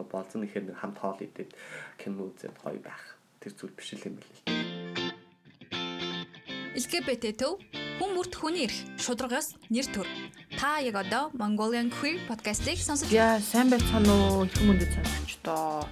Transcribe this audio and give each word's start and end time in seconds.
тоглоо 0.00 0.04
болзон 0.08 0.44
ихээр 0.44 0.64
нэг 0.72 0.76
хамт 0.80 0.98
хоол 0.98 1.18
идээд 1.20 1.52
кино 1.98 2.32
үзээд 2.32 2.56
гоё 2.64 2.80
байх. 2.80 3.16
Тэр 3.40 3.52
зүйл 3.52 3.76
биш 3.76 3.92
л 3.92 4.06
юм 4.08 4.16
билээ. 4.16 4.40
LGBT 6.76 7.24
төв 7.36 7.60
хүн 8.00 8.10
бүрт 8.16 8.34
хүний 8.36 8.64
эрх 8.64 8.78
шударгаас 8.96 9.56
нэр 9.68 9.86
төр. 9.92 10.08
Та 10.56 10.80
яг 10.80 10.96
одоо 10.96 11.30
Mongolian 11.36 11.92
Queer 11.92 12.24
podcast-ыг 12.28 12.80
сонсож 12.80 13.12
Яа, 13.12 13.40
сайн 13.40 13.68
байцгаана 13.68 14.12
уу? 14.12 14.44
Их 14.48 14.56
мөндөд 14.64 14.92
сонсогчдоо. 14.96 15.84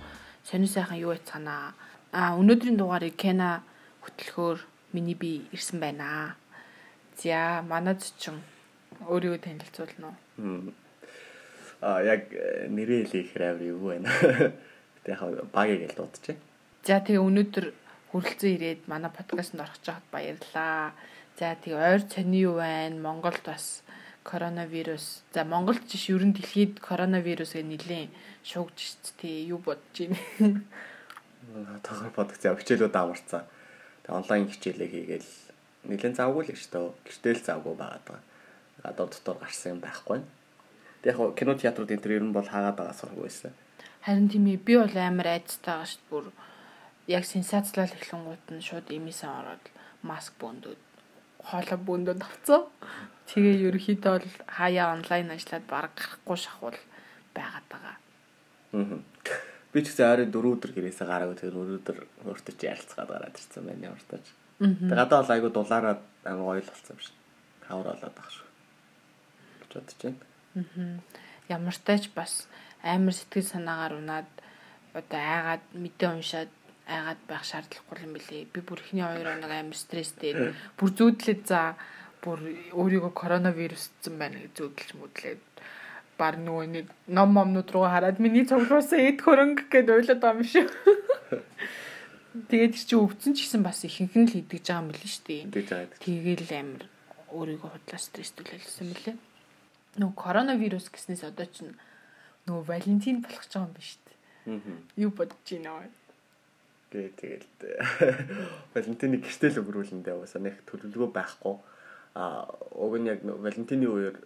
Сонир 0.45 0.69
сайхан 0.69 1.01
юу 1.01 1.13
байцгаана? 1.13 1.75
А 2.13 2.37
өнөөдрийн 2.41 2.81
дугаарыг 2.81 3.17
Кена 3.17 3.63
хөтлөхөөр 4.05 4.65
миний 4.97 5.15
би 5.15 5.45
ирсэн 5.53 5.81
байна. 5.81 6.37
За, 7.21 7.61
манад 7.67 8.01
чинь 8.17 8.41
өөрийгөө 9.05 9.41
танилцуулна 9.45 10.17
уу? 10.41 10.73
А 11.81 12.03
яг 12.03 12.31
нэрээ 12.33 13.07
хэлэх 13.07 13.33
хэрэг 13.33 13.63
юу 13.63 13.95
байна. 13.95 14.11
Гэтэ 15.07 15.15
яг 15.15 15.23
багийг 15.55 15.91
л 15.95 15.99
дуудчихъя. 16.03 16.39
За, 16.83 16.99
тэгээ 16.99 17.23
өнөөдөр 17.23 17.67
хүрэлцэн 18.11 18.51
ирээд 18.59 18.81
манай 18.91 19.11
подкастт 19.15 19.55
орох 19.55 19.79
жахад 19.83 20.07
баярлалаа. 20.11 20.97
За, 21.39 21.55
тэгээ 21.55 21.79
ойр 21.79 22.03
цаний 22.11 22.43
юу 22.49 22.59
байна? 22.59 22.99
Монголд 22.99 23.43
бас 23.47 23.87
коронавирус. 24.27 25.23
За, 25.31 25.45
Монголд 25.45 25.87
жиш 25.87 26.11
ерөн 26.11 26.35
дэлхийд 26.35 26.83
коронавирус 26.83 27.55
гэ 27.55 27.63
нилээн 27.63 28.11
шуугж 28.43 28.77
шít 28.77 29.05
тий 29.23 29.47
юу 29.47 29.63
бодож 29.63 30.11
байна. 30.11 30.67
Тохор 31.87 32.11
подкаст 32.11 32.45
яг 32.45 32.59
хичээлүүд 32.61 32.97
амарцсан. 32.97 33.47
Тэгээ 34.05 34.19
онлайн 34.19 34.51
хичээлээ 34.51 34.89
хийгээл 34.93 35.31
нэлээд 35.89 36.19
завгүй 36.19 36.43
л 36.45 36.59
шүү 36.59 36.73
дээ. 36.75 36.87
Гэртэл 37.07 37.47
завгүй 37.47 37.75
байгаад 37.79 38.05
байгаа. 38.05 38.23
Гадаа 38.85 39.07
дотор 39.09 39.37
гарсан 39.41 39.79
юм 39.79 39.81
байхгүй. 39.81 40.21
Тэг 41.03 41.15
яг 41.15 41.35
кино 41.39 41.55
театрууд 41.55 41.93
энэ 41.95 42.03
төр 42.03 42.17
ер 42.19 42.25
нь 42.27 42.35
бол 42.35 42.47
хаагаад 42.47 42.77
байгаа 42.79 42.97
сургуу 42.99 43.27
байсан. 43.27 43.55
Харин 44.03 44.29
тийм 44.29 44.47
ээ 44.51 44.61
би 44.67 44.75
бол 44.79 44.97
амар 44.97 45.29
айцтай 45.39 45.75
байгаа 45.75 45.89
шүү. 45.89 46.05
Бүр 46.11 46.25
яг 47.07 47.25
сенсацлал 47.25 47.89
эхлэнгууд 47.89 48.45
нь 48.55 48.65
шууд 48.65 48.87
эмээсээ 48.91 49.31
ороод 49.31 49.65
маск 50.03 50.33
бөөндөөд 50.43 50.83
хоолой 51.43 51.79
бөөндөөд 51.87 52.21
авцсан. 52.23 52.63
Тэгээ 53.31 53.69
ерөөхдөө 53.69 54.13
бол 54.17 54.29
хаяа 54.47 54.93
онлайн 54.97 55.31
ажиллаад 55.33 55.67
баг 55.71 55.93
гарахгүй 55.97 56.39
шахвал 56.39 56.79
байгаад 57.37 57.67
байгаа. 57.73 57.97
Аа. 58.75 58.99
Би 59.73 59.85
ч 59.85 59.93
гэсэн 59.93 60.09
ойрын 60.09 60.33
4 60.33 60.53
өдөр 60.57 60.73
гэрээсээ 60.73 61.07
гараагүй 61.09 61.37
тэр 61.37 61.57
өнөөдөр 61.61 61.99
өөртөө 62.25 62.55
чи 62.57 62.67
ярилцгаад 62.73 63.11
гараад 63.13 63.37
ирсэн 63.37 63.69
байна 63.69 63.93
ямар 63.93 64.05
тааж. 64.09 64.27
Тэгээ 64.59 64.97
гадаа 64.97 65.21
бол 65.21 65.35
айгу 65.37 65.49
дулаараад 65.53 66.01
амар 66.25 66.45
гоё 66.49 66.63
л 66.65 66.73
болсон 66.73 66.97
юм 66.97 67.01
шиг. 67.05 67.17
Хавар 67.69 67.87
болоод 67.93 68.17
байгаа 68.17 68.33
шүү. 68.33 68.49
гэж 69.61 69.73
бодож 69.77 69.97
байна. 70.03 70.28
Ямар 71.49 71.75
ч 71.75 71.81
тач 71.85 72.09
бас 72.15 72.49
амар 72.83 73.15
сэтгэл 73.15 73.53
санаагаар 73.53 73.99
унаад 74.01 74.31
одоо 74.95 75.21
айгаад 75.21 75.65
мэдээ 75.73 76.09
уншаад 76.13 76.53
айгаад 76.89 77.21
байх 77.29 77.45
шаардлагагүй 77.45 78.05
юм 78.05 78.13
билий. 78.17 78.49
Би 78.53 78.61
бүр 78.65 78.81
ихний 78.81 79.05
2 79.05 79.25
хоног 79.25 79.53
амар 79.53 79.77
стресстэй. 79.77 80.55
Бүр 80.79 80.91
зүүдлээд 80.97 81.43
за 81.47 81.77
бүр 82.25 82.39
өөрийгөө 82.73 83.13
коронавирусцсан 83.13 84.15
байна 84.19 84.41
гэж 84.43 84.53
зүүдлж 84.59 84.91
мүдлээд 84.97 85.43
бар 86.19 86.35
нөгөө 86.41 86.67
нэг 86.75 86.87
ном 87.07 87.31
момнууд 87.37 87.71
руу 87.71 87.87
хараад 87.87 88.19
миний 88.19 88.43
цуглуулсан 88.43 88.99
эд 89.07 89.23
хөрөнгө 89.23 89.71
гэдээ 89.71 89.97
ойлоод 90.03 90.21
байгаа 90.21 90.43
юм 90.43 90.49
шүү. 90.51 90.67
Тэгээд 92.51 92.75
чи 92.75 92.95
өвцөн 92.99 93.33
ч 93.39 93.47
гэсэн 93.47 93.63
бас 93.63 93.87
ихэнх 93.87 94.15
нь 94.19 94.27
л 94.27 94.41
идэж 94.43 94.67
байгаа 94.67 94.83
юм 94.83 94.91
билээ 94.91 95.13
шүү 95.15 95.25
дээ. 95.29 95.43
Тэгж 95.55 95.69
байгаа. 95.71 96.03
Тэгээл 96.03 96.51
амар 96.59 96.85
өөрийгөө 97.31 97.71
худлаа 97.71 98.01
стресстүүлсэн 98.03 98.87
мөлий. 98.91 99.17
Нөгөө 99.99 100.15
коронавирус 100.15 100.89
гэснээс 100.95 101.27
одоо 101.27 101.47
чинь 101.51 101.75
нөгөө 102.47 102.65
Валентин 102.71 103.19
болох 103.21 103.45
ч 103.45 103.59
байгаа 103.59 103.67
юм 103.67 103.75
биш 103.75 103.91
үү? 103.99 104.09
Юу 104.97 105.11
бодож 105.11 105.43
байна 105.45 105.83
вэ? 105.83 105.91
Гэ 106.89 107.13
тэгэл 107.21 107.47
Валентины 108.75 109.21
гэртэл 109.21 109.61
өнгөрүүлэндээ 109.61 110.15
уусаа 110.17 110.41
нэг 110.41 110.65
төлөвлөгөө 110.65 111.11
байхгүй. 111.13 111.57
А 112.17 112.49
уг 112.73 112.95
нь 112.97 113.11
яг 113.11 113.21
Валентины 113.27 113.85
үеэр 113.85 114.17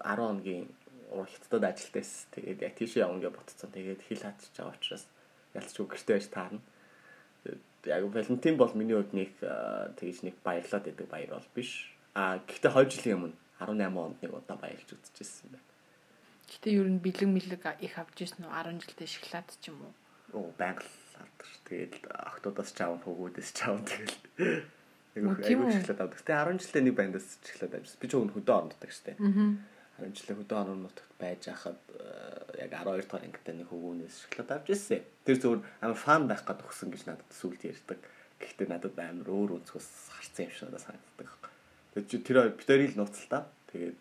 10 0.00 0.16
хоногийн 0.16 0.64
уралдтад 1.12 1.64
ажилтайс. 1.68 2.30
Тэгээд 2.32 2.64
яг 2.64 2.74
тийшээ 2.80 3.04
явна 3.04 3.20
гэж 3.20 3.34
ботцсон. 3.36 3.74
Тэгээд 3.76 4.00
хил 4.08 4.24
хатчих 4.24 4.54
байгаа 4.56 4.72
учраас 4.78 5.04
ялцгүй 5.52 5.84
гэртээ 5.84 6.16
байж 6.16 6.26
таарна. 6.32 6.62
Яг 7.84 8.02
Валентин 8.08 8.56
бол 8.56 8.72
миний 8.72 8.96
хувьд 8.96 9.12
нэг 9.12 9.36
тэгж 10.00 10.24
нэг 10.24 10.34
баярлаад 10.40 10.88
байдаг 10.88 11.06
баяр 11.12 11.30
бол 11.36 11.50
биш. 11.52 11.92
А 12.16 12.40
гэхдээ 12.40 12.72
2 12.72 12.88
жилийн 12.88 13.18
өмнө 13.20 13.36
18 13.58 13.94
онд 13.98 14.18
нэг 14.22 14.32
удаа 14.32 14.56
баярлж 14.56 14.90
үзчихсэн 14.94 15.50
байна. 15.50 15.66
Гэтэ 16.48 16.68
ер 16.80 16.88
нь 16.88 17.02
бэлэг 17.02 17.28
мэлэг 17.28 17.62
их 17.84 17.94
авч 17.98 18.16
ирсэн 18.24 18.48
үү 18.48 18.54
10 18.54 18.80
жилдээ 18.80 19.08
шоколад 19.10 19.48
ч 19.60 19.68
юм 19.68 19.78
уу? 19.84 19.94
Оо 20.32 20.48
байнга 20.56 20.80
л 20.80 20.92
авдаг 21.20 21.44
ш. 21.44 21.60
Тэгээд 21.68 21.94
охтуудаас 22.08 22.70
ч 22.72 22.78
аав 22.80 23.02
хөвгүүдээс 23.04 23.50
ч 23.52 23.58
аав 23.68 23.84
тэгэл. 23.84 24.16
Нэг 25.18 25.22
үү? 25.28 25.74
шоколад 25.76 26.00
авдаг. 26.08 26.20
Тэгээд 26.24 26.40
10 26.48 26.62
жилдээ 26.64 26.82
нэг 26.88 26.96
бандаас 26.96 27.28
шоколад 27.44 27.74
авчихсан. 27.76 28.00
Би 28.00 28.06
ч 28.08 28.12
өгн 28.16 28.32
хөдөө 28.32 28.54
орнотдаг 28.56 28.90
штэ. 28.94 29.18
Аа. 29.20 29.50
10 29.98 30.14
жилийн 30.14 30.38
хөдөө 30.38 30.58
орнотогт 30.62 31.12
байж 31.18 31.42
хахад 31.50 31.80
э, 31.98 32.62
яг 32.62 32.70
12 32.70 33.10
дахь 33.10 33.26
ангитай 33.26 33.54
нэг 33.58 33.66
хөвгүүнээс 33.66 34.16
шоколад 34.30 34.50
авч 34.62 34.66
ирсэн. 34.70 35.02
Тэр 35.26 35.36
зөвхөн 35.42 35.66
амар 35.82 35.98
фан 35.98 36.30
байх 36.30 36.46
гээд 36.46 36.62
өгсөн 36.62 36.88
гэж 36.94 37.02
надад 37.10 37.30
сүлд 37.34 37.60
ярьдаг. 37.66 37.98
Гэхдээ 38.38 38.68
надад 38.70 38.94
амар 38.94 39.26
өөр 39.26 39.58
өнцгөөс 39.58 39.88
харцсан 40.14 40.46
юм 40.46 40.54
шиг 40.54 40.64
надад 40.70 40.86
санагддаг. 40.86 41.47
Тэгээд 41.94 42.08
чи 42.10 42.16
тэр 42.20 42.52
битэрийг 42.52 42.92
л 42.94 43.00
нууцлаа. 43.04 43.48
Тэгээд 43.72 43.96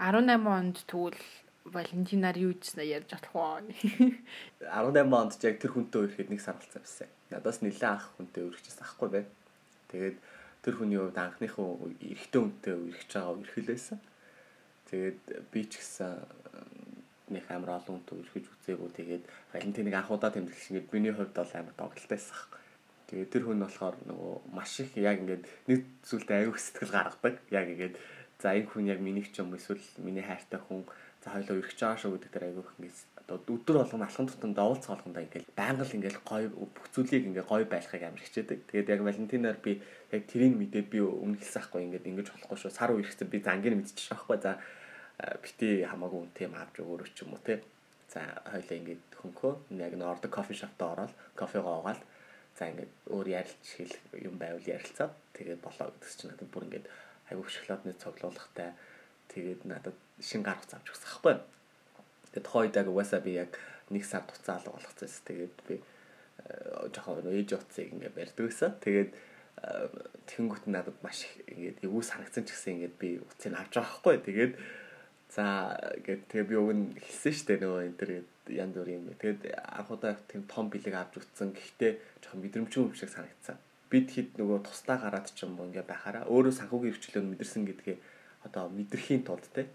18 0.00 0.46
онд 0.46 0.76
тэгвэл 0.88 1.20
Валентинаар 1.68 2.36
юу 2.40 2.56
хийснэ 2.56 2.88
ярьж 2.88 3.12
болох 3.12 3.34
уу? 3.36 3.68
18 4.64 5.12
онд 5.12 5.32
ч 5.36 5.44
яг 5.44 5.60
тэр 5.60 5.76
хүнтэй 5.76 6.00
үерхэд 6.08 6.32
нэг 6.32 6.40
сар 6.40 6.56
болсон 6.56 6.80
юмсан. 6.80 7.08
Надаас 7.30 7.60
нэлээд 7.60 7.84
анх 7.84 8.08
хүнтэй 8.16 8.42
үргэжсэн 8.48 8.84
ахгүй 8.88 9.08
бай. 9.12 9.24
Тэгээд 9.92 10.16
тэр 10.64 10.74
хүний 10.76 10.98
хувьд 10.98 11.18
анхныхаа 11.20 11.68
эрэгтэй 12.00 12.40
хүнтэй 12.40 12.74
үргэж 12.74 13.10
байгаа 13.12 13.36
үргэлээсэн. 13.38 13.98
Тэгээд 14.88 15.20
би 15.52 15.60
ч 15.68 15.72
гэсэн 15.78 16.16
нэг 17.30 17.44
амар 17.52 17.78
олон 17.78 18.02
хүнтэй 18.02 18.16
үргэж 18.18 18.44
үзээгүй. 18.50 18.90
Тэгээд 18.98 19.24
Валентиныг 19.52 19.94
анхудаа 19.94 20.30
тэмдэглэж 20.34 20.66
ингээд 20.74 20.92
миний 20.96 21.14
хувьд 21.14 21.36
бол 21.36 21.52
амар 21.54 21.76
тоглолтойсэн 21.76 22.34
ах. 22.34 22.48
Тэгээд 23.10 23.30
тэр 23.34 23.44
хүн 23.50 23.66
болохоор 23.66 23.96
нөгөө 24.06 24.34
маш 24.54 24.78
их 24.86 24.94
яг 24.94 25.18
ингээд 25.18 25.44
нэг 25.66 25.80
зүйлд 26.06 26.30
аюу 26.30 26.54
сэтгэл 26.54 26.94
гаргадаг. 26.94 27.42
Яг 27.50 27.66
ингээд 27.66 27.94
за 28.38 28.54
энэ 28.54 28.70
хүн 28.70 28.86
яг 28.86 29.02
миний 29.02 29.26
ч 29.26 29.42
юм 29.42 29.50
эсвэл 29.58 29.82
миний 29.98 30.22
хайртай 30.22 30.62
хүн 30.62 30.86
за 31.18 31.34
хоёлоо 31.34 31.58
өргөж 31.58 31.74
байгаа 31.74 31.98
шүү 31.98 32.14
гэдэг 32.14 32.30
дээр 32.30 32.46
аюу 32.54 32.62
их 32.62 32.74
ингээд 32.78 32.98
одоо 33.18 33.36
өдөр 33.50 33.76
болгон 33.82 34.06
алхан 34.06 34.26
тутам 34.30 34.52
довол 34.54 34.78
цоолгондоо 34.78 35.22
ингээд 35.26 35.50
байнга 35.58 35.82
л 35.82 35.96
ингээд 35.98 36.18
гоё 36.22 36.48
бүх 36.54 36.86
зүйлийг 36.94 37.26
ингээд 37.34 37.50
гоё 37.50 37.66
байлгахыг 37.66 38.02
амар 38.06 38.22
хичээдэг. 38.22 38.58
Тэгээд 38.70 38.90
яг 38.94 39.00
Валентинаар 39.02 39.58
би 39.58 39.82
яг 40.14 40.22
тэрийг 40.30 40.54
мэдээд 40.54 40.86
би 40.86 40.98
өмнө 41.02 41.38
хэлсэн 41.42 41.62
хгүй 41.66 41.82
ингээд 41.90 42.08
ингэж 42.10 42.26
болохгүй 42.30 42.58
шүү. 42.62 42.70
Сар 42.70 42.94
үерхсэн 42.94 43.26
би 43.26 43.38
зангийг 43.42 43.74
мэдчихэж 43.74 44.06
байхгүй. 44.14 44.38
За 44.38 44.58
бити 45.42 45.84
хамаагүй 45.84 46.20
үнтэй 46.30 46.46
юм 46.48 46.54
авч 46.56 46.80
өгөөрөө 46.80 47.10
ч 47.10 47.26
юм 47.26 47.34
уу 47.36 47.42
те. 47.44 47.60
За 48.08 48.24
хоёлаа 48.50 48.76
ингээд 48.80 49.04
хөнхөө 49.20 49.52
яг 49.78 49.94
н 49.94 50.02
ордог 50.02 50.30
кофе 50.32 50.54
шопто 50.56 50.90
ороод 50.90 51.12
кофегоо 51.36 51.84
угаал 51.84 52.00
за 52.60 52.68
ингээд 52.68 52.92
өөр 53.08 53.28
ярилч 53.40 53.64
хэл 53.80 53.94
юм 54.20 54.36
байвал 54.36 54.60
ярилцаад 54.68 55.16
тэгээд 55.32 55.64
болоо 55.64 55.88
гэдэгс 55.96 56.16
чинь 56.20 56.28
надад 56.28 56.52
бүр 56.52 56.68
ингээд 56.68 56.86
айгуу 57.32 57.48
шоколадны 57.48 57.96
цоглуулгатай 57.96 58.76
тэгээд 59.32 59.64
надад 59.64 59.96
шин 60.20 60.44
гар 60.44 60.60
хуц 60.60 60.76
авч 60.76 60.92
өгсөн 60.92 61.08
байхгүй. 61.08 61.36
Тэгээд 62.36 62.92
угаасаа 62.92 63.24
би 63.24 63.32
яг 63.40 63.56
нэг 63.88 64.04
сар 64.04 64.22
туцаа 64.28 64.60
алга 64.60 64.76
болгоцсон. 64.76 65.08
Тэгээд 65.24 65.56
би 65.66 65.80
э, 65.80 66.88
жоохон 66.92 67.26
ээж 67.32 67.56
утсыг 67.56 67.90
ингээд 67.90 68.14
барьдаг 68.14 68.46
гэсэн. 68.46 68.76
Тэгээд 68.84 69.10
э, 69.10 69.88
тэгэнгүүт 70.28 70.64
надад 70.68 70.98
маш 71.02 71.24
их 71.24 71.34
ингээд 71.48 71.82
эвгүй 71.82 72.04
санагдсан 72.04 72.44
ч 72.46 72.54
гэсэн 72.54 72.72
ингээд 72.76 72.96
би 73.00 73.08
утсыг 73.24 73.56
авч 73.56 73.74
байгаа 73.74 73.98
байхгүй. 74.04 74.16
Тэгээд 74.28 74.52
за 75.30 75.78
ингээд 76.02 76.22
тэгээ 76.26 76.50
би 76.50 76.56
уг 76.58 76.70
нь 76.74 76.84
хэлсэн 76.98 77.32
шүү 77.32 77.46
дээ 77.46 77.58
нөгөө 77.62 77.82
энэ 77.86 77.98
төр 78.02 78.10
янз 78.50 78.74
бүр 78.74 78.90
юм. 78.90 79.06
Тэгээд 79.14 79.40
анхудаа 79.62 80.18
тийм 80.26 80.42
том 80.50 80.66
бэлэг 80.66 80.94
авч 80.94 81.22
утсан. 81.22 81.54
Гэхдээ 81.54 81.92
жоохон 82.18 82.42
мэдрэмжгүй 82.42 82.82
юм 82.82 82.94
шиг 82.98 83.14
санагдсан. 83.14 83.56
Би 83.90 84.02
тэгэхэд 84.02 84.42
нөгөө 84.42 84.58
тусдаа 84.66 84.98
гараад 84.98 85.30
ч 85.30 85.46
юм 85.46 85.54
уу 85.54 85.70
ингээд 85.70 85.86
байхаараа 85.86 86.26
өөрөө 86.26 86.54
санхүүгийн 86.58 86.94
хвчлөө 86.98 87.22
мэдэрсэн 87.22 87.62
гэдгээ 87.62 87.96
одоо 88.50 88.66
мэдрэхийн 88.74 89.22
тулд 89.22 89.46
те 89.54 89.70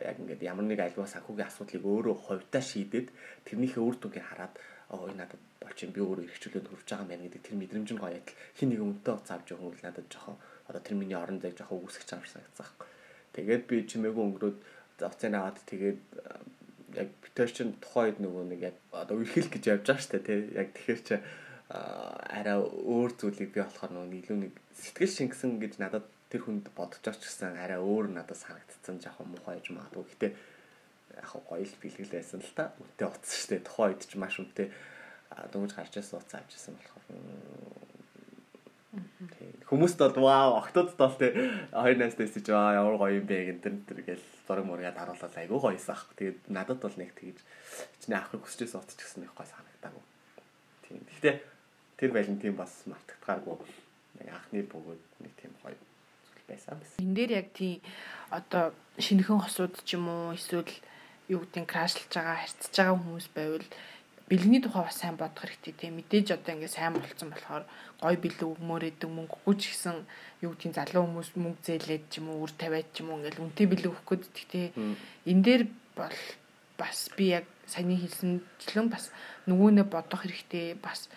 яг 0.00 0.16
ингээд 0.18 0.42
ямар 0.42 0.64
нэг 0.64 0.80
альва 0.80 1.06
санхүүгийн 1.06 1.48
асуудлыг 1.48 1.84
өөрөө 1.84 2.16
хувьдаа 2.24 2.62
шийдээд 2.64 3.08
тэрнийхээ 3.44 3.82
үр 3.84 3.96
дүнгийг 4.00 4.26
хараад 4.26 4.54
оо 4.90 5.08
энэ 5.08 5.20
надад 5.22 5.42
болч 5.60 5.78
юм 5.84 5.92
би 5.92 6.00
өөрөө 6.00 6.24
эрхчлөөнд 6.28 6.68
хүрч 6.68 6.88
байгаа 6.88 7.04
юм 7.04 7.10
байна 7.10 7.24
гэдэг 7.24 7.42
тэр 7.44 7.56
мэдрэмж 7.60 7.88
нь 7.92 8.02
гоё 8.02 8.16
адил 8.18 8.36
хин 8.56 8.68
нэг 8.68 8.80
өмнөдөө 8.84 9.14
уц 9.16 9.28
авч 9.32 9.48
өгөн 9.54 9.70
үл 9.72 9.84
надад 9.84 10.06
жоохон 10.12 10.36
одоо 10.68 10.82
тэр 10.84 10.96
миний 10.98 11.18
орон 11.18 11.38
зайг 11.40 11.56
жоохон 11.56 11.84
юм 11.84 11.90
шиг 11.92 12.04
санагдсан 12.04 12.42
байхгүй. 12.58 12.88
Тэгээд 13.34 13.62
би 13.68 13.76
чимээгүй 13.90 14.24
өнгөрөөд 14.24 14.56
за 14.98 15.10
уцаа 15.10 15.30
аваад 15.30 15.58
тэгээд 15.66 16.00
яг 16.94 17.08
битэр 17.22 17.50
чин 17.50 17.74
тухайд 17.82 18.22
нөгөө 18.22 18.44
нэг 18.54 18.60
яг 18.70 18.76
одоо 18.94 19.18
үрхэл 19.18 19.50
гэж 19.50 19.64
явж 19.66 19.84
байгаа 19.86 20.04
штэ 20.06 20.18
тий 20.22 20.38
яг 20.54 20.68
тэгэхээр 20.74 21.00
чи 21.02 21.16
арай 21.74 22.58
өөр 22.62 23.10
зүйлийг 23.18 23.50
би 23.50 23.60
болохоор 23.62 23.92
нөгөө 23.94 24.18
илүү 24.22 24.38
нэг 24.46 24.52
сэтгэл 24.78 25.16
шингэсэн 25.16 25.58
гэж 25.58 25.74
надад 25.82 26.06
тэр 26.30 26.46
хүнд 26.46 26.70
бодож 26.76 27.02
байгаа 27.02 27.18
ч 27.18 27.26
гэсэн 27.26 27.58
арай 27.58 27.80
өөр 27.82 28.14
надад 28.14 28.38
санагдсан 28.38 29.02
жоохон 29.02 29.32
муухай 29.32 29.58
гэж 29.58 29.74
магадгүй. 29.74 30.06
Гэтэ 30.12 30.28
яг 31.18 31.30
гоё 31.30 31.62
л 31.62 31.80
бэлгэл 31.82 32.14
байсан 32.14 32.42
л 32.42 32.54
та. 32.54 32.74
Үнтэй 32.78 33.06
утсан. 33.06 33.62
Тухайн 33.62 33.94
үед 33.94 34.02
ч 34.06 34.12
маш 34.18 34.38
үнтэй 34.42 34.68
дөнгөж 35.50 35.72
гарч 35.74 35.94
ирсэн 35.98 36.18
утас 36.18 36.34
авч 36.38 36.52
ирсэн 36.54 36.74
болохоор 36.74 37.93
Хүмүүст 39.74 39.98
бол 39.98 40.30
вау 40.30 40.62
октод 40.62 40.94
бол 40.94 41.14
тэ 41.18 41.34
хоёр 41.74 41.98
найз 41.98 42.14
дэсэж 42.14 42.46
аа 42.54 42.78
ямар 42.78 42.94
гоё 42.94 43.18
юм 43.18 43.26
бэ 43.26 43.58
гэнтэр 43.58 43.74
тэр 43.90 44.00
гэл 44.06 44.24
зураг 44.46 44.62
мургаад 44.70 44.94
харуулаад 44.94 45.34
айгүй 45.34 45.58
гоёсан 45.58 45.98
ах. 45.98 46.06
Тэгээд 46.14 46.38
надад 46.46 46.78
бол 46.78 46.94
нэг 46.94 47.10
тэгж 47.18 47.42
чиний 47.98 48.14
авахыг 48.14 48.46
хүсчихсэн 48.46 48.78
утас 48.78 48.94
ч 48.94 49.02
гэсэн 49.02 49.26
их 49.26 49.34
гой 49.34 49.50
санагдаагүй. 49.50 50.04
Тийм. 50.86 51.02
Гэхдээ 51.10 51.34
тэр 51.98 52.10
Валентин 52.14 52.54
бас 52.54 52.86
мартагдгааргүй. 52.86 53.58
Нэг 54.22 54.28
анхны 54.30 54.62
бөгөөд 54.62 55.02
нэг 55.26 55.32
тийм 55.42 55.52
гоё 55.58 55.74
зүйл 55.74 56.46
байсан 56.46 56.78
бас. 56.78 56.94
Энд 57.02 57.18
дээр 57.18 57.32
яг 57.42 57.50
тийм 57.50 57.82
одоо 58.30 58.70
шинэхэн 59.02 59.42
хосууд 59.42 59.74
ч 59.82 59.98
юм 59.98 60.06
уу 60.06 60.38
эсвэл 60.38 60.70
юу 61.26 61.42
гэдгийг 61.42 61.66
крашлж 61.66 62.14
байгаа 62.14 62.46
харьцаж 62.46 62.70
байгаа 62.78 62.94
хүмүүс 62.94 63.26
байвал 63.34 63.66
бэлгэний 64.28 64.62
тухай 64.64 64.84
бас 64.88 64.96
сайн 64.98 65.16
бодох 65.20 65.44
хэрэгтэй 65.44 65.74
тийм 65.76 66.00
мэдээж 66.00 66.36
одоо 66.36 66.52
ингээд 66.56 66.76
сайн 66.76 66.96
болцсон 66.96 67.28
болохоор 67.30 67.64
гой 68.00 68.16
бэлэг 68.16 68.48
өгмөрөөдөг 68.56 69.10
мөнгөгүй 69.10 69.54
ч 69.60 69.62
гэсэн 69.76 69.96
юу 70.44 70.56
гэдгийг 70.56 70.74
залуу 70.74 71.04
хүмүүс 71.04 71.30
мөнгө 71.36 71.60
зээлээд 71.66 72.04
ч 72.08 72.24
юм 72.24 72.32
уу 72.32 72.48
үр 72.48 72.52
тавиад 72.56 72.88
ч 72.96 73.04
юм 73.04 73.12
уу 73.12 73.18
ингээд 73.20 73.42
үнэтэй 73.42 73.66
бэлэг 73.68 73.92
өгөх 73.92 74.04
гээд 74.08 74.24
тийм 74.48 74.96
энэ 75.28 75.44
дээр 75.44 75.62
бол 75.92 76.18
бас 76.78 77.10
би 77.16 77.36
яг 77.36 77.44
саяны 77.66 77.96
хэлсэнчлэн 77.96 78.88
бас 78.90 79.10
нөгөөнөө 79.46 79.86
бодох 79.88 80.26
хэрэгтэй. 80.26 80.74
Бас 80.78 81.08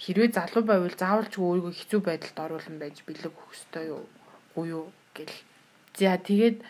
хэрвээ 0.00 0.32
залуу 0.34 0.64
байвал 0.64 0.96
заавалч 0.96 1.38
өөрийгөө 1.38 1.72
хэцүү 1.74 2.00
байдалд 2.02 2.38
оруулан 2.40 2.78
байж 2.80 3.04
бэлэг 3.06 3.30
өгөх 3.30 3.54
ёстой 3.54 3.84
юу? 3.92 4.04
Уу 4.56 4.90
гэл. 5.14 5.36
За 5.94 6.16
тэгээд 6.18 6.64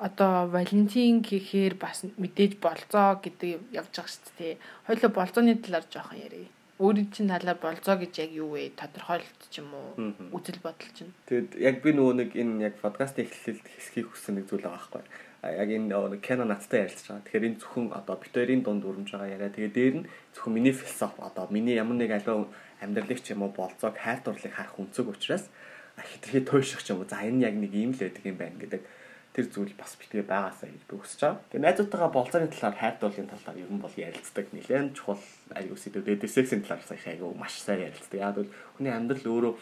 одоо 0.00 0.48
Валентин 0.48 1.20
гэхээр 1.20 1.76
бас 1.76 2.08
мэдээж 2.16 2.56
болцоо 2.56 3.20
гэдэг 3.20 3.60
явж 3.68 3.92
байгаа 3.92 4.08
шүү 4.08 4.32
дээ. 4.40 4.54
Хоёлоо 4.88 5.10
болцооны 5.12 5.54
талаар 5.60 5.84
жоохон 5.92 6.16
ярив. 6.16 6.48
Өөрийн 6.80 7.12
чинь 7.12 7.28
талаар 7.28 7.60
болцоо 7.60 8.00
гэж 8.00 8.12
яг 8.24 8.32
юу 8.32 8.56
вэ? 8.56 8.72
Тодорхойлт 8.80 9.40
ч 9.52 9.60
юм 9.60 9.68
уу? 9.76 10.16
Үзэл 10.32 10.64
бодол 10.64 10.92
чинь. 10.96 11.12
Тэгэд 11.28 11.60
яг 11.60 11.84
би 11.84 11.92
нөгөө 11.92 12.14
нэг 12.16 12.30
энэ 12.32 12.72
яг 12.72 12.74
подкастын 12.80 13.28
эхлэлд 13.28 13.60
хэсгийг 13.60 14.08
хүссэн 14.08 14.40
нэг 14.40 14.48
зүйл 14.48 14.64
байгаа 14.64 14.80
байхгүй. 14.80 15.04
Яг 15.60 15.68
энэ 15.68 15.92
нэг 15.92 16.20
кино 16.24 16.48
надтай 16.48 16.88
ярилцж 16.88 17.04
байгаа. 17.04 17.24
Тэгэхээр 17.28 17.48
энэ 17.52 17.60
зөвхөн 17.60 17.86
одоо 17.92 18.16
бит 18.16 18.32
хоёрын 18.32 18.64
дунд 18.64 18.88
өрнж 18.88 19.12
байгаа 19.12 19.28
яриа. 19.36 19.52
Тэгээ 19.52 19.76
дээр 19.76 19.94
нь 20.00 20.08
зөвхөн 20.32 20.56
миний 20.56 20.72
философи 20.72 21.20
одоо 21.20 21.44
миний 21.52 21.76
ямар 21.76 22.00
нэг 22.00 22.08
аливаа 22.16 22.48
амьдралыг 22.80 23.20
ч 23.20 23.36
юм 23.36 23.44
уу 23.44 23.52
болцоог 23.52 24.00
хайр 24.00 24.24
дурлалыг 24.24 24.56
харах 24.56 24.80
үнцэг 24.80 25.04
учраас 25.12 25.44
хитрхи 26.00 26.40
туйших 26.40 26.80
ч 26.80 26.96
юм 26.96 27.04
уу. 27.04 27.08
За 27.08 27.20
энэ 27.20 27.44
яг 27.44 27.60
нэг 27.60 27.76
юм 27.76 27.92
л 27.92 28.00
байдаг 28.00 28.24
юм 28.24 28.40
байна 28.40 28.56
гэдэг 28.56 28.80
тэр 29.40 29.48
зүйл 29.48 29.74
бас 29.80 29.96
битгээ 29.96 30.28
байгаасаа 30.28 30.68
гэж 30.68 30.84
би 30.84 30.94
хүсэж 31.00 31.20
байгаа. 31.24 31.40
Тэгээ 31.48 31.64
найзуудтайгаа 31.64 32.10
болцооны 32.12 32.48
талаар 32.52 32.76
хайрдуулын 32.76 33.32
талаар 33.32 33.56
ер 33.56 33.72
нь 33.72 33.80
бол 33.80 33.96
ярилцдаг. 33.96 34.46
Нилээн 34.52 34.92
чухал 34.92 35.24
аюу 35.56 35.76
сэдвүүд 35.80 36.28
сексийн 36.28 36.60
талаар 36.60 36.84
сая 36.84 37.16
аюу 37.16 37.32
маш 37.32 37.56
сайн 37.64 37.88
ярилцдаг. 37.88 38.20
Яг 38.20 38.36
бол 38.36 38.52
хүний 38.76 38.92
амьдрал 38.92 39.24
өөрөө 39.24 39.54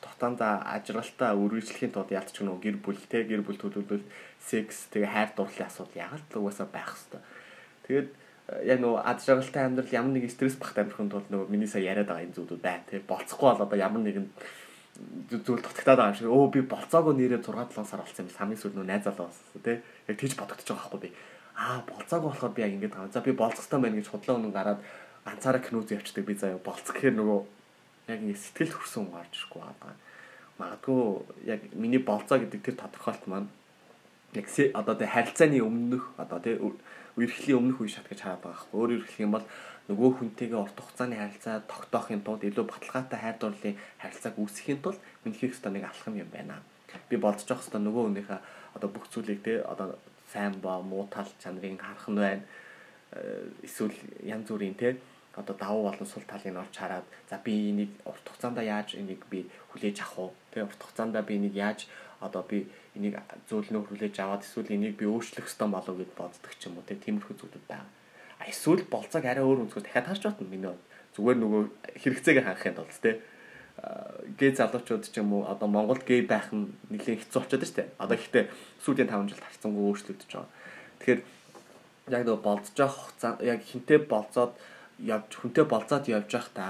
тогтоонда 0.00 0.62
ажралтаа 0.68 1.36
үргэлжлэхийн 1.36 1.92
тулд 1.92 2.12
ялч 2.12 2.32
гэнэ 2.36 2.60
гэр 2.60 2.76
бүл 2.80 3.00
те 3.08 3.24
гэр 3.24 3.44
бүл 3.44 3.60
төлөвлөлт 3.60 4.08
секс 4.40 4.88
тэгээ 4.92 5.08
хайр 5.08 5.30
дурлалын 5.36 5.68
асуудал 5.68 6.00
яг 6.00 6.12
л 6.16 6.40
угаасаа 6.40 6.68
байх 6.68 6.96
хэвээр. 6.96 7.24
Тэгээд 7.84 8.08
яг 8.72 8.78
нөгөө 8.80 9.00
ад 9.04 9.18
жаргалтай 9.20 9.62
амьдрал 9.64 9.92
ямар 9.92 10.12
нэг 10.16 10.32
стресс 10.32 10.56
багт 10.56 10.76
амьдрахын 10.80 11.12
тулд 11.12 11.28
нөгөө 11.28 11.48
миний 11.52 11.68
сая 11.68 11.84
яриад 11.84 12.08
байгаа 12.08 12.24
энэ 12.24 12.36
зүйлүүд 12.36 12.62
бай. 12.64 12.80
Тэгээ 12.88 13.08
болцохгүй 13.08 13.48
бол 13.52 13.64
одоо 13.68 13.78
ямар 13.78 14.02
нэгэн 14.02 14.26
зүйл 15.30 15.62
дутагтаад 15.62 15.98
байгаа 15.98 16.12
юм 16.12 16.18
шиг. 16.18 16.30
Өө 16.30 16.48
би 16.52 16.60
болцоогоо 16.62 17.12
нэрээ 17.16 17.42
6 17.42 17.74
7 17.74 17.86
сар 17.86 18.00
болсон 18.02 18.26
юм 18.26 18.36
хамгийн 18.38 18.60
сүүл 18.60 18.76
нөө 18.76 18.86
найз 18.86 19.04
залуу 19.04 19.26
болсон 19.30 19.62
тий. 19.62 19.78
Яг 20.08 20.16
тийж 20.18 20.32
бодогдож 20.38 20.68
байгаа 20.68 20.82
байхгүй 20.88 21.00
би. 21.06 21.10
Аа 21.58 21.80
болцоогоо 21.88 22.30
болохоор 22.30 22.54
би 22.54 22.62
яг 22.62 22.72
ингэж 22.76 22.92
байгаа. 22.92 23.12
За 23.12 23.20
би 23.20 23.32
болцохтой 23.32 23.80
байна 23.80 23.96
гэж 23.98 24.08
худлаа 24.10 24.38
өнөн 24.38 24.54
гараад 24.54 24.80
ганцаараа 25.26 25.62
киноз 25.62 25.90
явчихдаг. 25.90 26.24
Би 26.24 26.34
заяа 26.34 26.58
болцох 26.62 26.94
гэхээр 26.96 27.16
нөгөө 27.18 27.40
яг 28.12 28.20
ингэ 28.22 28.38
сэтгэл 28.38 28.74
төрсөн 28.74 29.10
гарч 29.10 29.32
ирэхгүй 29.36 29.60
байгаа 29.62 29.94
магадгүй 30.62 31.22
яг 31.46 31.60
миний 31.74 31.98
болцоо 31.98 32.38
гэдэг 32.38 32.62
тэр 32.62 32.76
тодорхойлт 32.76 33.26
маань 33.26 33.48
яг 34.32 34.46
одоо 34.74 34.94
тэ 34.94 35.06
харилцааны 35.08 35.60
өмнөх 35.60 36.14
одоо 36.16 36.38
тэ 36.40 36.60
үерхлийн 37.16 37.58
өмнөх 37.58 37.80
үе 37.80 37.90
шат 37.90 38.08
гэж 38.08 38.20
хараад 38.22 38.42
байгаа 38.44 38.56
байхгүй. 38.56 38.78
Өөрөөр 38.80 39.02
хэлэх 39.04 39.24
юм 39.24 39.32
бол 39.36 39.46
нөгөө 39.90 40.10
хүнтэйгээ 40.14 40.60
урт 40.62 40.78
хугацааны 40.78 41.18
харилцаа 41.18 41.66
тогтоохын 41.66 42.22
тулд 42.22 42.46
илүү 42.46 42.66
баталгаатай 42.70 43.18
хайр 43.18 43.36
дурлалын 43.42 43.80
харилцааг 43.98 44.34
үүсгэхийн 44.38 44.78
тулд 44.78 45.00
миний 45.26 45.38
хийх 45.42 45.58
ёстой 45.58 45.74
нэг 45.74 45.90
алхам 45.90 46.14
юм 46.14 46.30
байна. 46.30 46.62
Би 47.10 47.18
болдож 47.18 47.50
явах 47.50 47.66
ёстой 47.66 47.82
нөгөө 47.82 48.02
хүнийхээ 48.06 48.40
одоо 48.78 48.88
бүх 48.94 49.10
зүйлийг 49.10 49.42
те 49.42 49.58
одоо 49.66 49.98
сайн 50.30 50.54
ба 50.62 50.78
муу 50.78 51.10
тал 51.10 51.26
чанарыг 51.42 51.82
харах 51.82 52.06
нь 52.06 52.14
байна. 52.14 52.44
Э, 53.10 53.50
эсвэл 53.66 53.98
янз 54.22 54.46
бүрийн 54.46 54.78
те 54.78 55.02
одоо 55.34 55.54
давуу 55.58 55.90
болон 55.90 56.06
сул 56.06 56.22
талыг 56.30 56.54
олж 56.54 56.74
хараад 56.78 57.06
за 57.26 57.42
би 57.42 57.74
энийг 57.74 57.90
урт 58.06 58.22
хугацаанд 58.22 58.62
яаж 58.62 58.94
энийг 58.94 59.26
би 59.26 59.50
хүлээж 59.74 59.98
авах 59.98 60.30
вэ? 60.30 60.62
Тэгээ 60.62 60.68
урт 60.70 60.78
хугацаанд 60.78 61.18
би 61.26 61.34
энийг 61.42 61.54
яаж 61.58 61.90
одоо 62.22 62.46
би 62.46 62.70
энийг 62.94 63.18
зөөлнөө 63.50 63.82
хүлээж 63.90 64.14
аваад 64.22 64.46
эсвэл 64.46 64.70
энийг 64.70 64.94
би 64.94 65.10
өөрчлөх 65.10 65.50
ёстой 65.50 65.68
болов 65.74 65.98
гэд 65.98 66.14
боддог 66.14 66.52
ч 66.54 66.70
юм 66.70 66.78
уу 66.78 66.86
тийм 66.86 67.02
тиймэрхүү 67.02 67.34
зүйлүүд 67.34 67.66
байна 67.66 67.90
эсвэл 68.48 68.82
болцоог 68.90 69.24
арай 69.24 69.44
өөр 69.44 69.68
өнцгөөс 69.68 69.84
дахиад 69.86 70.08
харж 70.08 70.22
батна 70.26 70.46
миний. 70.48 70.74
Зүгээр 71.14 71.38
нөгөө 71.38 71.62
хэрэгцээгээ 72.00 72.44
хангахын 72.46 72.76
тулд 72.78 72.98
те 73.02 73.20
гээ 74.38 74.52
залуучууд 74.56 75.04
ч 75.08 75.18
юм 75.18 75.32
уу 75.32 75.42
одоо 75.48 75.68
Монголд 75.68 76.04
гээ 76.06 76.28
байх 76.28 76.52
нь 76.54 76.72
нэлээд 76.92 77.26
хэцүү 77.26 77.40
шүү 77.42 77.60
дээ. 77.60 77.88
Одоо 77.98 78.16
ихтэй 78.16 78.44
сүүлийн 78.84 79.10
5 79.10 79.32
жилд 79.32 79.42
харцсангүй 79.42 79.82
өөрчлөгдөж 79.82 80.30
байгаа. 80.32 80.50
Тэгэхээр 81.00 81.20
яг 82.14 82.22
нөгөө 82.26 82.42
болцож 82.46 82.76
явах 82.78 82.96
хугацаа 82.98 83.32
яг 83.42 83.60
хинтээ 83.62 83.98
болцоод 84.06 84.52
явж 85.00 85.30
хүнтэй 85.40 85.64
болцоод 85.66 86.04
явж 86.08 86.30
явах 86.30 86.50
та 86.54 86.66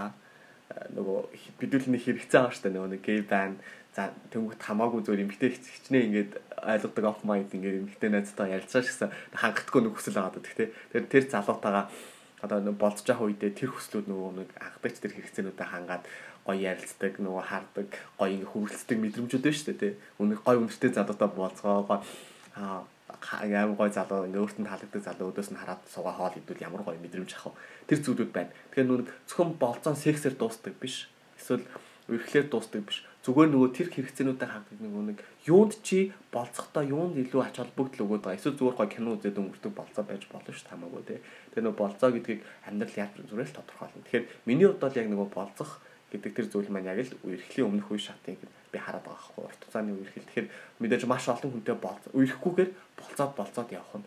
нөгөө 0.97 1.19
бидүүлний 1.61 2.01
хэрэгцээ 2.01 2.49
шүү 2.49 2.63
дээ 2.65 2.75
нөгөө 2.77 3.01
гээ 3.05 3.21
байна 3.29 3.57
за 3.93 4.09
тэнгуут 4.33 4.57
хамаагүй 4.57 5.05
зөв 5.05 5.21
эмгтэй 5.21 5.53
хичнээн 5.53 6.07
ингээд 6.09 6.33
ойлгодог 6.65 7.05
оф 7.05 7.21
майнд 7.29 7.53
ингээд 7.53 7.85
эмгтэй 7.85 8.09
найзтайгаа 8.09 8.57
ярилцаа 8.57 8.81
шигсэн 8.81 9.13
хангалтгүй 9.37 9.85
хүсэл 9.93 10.17
байгаа 10.17 10.33
даа 10.33 10.45
гэхдээ 10.49 10.69
тэр 10.97 11.05
тэр 11.13 11.25
залуутайгаа 11.29 11.85
одоо 12.41 12.59
нэг 12.65 12.77
болцож 12.81 13.05
байгаа 13.05 13.29
үедээ 13.29 13.53
тэр 13.53 13.71
хүслүүд 13.77 14.09
нөгөө 14.09 14.31
нэг 14.41 14.49
анхдагч 14.57 14.97
тэр 14.97 15.13
хэрэгцээнүүдэд 15.13 15.69
хангаад 15.69 16.05
гоё 16.49 16.59
ярилцдаг 16.73 17.13
нөгөө 17.21 17.45
хардаг 17.45 17.89
гоё 18.17 18.33
ингээ 18.33 18.51
хөвөлцдөг 18.51 18.99
мэдрэмжүүд 18.99 19.45
байна 19.45 19.59
шүү 19.61 19.69
дээ 19.69 19.79
тий. 19.79 19.93
Үнэ 20.19 20.35
гоё 20.41 20.59
үнэтэй 20.65 20.91
залуутай 20.91 21.31
болцгоо 21.31 21.85
гоё 21.87 22.01
аа 22.57 22.83
ямар 23.47 23.77
гоё 23.79 23.93
залуу 23.95 24.27
ингээ 24.27 24.43
өөртөө 24.43 24.67
таалагддаг 24.67 25.03
залуу 25.07 25.31
өдөөс 25.31 25.51
нь 25.53 25.61
хараад 25.61 25.83
суугаа 25.87 26.15
хоол 26.19 26.35
идвэл 26.35 26.67
ямар 26.67 26.83
гоё 26.83 26.99
мэдрэмж 26.99 27.31
авах. 27.39 27.55
Тэр 27.87 28.01
зүйлүүд 28.03 28.33
байна. 28.35 28.51
Тэгэхээр 28.75 28.89
нүг 28.91 29.07
зөвхөн 29.31 29.55
болцоон 29.63 29.95
сексээр 29.95 30.35
дуустдаг 30.35 30.75
биш. 30.83 31.07
Эсвэл 31.39 31.63
үргэлжлээд 32.11 32.51
дуустдаг 32.51 32.83
биш 32.83 33.07
зүгээр 33.23 33.51
нөгөө 33.55 33.71
тэр 33.71 33.89
хэрэгцээнүүдэд 33.95 34.51
хангах 34.51 34.83
нөгөө 34.83 35.03
нэг 35.15 35.19
юунд 35.47 35.79
чи 35.87 36.11
болцохдоо 36.35 36.83
юунд 36.83 37.15
илүү 37.23 37.43
ач 37.47 37.63
холбогдол 37.63 38.19
өгöd 38.19 38.23
байгаа. 38.27 38.39
Эсвэл 38.39 38.59
зүгээр 38.59 38.77
гоо 38.83 38.89
кино 38.91 39.15
үзээд 39.15 39.39
өнгөрдөг 39.39 39.73
болцоо 39.79 40.03
байж 40.03 40.27
болно 40.27 40.51
шүү 40.51 40.67
тамаагүй 40.67 41.03
тий. 41.07 41.19
Тэгээ 41.55 41.63
нөгөө 41.63 41.79
болцоо 41.79 42.11
гэдгийг 42.11 42.41
амьдрал 42.67 42.99
яаж 42.99 43.13
зүгээр 43.23 43.47
л 43.47 43.57
тодорхойлно. 43.63 44.03
Тэгэхээр 44.11 44.27
миний 44.43 44.67
хувьд 44.67 44.83
бол 44.83 44.99
яг 44.99 45.07
нөгөө 45.07 45.29
болцох 45.31 45.71
гэдэг 46.11 46.33
тэр 46.35 46.47
зүйл 46.51 46.71
маань 46.75 46.91
яг 46.91 46.99
л 46.99 47.15
үерхлийн 47.23 47.67
өмнөх 47.71 47.95
үе 47.95 48.03
шатыг 48.03 48.43
би 48.43 48.79
хараад 48.83 49.07
байгаа 49.07 49.15
байхгүй. 49.15 49.43
Урт 49.47 49.61
хугацааны 49.71 49.95
үерхэл. 49.95 50.27
Тэгэхээр 50.27 50.49
мэдээж 50.83 51.03
маш 51.07 51.25
олон 51.31 51.51
хүнтэй 51.55 51.77
болцоо 51.79 52.11
үерхгүйгээр 52.19 52.71
болцоод 52.99 53.33
болцоод 53.39 53.71
явах 53.71 54.03
нь 54.03 54.07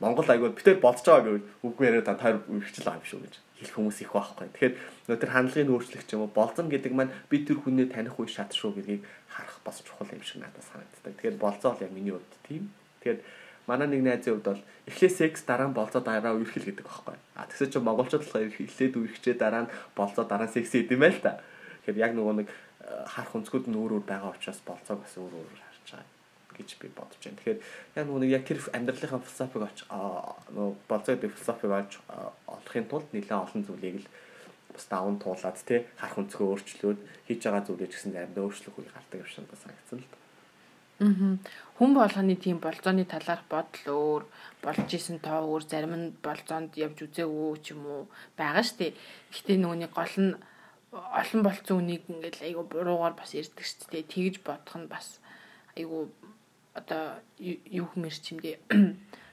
Монгол 0.00 0.28
айгууд 0.28 0.58
битэр 0.58 0.82
болцож 0.82 1.06
байгаа 1.08 1.24
гэвэл 1.24 1.48
үгүй 1.64 1.84
яриад 1.88 2.04
та 2.04 2.18
таар 2.18 2.36
байгаа 2.44 3.00
юм 3.00 3.08
шүү 3.08 3.22
гэж 3.24 3.34
хэлэх 3.58 3.74
хүмүүс 3.74 3.98
их 4.06 4.12
байхгүй. 4.14 4.46
Тэгэхээр 4.54 4.74
нөө 5.10 5.18
тэр 5.18 5.30
хандлагын 5.34 5.72
өөрчлөх 5.74 6.04
ч 6.06 6.14
юм 6.14 6.26
уу 6.26 6.30
болцон 6.30 6.70
гэдэг 6.70 6.92
маань 6.94 7.12
би 7.26 7.42
тэр 7.42 7.58
хүнээ 7.58 7.90
таних 7.90 8.14
үе 8.16 8.30
шат 8.30 8.54
шүү 8.54 8.78
гэдгийг 8.78 9.02
харах 9.26 9.58
бас 9.66 9.82
чухал 9.82 10.10
юм 10.14 10.22
шиг 10.22 10.42
надад 10.42 10.62
санагддаг. 10.62 11.14
Тэгэхээр 11.18 11.36
болцоо 11.42 11.74
бол 11.74 11.82
яг 11.82 11.92
миний 11.92 12.14
хувьд 12.14 12.34
тийм. 12.46 12.70
Тэгэхээр 13.02 13.18
манай 13.66 13.88
нэг 13.90 14.02
найзын 14.06 14.38
хувьд 14.38 14.46
бол 14.46 14.62
эхлээ 14.86 15.10
секс 15.10 15.42
дараа 15.42 15.68
нь 15.68 15.74
болцоо 15.74 16.00
дараа 16.00 16.38
үерхэл 16.38 16.70
гэдэг 16.70 16.86
байхгүй. 16.86 17.16
А 17.34 17.46
тэгсэн 17.50 17.70
чинь 17.74 17.86
монголчууд 17.86 18.22
болохоор 18.22 18.46
эхлээд 18.46 18.94
үерхчээ 18.94 19.34
дараа 19.34 19.66
нь 19.66 19.72
болцоо 19.98 20.24
дараа 20.24 20.46
секс 20.46 20.70
хийдэм 20.70 21.02
байл 21.02 21.18
та. 21.18 21.42
Тэгэхээр 21.82 22.02
яг 22.02 22.12
нөгөө 22.14 22.34
нэг 22.42 22.48
э, 22.48 23.04
харах 23.10 23.34
өнцгүүд 23.34 23.66
нь 23.66 23.78
өөр 23.78 23.98
өөр 23.98 24.04
байгаа 24.06 24.34
учраас 24.34 24.62
болцоог 24.62 25.02
бас 25.02 25.14
өөр 25.18 25.34
өөр 25.34 25.68
гэж 26.58 26.70
би 26.82 26.90
бодож 26.90 27.22
байна. 27.22 27.38
Тэгэхээр 27.38 27.60
яг 27.96 28.06
нэг 28.10 28.30
яг 28.34 28.44
тэр 28.44 28.58
амьдралынхаа 28.74 29.22
философиг 29.22 29.62
оч 29.62 29.78
нөгөө 29.88 30.74
болцоо 30.90 31.12
гэдэг 31.14 31.32
философиг 31.38 31.70
олж 31.70 31.92
олохын 32.50 32.90
тулд 32.90 33.08
нэлээд 33.14 33.42
олон 33.46 33.62
зүйлийг 33.64 33.96
л 34.02 34.08
бас 34.74 34.86
даван 34.90 35.16
туулаад 35.22 35.56
тий 35.62 35.86
харах 35.96 36.20
өнцгөө 36.20 36.46
өөрчлөөд 36.52 36.98
хийж 37.26 37.40
байгаа 37.42 37.66
зүйлээ 37.66 37.88
ч 37.88 37.92
гэсэн 37.94 38.12
заримдаа 38.14 38.44
өөрчлөх 38.44 38.78
үе 38.78 38.90
гардаг 38.92 39.18
юм 39.22 39.28
шиг 39.30 39.46
санагдсан 39.54 39.98
л 40.02 40.06
да. 40.10 40.18
Аа. 40.98 41.38
Хүн 41.78 41.94
болгоны 41.94 42.34
тийм 42.34 42.58
болцооны 42.58 43.06
талаарх 43.06 43.46
бодол 43.46 43.86
өөр, 43.86 44.22
болж 44.62 44.88
исэн 44.98 45.22
тоо 45.22 45.46
өөр, 45.46 45.62
зарим 45.70 45.94
нь 45.94 46.06
болцоонд 46.26 46.74
явж 46.74 47.06
үзээгүй 47.06 47.54
ч 47.62 47.70
юм 47.70 47.86
уу 47.86 48.02
байгаа 48.34 48.66
штэ. 48.66 48.98
Гэхдээ 49.30 49.62
нөгөөний 49.62 49.90
гол 49.94 50.14
нь 50.18 50.34
олон 50.90 51.40
болцсон 51.46 51.78
үнийг 51.86 52.02
ингээл 52.10 52.46
айгу 52.50 52.62
буруугаар 52.66 53.14
бас 53.14 53.30
ирдэг 53.30 53.62
штэ. 53.62 54.10
Тэгж 54.10 54.42
бодох 54.42 54.74
нь 54.74 54.90
бас 54.90 55.22
айгу 55.78 56.10
одоо 56.78 57.18
юу 57.38 57.86
хэмэр 57.90 58.14
чимдээ 58.14 58.56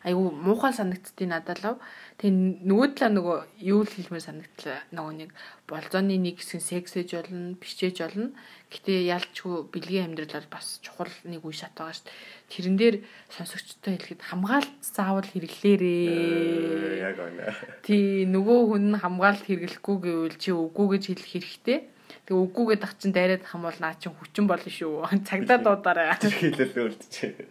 айгүй 0.05 0.29
муухай 0.29 0.69
санагдтыг 0.73 1.25
надад 1.25 1.59
лав. 1.65 1.81
Тэгээ 2.21 2.61
нөгөө 2.61 2.87
талаа 2.93 3.11
нөгөө 3.17 3.37
юу 3.65 3.81
л 3.81 3.89
хэлмээр 3.89 4.21
санагдлаа. 4.21 4.85
Нөгөө 4.93 5.13
нэг 5.17 5.29
болзооны 5.65 6.21
нэг 6.21 6.37
хэсэг 6.37 6.61
сексэж 6.61 7.17
болно, 7.17 7.57
бичээж 7.57 8.05
болно. 8.05 8.29
Гэтэ 8.69 9.01
ялчгүй 9.09 9.65
бэлгийн 9.73 10.13
амьдрал 10.13 10.45
бол 10.45 10.61
бас 10.61 10.77
чухал 10.85 11.09
нэг 11.25 11.41
үе 11.41 11.57
шат 11.57 11.73
байгаа 11.73 11.97
шүү 11.97 12.05
дээ. 12.05 12.21
Тэрэн 12.53 12.77
дээр 12.77 12.95
сонсогчтой 13.33 13.97
хэлэхэд 13.97 14.21
хамгаалт 14.29 14.77
заавал 14.85 15.25
хэрэглээрээ. 15.25 17.01
Яг 17.01 17.17
үнэ. 17.17 17.49
Тий 17.81 18.29
нөгөө 18.29 18.59
хүн 18.77 19.01
хамгаалт 19.01 19.41
хэрэглэхгүй 19.49 19.97
гэвэл 20.05 20.37
чи 20.37 20.53
үгүй 20.53 21.01
гэж 21.01 21.03
хэлэх 21.17 21.29
хэрэгтэй. 21.33 21.79
Тэгээ 22.25 22.41
үгүйгээд 22.41 22.85
ах 22.85 22.97
чин 22.97 23.13
дайраад 23.13 23.45
хам 23.45 23.65
бол 23.65 23.79
наа 23.79 23.93
чин 24.01 24.13
хүчин 24.17 24.49
болно 24.49 24.71
шүү. 24.71 25.05
Цагдаа 25.29 25.61
дуудаарай. 25.61 26.17
Хэлэл 26.41 26.89
үлдчихэ. 26.89 27.45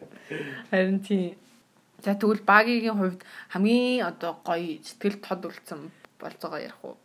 Харин 0.70 1.00
тий 1.02 1.38
За 2.04 2.12
тэгвэл 2.12 2.44
багийн 2.44 3.00
хувьд 3.00 3.24
хамгийн 3.48 4.04
одоо 4.04 4.36
гоё 4.44 4.76
сэтгэл 4.84 5.24
тод 5.24 5.48
үлдсэн 5.48 5.88
болцоогоо 6.20 6.60
ярих 6.60 6.84
уу? 6.84 7.00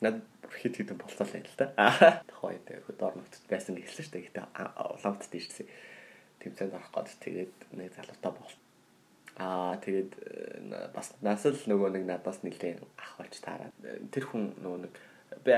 Над 0.00 0.24
хит 0.48 0.80
хитэн 0.80 0.96
болцоо 0.96 1.28
л 1.28 1.36
юм 1.36 1.44
л 1.44 1.56
да. 1.60 2.24
Тухай 2.24 2.56
дээр 2.64 2.80
доор 2.96 3.20
нутд 3.20 3.36
байсан 3.52 3.76
гэсэн 3.76 4.00
шүү 4.00 4.12
дээ. 4.16 4.24
Гэтэ 4.32 4.40
улаамт 4.80 5.28
дийшсэн. 5.28 5.68
Тэмцээнд 6.40 6.72
орох 6.72 6.88
гээд 6.88 7.20
тэгээд 7.20 7.54
нэг 7.76 7.92
залуутай 7.92 8.32
бол. 8.32 8.54
Аа 9.36 9.76
тэгээд 9.76 10.12
э, 10.16 10.88
бас 10.96 11.12
нас 11.20 11.44
л 11.44 11.68
нөгөө 11.68 12.00
нэг 12.00 12.04
надаас 12.08 12.40
нэлээд 12.40 12.80
ах 12.96 13.20
болж 13.20 13.36
таараад 13.44 13.76
тэр 14.08 14.24
хүн 14.24 14.56
нөгөө 14.56 14.80
нэг 14.88 14.92
би 15.44 15.52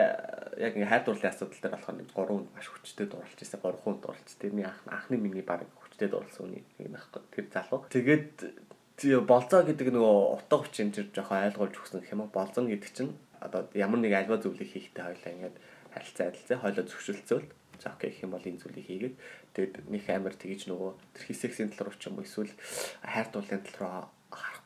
яг 0.60 0.72
ингээ 0.76 0.90
хайр 0.92 1.04
дурлалын 1.04 1.32
асуудал 1.32 1.60
дээр 1.62 1.74
болохоор 1.76 1.96
нэг 1.96 2.08
гурван 2.12 2.46
маш 2.52 2.68
хүчтэй 2.68 3.06
дурлж 3.08 3.38
ирсэн. 3.40 3.60
Гурван 3.60 3.82
хүн 3.82 3.98
дурлж. 4.04 4.28
Тэрний 4.36 4.66
ах 4.68 4.80
анхны 4.86 5.16
миний 5.16 5.42
баг 5.42 5.64
хүчтэй 5.80 6.08
дурлсан 6.12 6.52
үний 6.52 6.64
нэг 6.78 6.92
байхгүй. 6.92 7.22
Тэр 7.32 7.46
залуу. 7.48 7.88
Тэгээд 7.88 9.26
болцоо 9.26 9.64
гэдэг 9.64 9.88
нөгөө 9.88 10.16
утга 10.36 10.62
учир 10.62 10.92
тэр 10.92 11.08
жоохон 11.10 11.48
ойлгуулж 11.48 11.74
өгсөн 11.80 12.00
гэх 12.04 12.12
юм 12.12 12.22
уу 12.22 12.30
болзон 12.30 12.68
гэдэг 12.68 12.90
чинь 12.92 13.16
одоо 13.40 13.66
ямар 13.74 13.98
нэг 13.98 14.14
альва 14.14 14.38
зүйлийг 14.38 14.70
хийхдээ 14.70 15.02
хоёлаа 15.02 15.32
ингээд 15.32 15.56
харилцаа 15.90 16.26
адилцаа 16.30 16.58
хоёлоо 16.62 16.84
зөвшөөрөлцөөл 16.86 17.46
за 17.82 17.88
окей 17.90 18.10
гэх 18.14 18.22
юм 18.22 18.32
бол 18.36 18.46
энэ 18.46 18.62
зүйлийг 18.62 18.86
хийгээд 18.86 19.16
тэгээд 19.56 19.74
нэг 19.90 20.04
амар 20.06 20.34
тгийж 20.38 20.70
нөгөө 20.70 20.90
тэр 21.18 21.24
хисексийн 21.26 21.74
тал 21.74 21.90
руу 21.90 21.96
ч 21.98 22.06
юм 22.06 22.20
уу 22.20 22.26
эсвэл 22.28 22.54
хайр 23.02 23.28
туулын 23.32 23.64
тал 23.66 23.78
руу 23.82 24.06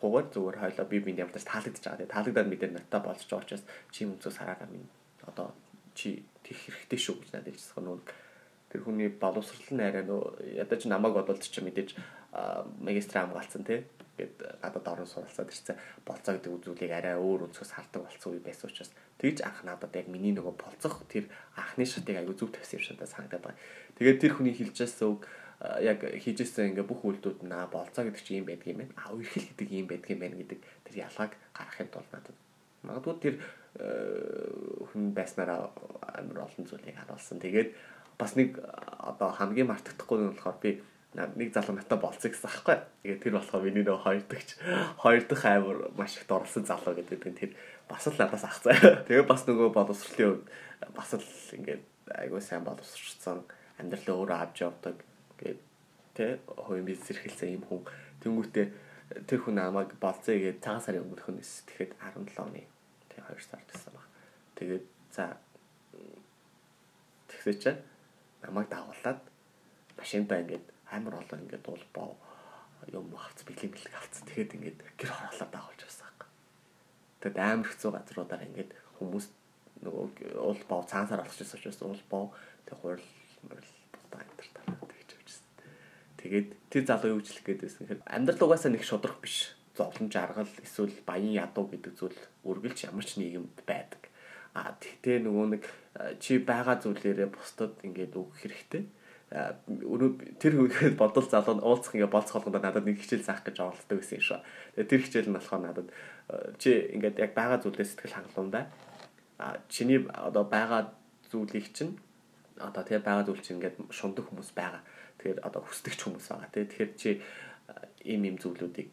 харахгүйгээр 0.01 0.33
зүгээр 0.33 0.57
хоёлоо 0.61 0.87
би 0.87 0.99
бинд 1.01 1.19
ямар 1.25 1.33
ч 1.33 1.45
таалагдж 1.49 1.81
байгаа. 1.81 1.99
Тэгээд 1.99 2.15
таалагдаад 2.15 2.49
мэдээ 2.53 2.71
надтай 2.73 3.01
болж 3.01 3.23
байгаа 3.25 3.45
учраас 3.45 3.65
чи 3.91 4.05
өнцөөс 4.05 4.37
хараараа 4.37 4.69
минь 4.69 4.89
одоо 5.25 5.53
чи 5.97 6.23
тийх 6.45 6.61
хэрэгтэй 6.69 7.01
шүү 7.01 7.17
гэж 7.25 7.31
надад 7.33 7.57
хэлсэн 7.57 7.85
нөгөө 7.85 8.01
тэр 8.71 8.81
хүний 8.85 9.09
боловсрал 9.09 9.73
нь 9.73 9.83
арай 9.83 10.05
нөө 10.05 10.23
ядаж 10.61 10.81
намайг 10.87 11.15
бодвол 11.17 11.41
чи 11.41 11.61
мэдээж 11.65 11.97
магистр 12.85 13.25
хамгаалсан 13.25 13.65
тий 13.65 13.89
гээд 14.17 14.63
надад 14.65 14.87
орон 14.89 15.09
суралцаад 15.09 15.53
ирсэн 15.53 15.77
болцоо 16.05 16.37
гэдэг 16.37 16.53
үзүүлийг 16.53 16.93
арай 16.93 17.17
өөр 17.21 17.49
өнцгөөс 17.49 17.73
хардаг 17.77 18.05
болсон 18.05 18.33
үе 18.33 18.41
байсан 18.41 18.69
учраас 18.69 18.93
тэгж 19.21 19.45
анх 19.45 19.61
надад 19.65 19.93
яг 19.93 20.09
миний 20.09 20.33
нөгөө 20.33 20.57
болцох 20.57 21.05
тэр 21.09 21.29
анхны 21.57 21.85
шатыг 21.85 22.17
аягүй 22.17 22.37
зүг 22.37 22.53
тавьсан 22.57 22.81
юм 22.81 22.85
шиг 22.85 22.97
санагдаад 22.97 23.45
байгаа. 23.45 23.61
Тэгээд 24.01 24.21
тэр 24.21 24.33
хүний 24.37 24.57
хэлжсэн 24.57 25.09
үг 25.13 25.29
яг 25.81 26.05
хийжсэн 26.05 26.77
ингээ 26.77 26.85
бүх 26.85 27.01
үйлдэлүүд 27.05 27.49
нь 27.49 27.57
болцоо 27.73 28.05
гэдэг 28.05 28.23
чинь 28.23 28.45
юм 28.45 28.49
байдаг 28.49 28.69
юм 28.69 28.79
байна. 28.85 28.95
А 29.01 29.17
үерхэл 29.17 29.49
гэдэг 29.57 29.69
юм 29.73 29.89
байдаг 29.89 30.11
юм 30.13 30.21
байна 30.21 30.37
гэдэг 30.37 30.61
тэр 30.85 30.97
ялгааг 31.09 31.33
гаргахын 31.57 31.89
тулд 31.89 32.11
надад 32.13 32.37
магадгүй 32.85 33.17
тэр 33.25 33.35
хүн 34.93 35.17
байснараа 35.17 35.73
амар 36.13 36.45
олон 36.45 36.65
зүйлийг 36.69 36.97
харуулсан. 37.01 37.41
Тэгээд 37.41 37.73
бас 38.21 38.37
нэг 38.37 38.61
одоо 38.61 39.33
хамгийн 39.33 39.69
мартагдахгүй 39.73 40.17
нь 40.21 40.29
болохоор 40.37 40.61
би 40.61 40.71
нэг 41.17 41.53
залуу 41.57 41.77
надад 41.77 42.01
болцсон 42.05 42.37
гэсэн 42.37 42.49
аахгүй. 42.53 42.77
Тэгээд 43.01 43.23
тэр 43.25 43.35
болохоор 43.41 43.65
миний 43.65 43.85
нөгөө 43.85 44.05
хоёр 44.05 44.25
дахь 44.29 44.53
хоёр 45.01 45.25
дахь 45.25 45.45
аймар 45.49 45.79
маш 45.97 46.21
их 46.21 46.29
дорлсон 46.29 46.69
залуу 46.69 46.93
гэдэг 46.93 47.25
нь 47.33 47.39
тэр 47.41 47.51
бас 47.89 48.05
л 48.05 48.21
надаас 48.21 48.45
ах 48.45 48.61
цаа. 48.61 48.77
Тэгээд 49.09 49.29
бас 49.29 49.49
нөгөө 49.49 49.73
боловсролын 49.73 50.37
үед 50.37 50.45
бас 50.93 51.11
л 51.17 51.25
ингээд 51.57 51.85
айгуу 52.13 52.41
сайн 52.45 52.65
боловсролцсон 52.65 53.45
амьдралаа 53.81 54.17
өөрөө 54.21 54.37
авч 54.41 54.57
явдаг 54.61 54.97
гээд 55.41 55.61
тэ 56.17 56.41
хувийн 56.47 56.87
бизнес 56.89 57.11
эрхэлсэн 57.13 57.57
юм 57.57 57.65
хүн. 57.69 57.83
Тэнгүүтээ 58.23 58.67
тэр 59.29 59.41
хүн 59.41 59.57
намайг 59.61 59.93
болцъё 60.01 60.37
гээд 60.37 60.65
цагаан 60.65 60.83
сарын 60.83 61.05
өмнөх 61.05 61.29
нь 61.31 61.41
тэгэхэд 61.41 61.93
17 62.01 62.41
оны 62.43 62.63
тэг 63.13 63.23
2 63.25 63.41
сар 63.45 63.63
гэсэн 63.69 63.93
баг. 63.93 64.07
Тэгээд 64.57 64.85
за 65.13 65.25
тэгсээ 67.29 67.57
чи 67.63 67.73
намайг 68.43 68.69
дагуулад 68.73 69.21
машинтаа 69.99 70.41
ингээд 70.43 70.67
амар 70.91 71.21
олон 71.21 71.43
ингээд 71.45 71.65
дуулбаа 71.67 72.15
юм 72.93 73.13
авц 73.17 73.43
бэлэг 73.45 73.71
бэлэг 73.73 73.95
авц. 73.95 74.23
Тэгэхэд 74.27 74.55
ингээд 74.57 74.79
гэр 74.99 75.11
хороолоод 75.13 75.53
дагуулж 75.53 75.81
байсан 75.85 76.07
юм. 76.11 76.31
Тэгэд 77.21 77.39
амар 77.39 77.69
хэцүү 77.69 77.91
газруудаар 77.93 78.47
ингээд 78.47 78.71
хүмүүс 78.99 79.27
нөгөө 79.85 80.41
уул 80.41 80.63
боо 80.69 80.83
цаансаар 80.89 81.25
олчихсон 81.25 81.59
учраас 81.61 81.81
уул 81.83 82.03
боо 82.11 82.25
тэг 82.65 82.77
хурал 82.81 83.07
мөрл 83.49 83.73
бутаа 83.93 84.21
энэ 84.25 84.37
төр 84.39 84.89
тэгж 84.89 85.11
явжсэн. 85.17 85.49
Тэгээд 86.17 86.49
тэр 86.73 86.85
залуу 86.89 87.11
юу 87.17 87.23
хэлэх 87.23 87.45
гээд 87.45 87.61
байсан 87.63 87.83
гэхээр 87.85 88.03
амьдрал 88.09 88.45
угаасаа 88.49 88.73
нэг 88.73 88.85
шудрах 88.85 89.21
биш. 89.21 89.53
Зовлон 89.77 90.09
жаргал 90.09 90.49
эсвэл 90.65 90.97
баян 91.05 91.37
ядуу 91.37 91.69
гэдэг 91.69 91.93
зүйл 91.97 92.19
үргэлж 92.49 92.89
ямар 92.89 93.05
ч 93.05 93.21
нийгэмд 93.21 93.63
байдаг. 93.69 94.03
А 94.57 94.73
тэгтээ 94.81 95.21
нөгөө 95.21 95.47
нэг 95.53 95.63
чи 96.17 96.41
байгаа 96.41 96.81
зүйлээрээ 96.81 97.29
бусдад 97.29 97.77
ингээд 97.85 98.17
өгөх 98.17 98.41
хэрэгтэй 98.41 98.89
өнөө 99.27 100.39
тэр 100.39 100.55
үехэд 100.63 100.95
бодол 100.95 101.27
залуу 101.27 101.59
уулзах 101.59 101.99
ингээ 101.99 102.15
болцох 102.15 102.47
болгонд 102.47 102.63
надад 102.63 102.87
нэг 102.87 103.03
хичээл 103.03 103.27
заах 103.27 103.43
гэж 103.43 103.59
оролддог 103.59 103.99
юм 103.99 104.23
шүү. 104.23 104.39
Тэгээ 104.79 104.87
тэр 104.87 105.03
хичээл 105.03 105.31
нь 105.35 105.37
болохоор 105.37 105.63
надад 105.67 105.89
чи 106.63 106.71
ингээд 106.95 107.19
яг 107.19 107.35
байгаа 107.35 107.59
зүйлээ 107.59 107.91
сэтгэл 107.91 108.17
хангалуун 108.23 108.51
бай. 108.55 108.65
А 109.43 109.59
чиний 109.67 109.99
одоо 110.07 110.47
байгаа 110.47 110.95
зүйлийг 111.27 111.75
чинь 111.75 111.99
одоо 112.55 112.87
тэгээ 112.87 113.03
байгаа 113.03 113.27
зүйл 113.27 113.43
чинь 113.43 113.59
ингээд 113.59 113.91
шундаг 113.91 114.31
хүмүүс 114.31 114.55
байгаа. 114.55 114.87
Тэгэхээр 115.27 115.43
одоо 115.43 115.63
хүсдэгч 115.67 116.01
хүмүүс 116.07 116.27
байгаа. 116.31 116.55
Тэгээ 116.55 116.71
тэгэхээр 116.71 116.93
чи 116.95 117.11
ийм 118.07 118.23
ийм 118.31 118.37
зүйлүүдийг 118.39 118.89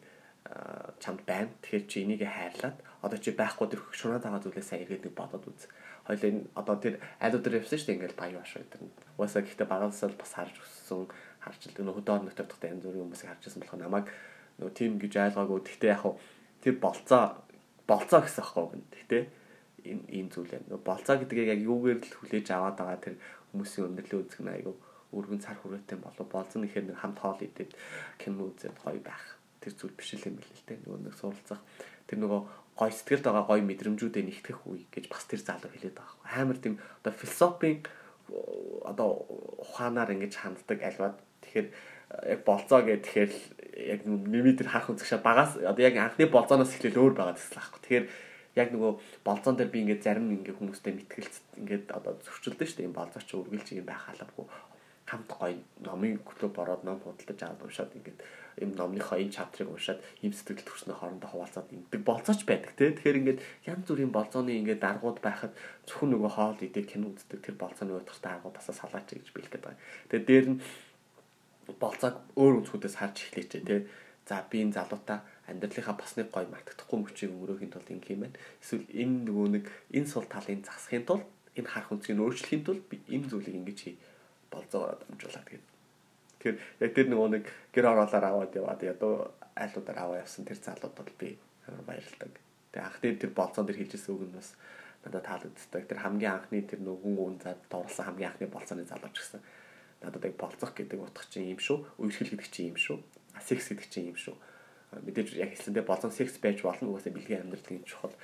чамд 0.98 1.22
байна. 1.22 1.54
Тэгэхээр 1.62 1.84
чи 1.86 2.02
энийг 2.02 2.26
хайрлаад 2.26 2.76
одоо 3.06 3.18
чи 3.22 3.30
байхгүй 3.30 3.70
тэр 3.70 3.80
шунаад 3.94 4.26
байгаа 4.26 4.42
зүйлээ 4.42 4.66
сайн 4.66 4.82
эргээд 4.82 5.06
нэг 5.06 5.14
бодоод 5.14 5.46
үз 5.46 5.70
хоёлын 6.10 6.50
одоо 6.58 6.74
тэр 6.82 6.98
айлуудаар 7.22 7.62
явсан 7.62 7.78
шүү 7.78 7.86
дээ 7.86 7.96
ингээл 8.02 8.18
баян 8.18 8.42
баш 8.42 8.52
өдр. 8.58 8.82
Угаасаа 9.14 9.42
гэхдээ 9.46 9.68
багаасаа 9.70 10.10
бас 10.18 10.32
харж 10.34 10.54
өссөн 10.58 11.06
харж 11.38 11.60
л 11.70 11.86
нөх 11.86 11.96
хөдөө 12.02 12.14
орнот 12.18 12.34
тавьдаг 12.34 12.66
янз 12.66 12.82
бүрийн 12.82 13.04
хүмүүсийг 13.06 13.30
харж 13.30 13.42
байсан 13.46 13.62
болохоор 13.62 13.82
намайг 13.86 14.06
нөгөө 14.58 14.74
тим 14.74 14.92
гэж 14.98 15.12
айлгаагүй. 15.22 15.60
Гэхдээ 15.62 15.92
яг 15.94 16.02
хуу 16.02 16.18
тэр 16.60 16.74
болцоо 16.82 17.22
болцоо 17.86 18.20
гэсэн 18.26 18.42
аахгүй 18.42 18.66
гэн. 18.74 18.84
Гэхдээ 18.90 19.22
ийм 19.86 20.00
ийм 20.10 20.26
зүйл 20.28 20.50
юм. 20.50 20.66
Нөгөө 20.66 20.82
болцоо 20.82 21.14
гэдгийг 21.14 21.54
яг 21.54 21.60
юугээр 21.62 21.98
л 22.04 22.16
хүлээж 22.20 22.46
аваад 22.52 22.76
байгаа 22.76 23.00
тэр 23.00 23.14
хүмүүсийн 23.54 23.86
өндөрлөө 23.88 24.20
үзэх 24.28 24.42
нь 24.44 24.52
айгүй 24.52 24.74
өргөн 25.14 25.40
цар 25.40 25.56
хүрээтэй 25.62 25.98
болов 26.02 26.26
болзон 26.28 26.66
ихээр 26.66 26.90
нэг 26.90 26.98
хамт 26.98 27.18
хоол 27.22 27.40
идээд 27.40 27.72
кино 28.18 28.50
үзээд 28.50 28.76
гоё 28.82 29.00
байх. 29.00 29.38
Тэр 29.62 29.72
зүйл 29.78 29.94
биш 29.94 30.14
л 30.18 30.28
юм 30.28 30.36
билээ 30.38 30.58
л 30.58 30.66
дээ. 30.66 30.82
Нөгөө 30.84 31.00
нэг 31.06 31.14
суралцах 31.14 31.62
тэр 32.10 32.18
нөгөө 32.20 32.40
гой 32.74 32.90
сэтгэлд 32.90 33.24
байгаа 33.24 33.44
гой 33.46 33.60
мэдрэмжүүдэд 33.62 34.26
нэгтгэх 34.26 34.60
үе 34.66 34.84
гэж 34.90 35.04
бас 35.06 35.24
тэр 35.30 35.40
залуу 35.40 35.70
хэлээд 35.70 35.94
байгаа. 35.94 36.18
Амар 36.26 36.58
тийм 36.58 36.82
одоо 37.00 37.12
философийн 37.14 37.86
одоо 38.82 39.08
ухаанаар 39.62 40.10
ингэж 40.18 40.34
ханддаг 40.34 40.78
альваад 40.82 41.16
тэгэхээр 41.46 41.68
яг 42.34 42.40
болцоо 42.42 42.82
гэх 42.82 43.06
тэгэхээр 43.06 43.32
яг 43.94 44.00
мимитер 44.06 44.68
харах 44.68 44.90
үзэгшээ 44.90 45.22
багаас 45.22 45.54
одоо 45.62 45.82
яг 45.86 45.96
анхны 46.02 46.26
болцооноос 46.26 46.74
эхлээл 46.74 46.98
өөр 46.98 47.14
байгаа 47.14 47.38
гэсэн 47.38 47.58
аахгүй. 47.62 47.80
Тэгэхээр 47.82 48.06
яг 48.58 48.68
нөгөө 48.74 48.92
болцоон 49.22 49.56
дээр 49.58 49.70
би 49.70 49.78
ингээд 49.86 50.02
зарим 50.02 50.34
ингээ 50.34 50.58
хүмүүстэй 50.58 50.92
мэтгэлц 50.98 51.34
ингээд 51.62 51.86
одоо 51.94 52.18
зөрчилдөө 52.22 52.66
шүү 52.66 52.78
дээ. 52.82 52.86
Энэ 52.90 52.98
болцооч 52.98 53.28
үргэлж 53.34 53.68
юм 53.78 53.86
байх 53.86 54.02
албагүй 54.10 54.46
хамт 55.14 55.30
гоё 55.30 55.54
номын 55.86 56.18
клуб 56.26 56.58
ороод 56.58 56.82
ном 56.82 56.98
худалдаж 56.98 57.38
аваад 57.46 57.62
уншаад 57.62 57.94
ингээд 57.94 58.18
юм 58.58 58.70
номныхоо 58.74 59.18
энэ 59.18 59.34
чаптрыг 59.34 59.70
уншаад 59.70 60.02
ийм 60.22 60.34
сэтгэл 60.34 60.66
төрснөө 60.66 60.96
хоорондоо 60.98 61.30
хуваалцаад 61.30 61.70
ингэдэг 61.70 62.02
болцооч 62.02 62.42
байдаг 62.46 62.74
тий. 62.74 62.90
Тэгэхээр 62.90 63.20
ингээд 63.22 63.40
янз 63.70 63.86
бүрийн 63.86 64.12
болцооны 64.14 64.52
ингээд 64.58 64.82
даргууд 64.82 65.18
байхад 65.22 65.52
зөвхөн 65.86 66.10
нөгөө 66.14 66.30
хоол 66.34 66.58
идэх 66.62 66.86
кино 66.90 67.14
үздэг 67.14 67.40
тэр 67.42 67.56
болцооны 67.58 67.94
удахтай 67.94 68.32
аргуудаас 68.34 68.68
салаач 68.74 69.08
гэж 69.10 69.30
бэлгээд 69.34 69.62
байгаа. 69.62 69.82
Тэгээд 70.10 70.26
дээр 70.26 70.46
нь 70.54 70.58
болцоог 71.82 72.16
өөр 72.38 72.54
өнцгүүдээс 72.62 72.98
харж 72.98 73.16
эхлэеч 73.30 73.50
тий. 73.58 73.86
За 74.24 74.40
би 74.50 74.62
энэ 74.64 74.76
залуутаа 74.78 75.20
амьдралынхаа 75.50 75.96
бас 76.00 76.16
нэг 76.16 76.32
гоё 76.32 76.48
мартагдахгүй 76.48 76.98
мөчийг 76.98 77.30
өнгөрөөхийн 77.34 77.72
тулд 77.74 77.90
ингэ 77.92 78.14
юм 78.14 78.22
байна. 78.24 78.38
Эсвэл 78.62 78.88
энэ 78.88 79.16
нөгөө 79.28 79.46
нэг 79.52 79.64
энэ 79.92 80.08
сул 80.08 80.24
талын 80.24 80.64
засахын 80.64 81.04
тулд 81.04 81.28
энэ 81.58 81.68
харах 81.68 81.92
үнцгийг 81.92 82.24
өөрчлөхийн 82.24 82.64
тулд 82.64 82.84
би 82.88 83.04
энэ 83.12 83.28
зүйлийг 83.28 83.58
ингэж 83.60 83.78
хий 83.84 83.96
болзоогоор 84.54 84.98
дамжуулаад 85.02 85.46
тэгээд 85.50 85.66
тэгэхээр 86.38 86.56
яг 86.80 86.92
тэр 86.94 87.08
нөгөө 87.10 87.28
нэг 87.34 87.44
гэр 87.74 87.86
ороолаар 87.90 88.24
аваад 88.30 88.52
яваад 88.54 88.80
ядуу 88.86 89.14
айлуудаар 89.58 89.98
аваа 89.98 90.22
явсан 90.22 90.44
тэр 90.46 90.58
залууд 90.58 90.94
бол 90.94 91.12
би 91.18 91.38
амар 91.66 91.84
баярлдаг. 91.88 92.32
Тэгээд 92.72 92.86
анх 92.86 92.98
дээр 93.00 93.16
тэр 93.22 93.32
болцоон 93.34 93.66
дээр 93.66 93.80
хийжсэн 93.80 94.14
үг 94.14 94.22
нь 94.26 94.34
бас 94.34 94.54
надад 95.04 95.24
таалагддаг. 95.24 95.82
Тэр 95.86 96.00
хамгийн 96.02 96.32
анхны 96.34 96.60
тэр 96.66 96.80
нөгөн 96.82 97.16
үн 97.16 97.36
зад 97.38 97.60
дуурласан 97.70 98.06
хамгийн 98.08 98.30
анхны 98.34 98.46
болцооны 98.50 98.84
залууч 98.84 99.14
гэсэн. 99.14 99.40
Надад 100.02 100.24
яг 100.24 100.36
болцох 100.36 100.72
гэдэг 100.74 100.98
утга 101.00 101.24
чинь 101.30 101.54
юм 101.54 101.60
шүү. 101.62 101.78
Үерхэл 102.02 102.34
гэдэг 102.34 102.50
чинь 102.50 102.70
юм 102.74 102.78
шүү. 102.80 102.98
Секс 103.40 103.68
гэдэг 103.70 103.88
чинь 103.88 104.10
юм 104.12 104.18
шүү. 104.18 104.36
Мэдээж 104.94 105.38
яг 105.38 105.54
хэлсэндээ 105.54 105.84
болон 105.86 106.12
секс 106.12 106.38
байж 106.38 106.62
болно 106.62 106.92
угаасаа 106.92 107.12
бэлгийн 107.14 107.46
амьдралын 107.46 107.84
чухал. 107.86 108.14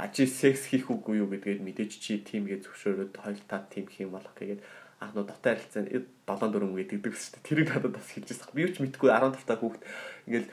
А 0.00 0.08
чи 0.08 0.24
секс 0.26 0.70
хийх 0.70 0.88
үгүй 0.88 1.20
юу 1.20 1.28
гэдгээр 1.28 1.60
мэдээж 1.60 1.92
чи 2.00 2.22
тимгээ 2.24 2.64
зөвшөөрөөд 2.64 3.12
хоёул 3.20 3.44
та 3.44 3.66
тим 3.68 3.84
хийх 3.84 4.08
юм 4.08 4.16
болох 4.16 4.32
гэгээд 4.32 4.64
ах 5.00 5.16
нуу 5.16 5.24
дотоо 5.24 5.56
харилцаанд 5.56 5.88
7 5.88 6.04
4 6.28 6.60
үг 6.60 6.76
гэдэг 6.84 7.16
шүү 7.16 7.32
дээ. 7.40 7.48
Тэрийг 7.48 7.68
надад 7.72 7.96
бас 7.96 8.08
хэлж 8.12 8.28
байгаа. 8.36 8.52
Би 8.52 8.68
ч 8.68 8.84
мэдгүй 8.84 9.08
15 9.08 9.48
та 9.48 9.56
хүүхд 9.56 9.82
ингээл 10.28 10.48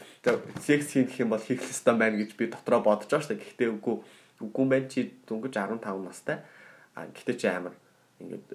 секс 0.64 0.88
хийх 0.96 1.20
юм 1.20 1.36
бол 1.36 1.44
хийх 1.44 1.68
ёстой 1.68 1.96
байна 2.00 2.16
гэж 2.16 2.32
би 2.40 2.48
дотроо 2.48 2.80
бодож 2.80 3.12
байгаа 3.12 3.28
шүү 3.28 3.36
дээ. 3.36 3.44
Гэхдээ 3.44 3.70
үгүй 3.76 3.96
үгүй 4.40 4.64
юм 4.64 4.72
байна 4.72 4.88
чи 4.88 5.12
дөнгөж 5.28 5.52
15 5.52 5.84
настай. 6.00 6.38
А 6.96 7.12
гэхдээ 7.12 7.36
чи 7.36 7.48
амар 7.52 7.76
ингээд 8.24 8.48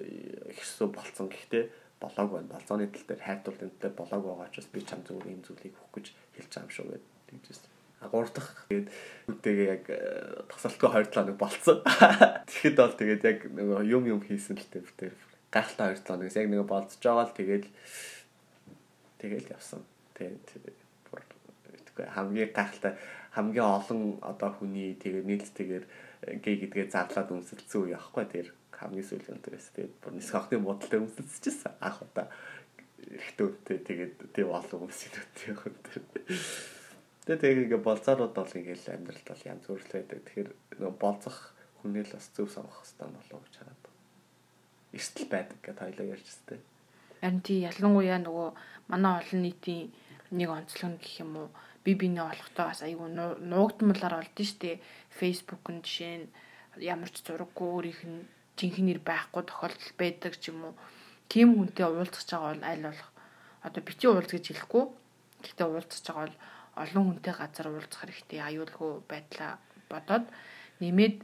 их 0.57 0.65
сүү 0.65 0.89
болцсон. 0.97 1.29
Гэхдээ 1.29 1.65
болоог 2.01 2.31
байна. 2.41 2.49
Болцооны 2.57 2.89
тал 2.89 3.07
дээр 3.13 3.21
хайртуул 3.21 3.61
энэ 3.61 3.77
дээр 3.77 3.93
болоог 3.93 4.23
байгаа 4.25 4.49
учраас 4.49 4.73
би 4.73 4.81
чам 4.81 5.05
зүгээр 5.05 5.29
ийм 5.29 5.45
зүйлийг 5.45 5.77
өгөх 5.77 5.93
гэж 5.93 6.07
хэлж 6.41 6.51
байгаа 6.57 6.65
юм 6.65 6.73
шүү 6.73 6.87
гэдэг 6.89 7.05
тэгжсэн. 7.29 7.71
А 8.03 8.09
гурав 8.09 8.33
дахь 8.35 8.51
тэгээд 8.67 8.89
үдээгээ 9.31 9.69
яг 9.71 9.85
тасалтгүй 10.51 10.89
2 10.89 11.13
7 11.13 11.15
хоног 11.15 11.37
болцсон. 11.39 11.79
Тэгэхэд 12.51 12.77
бол 12.81 12.97
тэгээд 12.99 13.23
яг 13.23 13.39
нөгөө 13.47 13.81
юм 13.87 14.05
юм 14.11 14.21
хийсэн 14.27 14.59
л 14.59 14.73
тэр 14.73 15.15
гайхалтай 15.53 15.95
2 15.95 16.01
7 16.01 16.09
хоногс 16.09 16.37
яг 16.41 16.49
нэг 16.49 16.65
болцож 16.67 16.99
байгаа 17.05 17.27
л 17.29 17.37
тэгээд 17.37 17.65
тэгээд 19.21 19.47
явсан. 19.53 19.85
Тэгээд 20.17 20.77
бүр 21.07 21.21
хамгийн 22.09 22.51
гайхалтай 22.57 22.97
хамгийн 23.37 23.69
олон 23.69 24.01
одоо 24.25 24.51
хүний 24.57 24.97
тэгээд 24.97 25.29
нийлцтэйгээр 25.29 25.85
гей 26.41 26.57
гэдгээ 26.57 26.87
зарлаад 26.89 27.31
үнсэлцсэн 27.31 27.81
үе 27.85 27.95
яахгүй 27.95 28.25
тэр 28.33 28.49
хамгийн 28.73 29.07
сүүлийн 29.07 29.39
өдрөөс 29.39 29.69
тэгээд 29.77 29.95
бүр 30.01 30.13
нисэх 30.17 30.35
хахны 30.37 30.59
бодолтой 30.65 31.01
үнсэлцчихсэн 31.05 31.73
анх 31.85 32.03
удаа 32.03 32.27
эрэгтөөтэй 33.03 33.79
тэгээд 33.89 34.15
тэг 34.33 34.47
олон 34.49 34.79
хүмүүсийн 34.89 35.13
яг 35.17 35.29
тэр 35.37 35.57
тэгээд 37.23 37.41
тэгээд 37.41 37.65
ингээ 37.71 37.83
болцоорууд 37.87 38.35
бол 38.35 38.57
ингээл 38.59 38.93
амьдралд 38.99 39.27
бол 39.31 39.47
янз 39.47 39.65
бүр 39.67 39.83
л 39.83 39.95
байдаг. 39.95 40.19
Тэгэхээр 40.27 40.51
нөгөө 40.83 40.99
болцох 40.99 41.39
хүнээ 41.83 42.05
л 42.07 42.15
бас 42.19 42.27
зөв 42.35 42.49
сонгох 42.51 42.83
хэрэгтэй 42.83 43.09
болов 43.15 43.41
гэж 43.47 43.55
хараад 43.59 43.72
эрсдэл 44.97 45.29
байдаг 45.33 45.59
гэдээ 45.65 45.85
хоёлоо 45.89 46.07
ярьж 46.15 46.27
өстэй. 46.29 46.61
Харин 47.21 47.41
тий 47.41 47.59
ялангуяа 47.65 48.21
нөгөө 48.21 48.49
манай 48.93 49.13
олон 49.21 49.41
нийтийн 49.43 49.93
нэг 50.37 50.49
онцлог 50.49 51.01
гэх 51.01 51.25
юм 51.25 51.33
уу 51.37 51.49
би 51.85 51.95
биний 51.95 52.23
олохтой 52.23 52.67
бас 52.71 52.81
айгүй 52.87 53.09
нуугдмалаар 53.11 54.21
олдсон 54.23 54.47
шүү 54.47 54.61
дээ. 54.63 54.83
Facebook-ын 55.19 55.79
жишээ 55.83 56.17
нь 56.23 56.27
ямар 56.79 57.11
ч 57.11 57.27
зураггүй 57.27 57.69
өөрийнх 57.69 58.03
нь 58.07 58.27
жинхэнээр 58.59 59.01
байхгүй 59.03 59.43
тохиолдол 59.47 59.93
байдаг 59.99 60.33
ч 60.39 60.55
юм 60.55 60.71
уу. 60.71 60.75
Тим 61.27 61.59
хүнтэй 61.59 61.87
уулзах 61.87 62.23
байгаа 62.31 62.55
бол 62.55 62.69
аль 62.71 62.87
болох 62.87 63.11
одоо 63.67 63.83
бити 63.83 64.07
уулз 64.07 64.31
гэж 64.31 64.45
хэлэхгүй. 64.47 64.85
Гэхдээ 65.43 65.67
уулзах 65.67 66.03
байгаа 66.07 66.23
бол 66.23 66.37
олон 66.83 67.05
хүнтэй 67.07 67.35
газар 67.35 67.67
уулзах 67.69 68.01
хэрэгтэй 68.03 68.41
аюулгүй 68.41 68.93
байдлаа 69.11 69.53
бодоод 69.91 70.25
нэмээд 70.81 71.17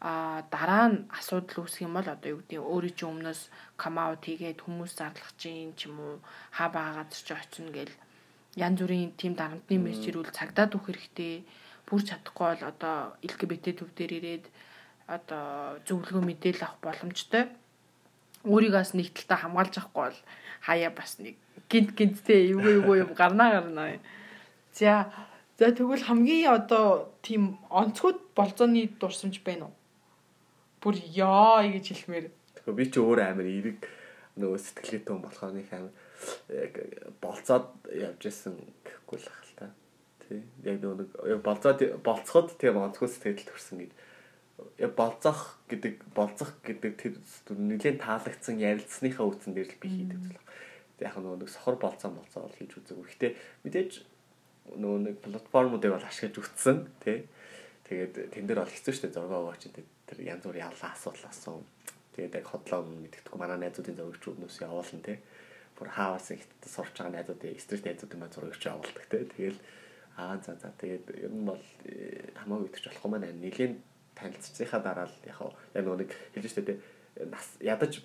а 0.00 0.42
дараа 0.48 0.88
нь 0.88 1.04
асуудал 1.12 1.68
үүсэх 1.68 1.84
юм 1.84 1.94
бол 2.00 2.08
одоо 2.08 2.28
юу 2.32 2.40
гэдэг 2.40 2.60
өөрийн 2.64 2.96
чинь 2.96 3.12
өмнөөс 3.12 3.40
кам 3.76 3.94
аут 4.00 4.24
хийгээд 4.24 4.64
хүмүүс 4.64 4.92
зарлах 4.96 5.32
чинь 5.36 5.76
ч 5.76 5.92
юм 5.92 6.00
уу 6.00 6.14
хаа 6.56 6.68
байгаа 6.72 7.04
газар 7.04 7.20
чи 7.20 7.32
очино 7.36 7.70
гэл 7.76 7.94
янз 8.56 8.80
бүрийн 8.80 9.12
тийм 9.20 9.36
дарамтны 9.36 9.76
мессежрүүл 9.76 10.32
цагдаад 10.32 10.72
өгөх 10.72 10.88
хэрэгтэй 10.88 11.44
бүр 11.84 12.00
чадахгүй 12.08 12.46
бол 12.48 12.64
одоо 12.72 12.96
LGBT 13.28 13.66
төв 13.76 13.90
дээр 13.92 14.12
ирээд 14.18 14.44
одоо 15.04 15.76
зөвлөгөө 15.84 16.22
мэдээлэл 16.24 16.64
авах 16.64 16.80
боломжтой 16.80 17.44
өөрийгөөс 18.48 18.96
нэг 18.96 19.12
талтаа 19.12 19.38
хамгаалж 19.44 19.74
авахгүй 19.76 20.04
бол 20.08 20.18
хаяа 20.64 20.90
бас 20.96 21.20
нэг 21.20 21.36
гинт 21.68 21.92
гинттэй 21.98 22.56
эвгүй 22.56 22.80
эвгүй 22.80 22.96
юм 23.04 23.12
гарнаа 23.12 23.60
гарнаа. 23.60 24.00
За 24.72 25.12
за 25.58 25.68
тэгвэл 25.76 26.08
хамгийн 26.08 26.48
одоо 26.48 27.12
тийм 27.20 27.60
онцгой 27.68 28.16
болзооны 28.32 28.88
дурсамж 28.96 29.44
байна 29.44 29.68
уу? 29.68 29.74
Бүр 30.80 30.96
ёо 30.96 31.60
гэж 31.60 31.86
хэлмээр. 31.92 32.26
Тэгэхээр 32.56 32.76
би 32.76 32.84
ч 32.88 32.96
өөр 32.96 33.20
амар 33.20 33.46
эерэг 33.46 33.78
нөгөө 34.40 34.58
сэтгэлээ 34.58 35.02
тун 35.04 35.20
болохоор 35.20 35.52
нэг 35.52 35.68
амар 35.76 35.92
яг 36.48 36.72
болцоод 37.20 37.68
явж 37.92 38.22
исэн 38.24 38.56
гэхгүй 38.84 39.18
л 39.20 39.28
ахал 39.28 39.52
та. 39.56 39.68
Тий. 40.24 40.40
Яг 40.64 40.80
нөгөө 40.80 41.40
болцоод 41.44 41.80
болцоход 42.04 42.56
тийм 42.56 42.80
онцгой 42.80 43.08
сэтгэл 43.12 43.48
төрсөн 43.48 43.84
гэж. 43.84 43.92
Яг 44.80 44.92
болцох 44.96 45.60
гэдэг 45.68 45.94
болцох 46.16 46.56
гэдэг 46.64 46.92
тэр 46.96 47.14
нэлээд 47.52 48.00
таалагдсан 48.00 48.60
ярилцсныхаа 48.60 49.28
үтсэн 49.28 49.52
дээр 49.56 49.68
л 49.72 49.80
би 49.80 49.88
хийдэг 49.88 50.20
зүйл. 50.20 50.44
Яг 51.00 51.16
нөгөө 51.16 51.44
нэг 51.44 51.50
сохор 51.52 51.76
болцсон 51.80 52.16
болцоо 52.16 52.44
бол 52.44 52.56
хийж 52.56 52.76
үзээгүй. 52.76 53.04
Гэхдээ 53.08 53.32
мэдээж 53.64 53.92
нөгөө 54.76 54.98
нэг 55.00 55.16
платформуудыг 55.24 55.92
бол 55.96 56.04
ашиглаж 56.04 56.36
үтсэн 56.44 56.88
тий. 57.00 57.24
Тэгээд 57.88 58.36
тэн 58.36 58.44
дээр 58.44 58.60
бол 58.62 58.70
хэцүү 58.72 58.92
шттэ 58.92 59.12
зураг 59.16 59.32
аваач 59.32 59.64
гэдэг 59.66 59.84
тэр 60.10 60.18
янз 60.26 60.42
бүрийн 60.42 60.66
яллаа 60.66 60.90
асуудал 60.90 61.30
асан. 61.30 61.62
Тэгээд 62.18 62.42
яг 62.42 62.46
хотлоо 62.50 62.82
мэдгэдэггүй 62.82 63.38
манай 63.38 63.58
найзуудын 63.62 63.94
зурагч 63.94 64.24
өмнөөс 64.26 64.58
явуулна 64.66 65.06
те. 65.06 65.22
Бүр 65.78 65.88
хааваас 65.94 66.34
ихтэй 66.34 66.66
сурч 66.66 66.98
байгаа 66.98 67.14
найзуудын 67.14 67.62
стресс 67.62 67.86
найзуудын 67.86 68.18
маань 68.18 68.34
зурагч 68.34 68.62
явуулдаг 68.66 69.06
те. 69.06 69.24
Тэгэл 69.30 69.58
аа 70.18 70.36
за 70.42 70.58
за 70.58 70.74
тэгээд 70.74 71.06
ер 71.14 71.30
нь 71.30 71.46
бол 71.46 71.62
э, 71.86 72.34
хамаагүй 72.42 72.68
идэж 72.68 72.84
болохгүй 72.90 73.10
маань 73.14 73.38
нэлийн 73.38 73.78
танилцсныхаа 74.18 74.80
дараа 74.82 75.06
л 75.06 75.16
яг 75.24 75.38
яг 75.74 75.86
нэг 75.86 76.10
хэлж 76.34 76.50
штэ 76.50 76.66
те 76.66 76.74
нас 77.24 77.56
ядаж 77.62 78.02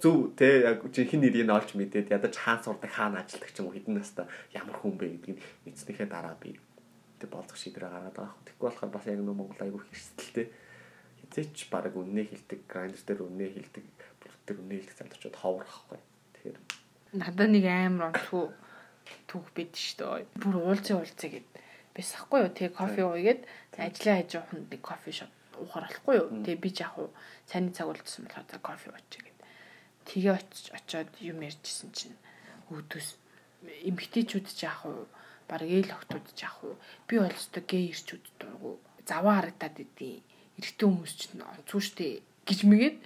зөв 0.00 0.32
те 0.38 0.62
яг 0.64 0.86
жинхэнэ 0.86 1.28
нэрийг 1.28 1.50
олж 1.50 1.74
мэдээд 1.76 2.14
ядаж 2.14 2.34
хаан 2.36 2.62
сурдаг 2.62 2.90
хаан 2.94 3.16
ажилдаг 3.18 3.50
ч 3.52 3.60
юм 3.60 3.68
уу 3.68 3.76
хэдэн 3.76 3.96
настай 3.98 4.26
ямар 4.54 4.76
хүн 4.78 4.96
бэ 4.96 5.06
гэдгийг 5.12 5.38
мэдснийхээ 5.66 6.08
дараа 6.08 6.36
би 6.40 6.56
тэг 7.20 7.28
болцох 7.32 7.56
шийдвэр 7.56 7.88
гаргаад 7.88 8.16
байгаа. 8.16 8.36
Тэгэхгүй 8.44 8.66
болохоор 8.68 8.92
бас 8.92 9.04
яг 9.08 9.18
нэг 9.20 9.36
Монгол 9.36 9.60
айгүй 9.60 9.80
хэрсэлтэй 9.88 10.46
хизээч 11.30 11.68
баг 11.68 11.94
үннээ 11.94 12.26
хилдэг, 12.30 12.60
грайндер 12.70 13.02
дээр 13.02 13.20
үннээ 13.26 13.50
хилдэг, 13.54 13.84
бүрт 14.22 14.40
дээр 14.46 14.58
үннээ 14.62 14.78
хилдэг 14.80 14.96
залуучууд 14.96 15.36
ховрахгүй. 15.36 15.98
Тэгэхээр 16.34 16.58
надад 17.20 17.50
нэг 17.50 17.64
амар 17.66 18.04
онцгүй 18.14 18.46
түүх 19.30 19.46
бид 19.54 19.72
шүү 19.74 19.96
дээ. 20.00 20.42
Бүр 20.42 20.54
уулзын 20.62 20.98
уулзъя 21.02 21.30
гэд. 21.30 21.48
Бисахгүй 21.94 22.38
юу. 22.44 22.50
Тэгээ 22.52 22.74
кофе 22.76 23.02
уугээд 23.06 23.40
ажлын 23.78 24.16
хажуу 24.20 24.42
хүнд 24.46 24.66
нэг 24.70 24.82
кофе 24.82 25.10
шоп 25.12 25.32
уухаар 25.56 25.86
болохгүй 25.88 26.14
юу. 26.18 26.28
Тэгээ 26.44 26.62
би 26.62 26.70
яг 26.76 26.94
уу 26.98 27.08
цайны 27.48 27.70
цаг 27.72 27.86
болчихсон 27.88 28.26
болохоор 28.26 28.46
за 28.50 28.58
кофе 28.60 28.88
уучих 28.92 29.22
гэд. 29.24 29.38
Тэгээ 30.06 30.34
очиж 30.36 30.66
очоод 30.76 31.10
юм 31.22 31.38
ярьжсэн 31.40 31.90
чинь. 31.96 32.18
Өөдөөс 32.70 33.08
эмгтээчүүд 33.88 34.46
ч 34.52 34.66
яг 34.68 34.84
уу 34.84 35.06
баг 35.48 35.62
ээл 35.62 35.94
охтууд 35.94 36.26
ч 36.34 36.44
яг 36.44 36.58
уу 36.62 36.74
би 37.08 37.16
өстө 37.22 37.62
гей 37.64 37.90
ирчүүд 37.94 38.24
дургу 38.38 38.78
заваа 39.06 39.38
харагдаад 39.38 39.76
идэв 39.80 40.20
эрэгтэй 40.58 40.86
хүмүүс 40.88 41.12
чинь 41.16 41.42
онцгүй 41.42 41.82
штэ 41.82 42.06
гэж 42.48 42.58
мэгээд 42.64 42.98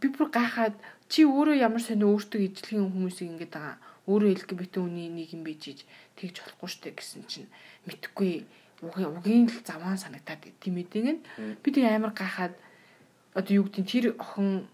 би 0.00 0.06
бүр 0.12 0.28
гайхаад 0.30 0.76
чи 1.10 1.26
өөрөө 1.26 1.56
ямар 1.58 1.82
сони 1.82 2.06
өөртөө 2.06 2.40
ижлэгийн 2.46 2.92
хүмүүсийг 2.92 3.28
ингэж 3.34 3.50
байгаа? 3.50 3.76
Өөрөө 4.06 4.30
LGBT 4.38 4.74
хүний 4.80 5.08
нэг 5.10 5.34
юм 5.34 5.42
бийж 5.42 5.82
тэгж 6.18 6.36
болохгүй 6.40 6.70
штэ 6.70 6.90
гэсэн 6.94 7.22
чинь 7.26 7.48
мэдхгүй. 7.86 8.46
Угийн 8.80 9.50
л 9.50 9.60
заваан 9.66 9.98
санагтаад 10.00 10.46
тийм 10.62 10.80
эдэг 10.80 11.04
нь. 11.04 11.20
Би 11.62 11.68
тэг 11.68 11.84
амар 11.90 12.14
гайхаад 12.16 12.54
одоо 13.34 13.52
юу 13.54 13.66
гэдэг 13.68 13.84
тэр 13.86 14.04
охин 14.16 14.66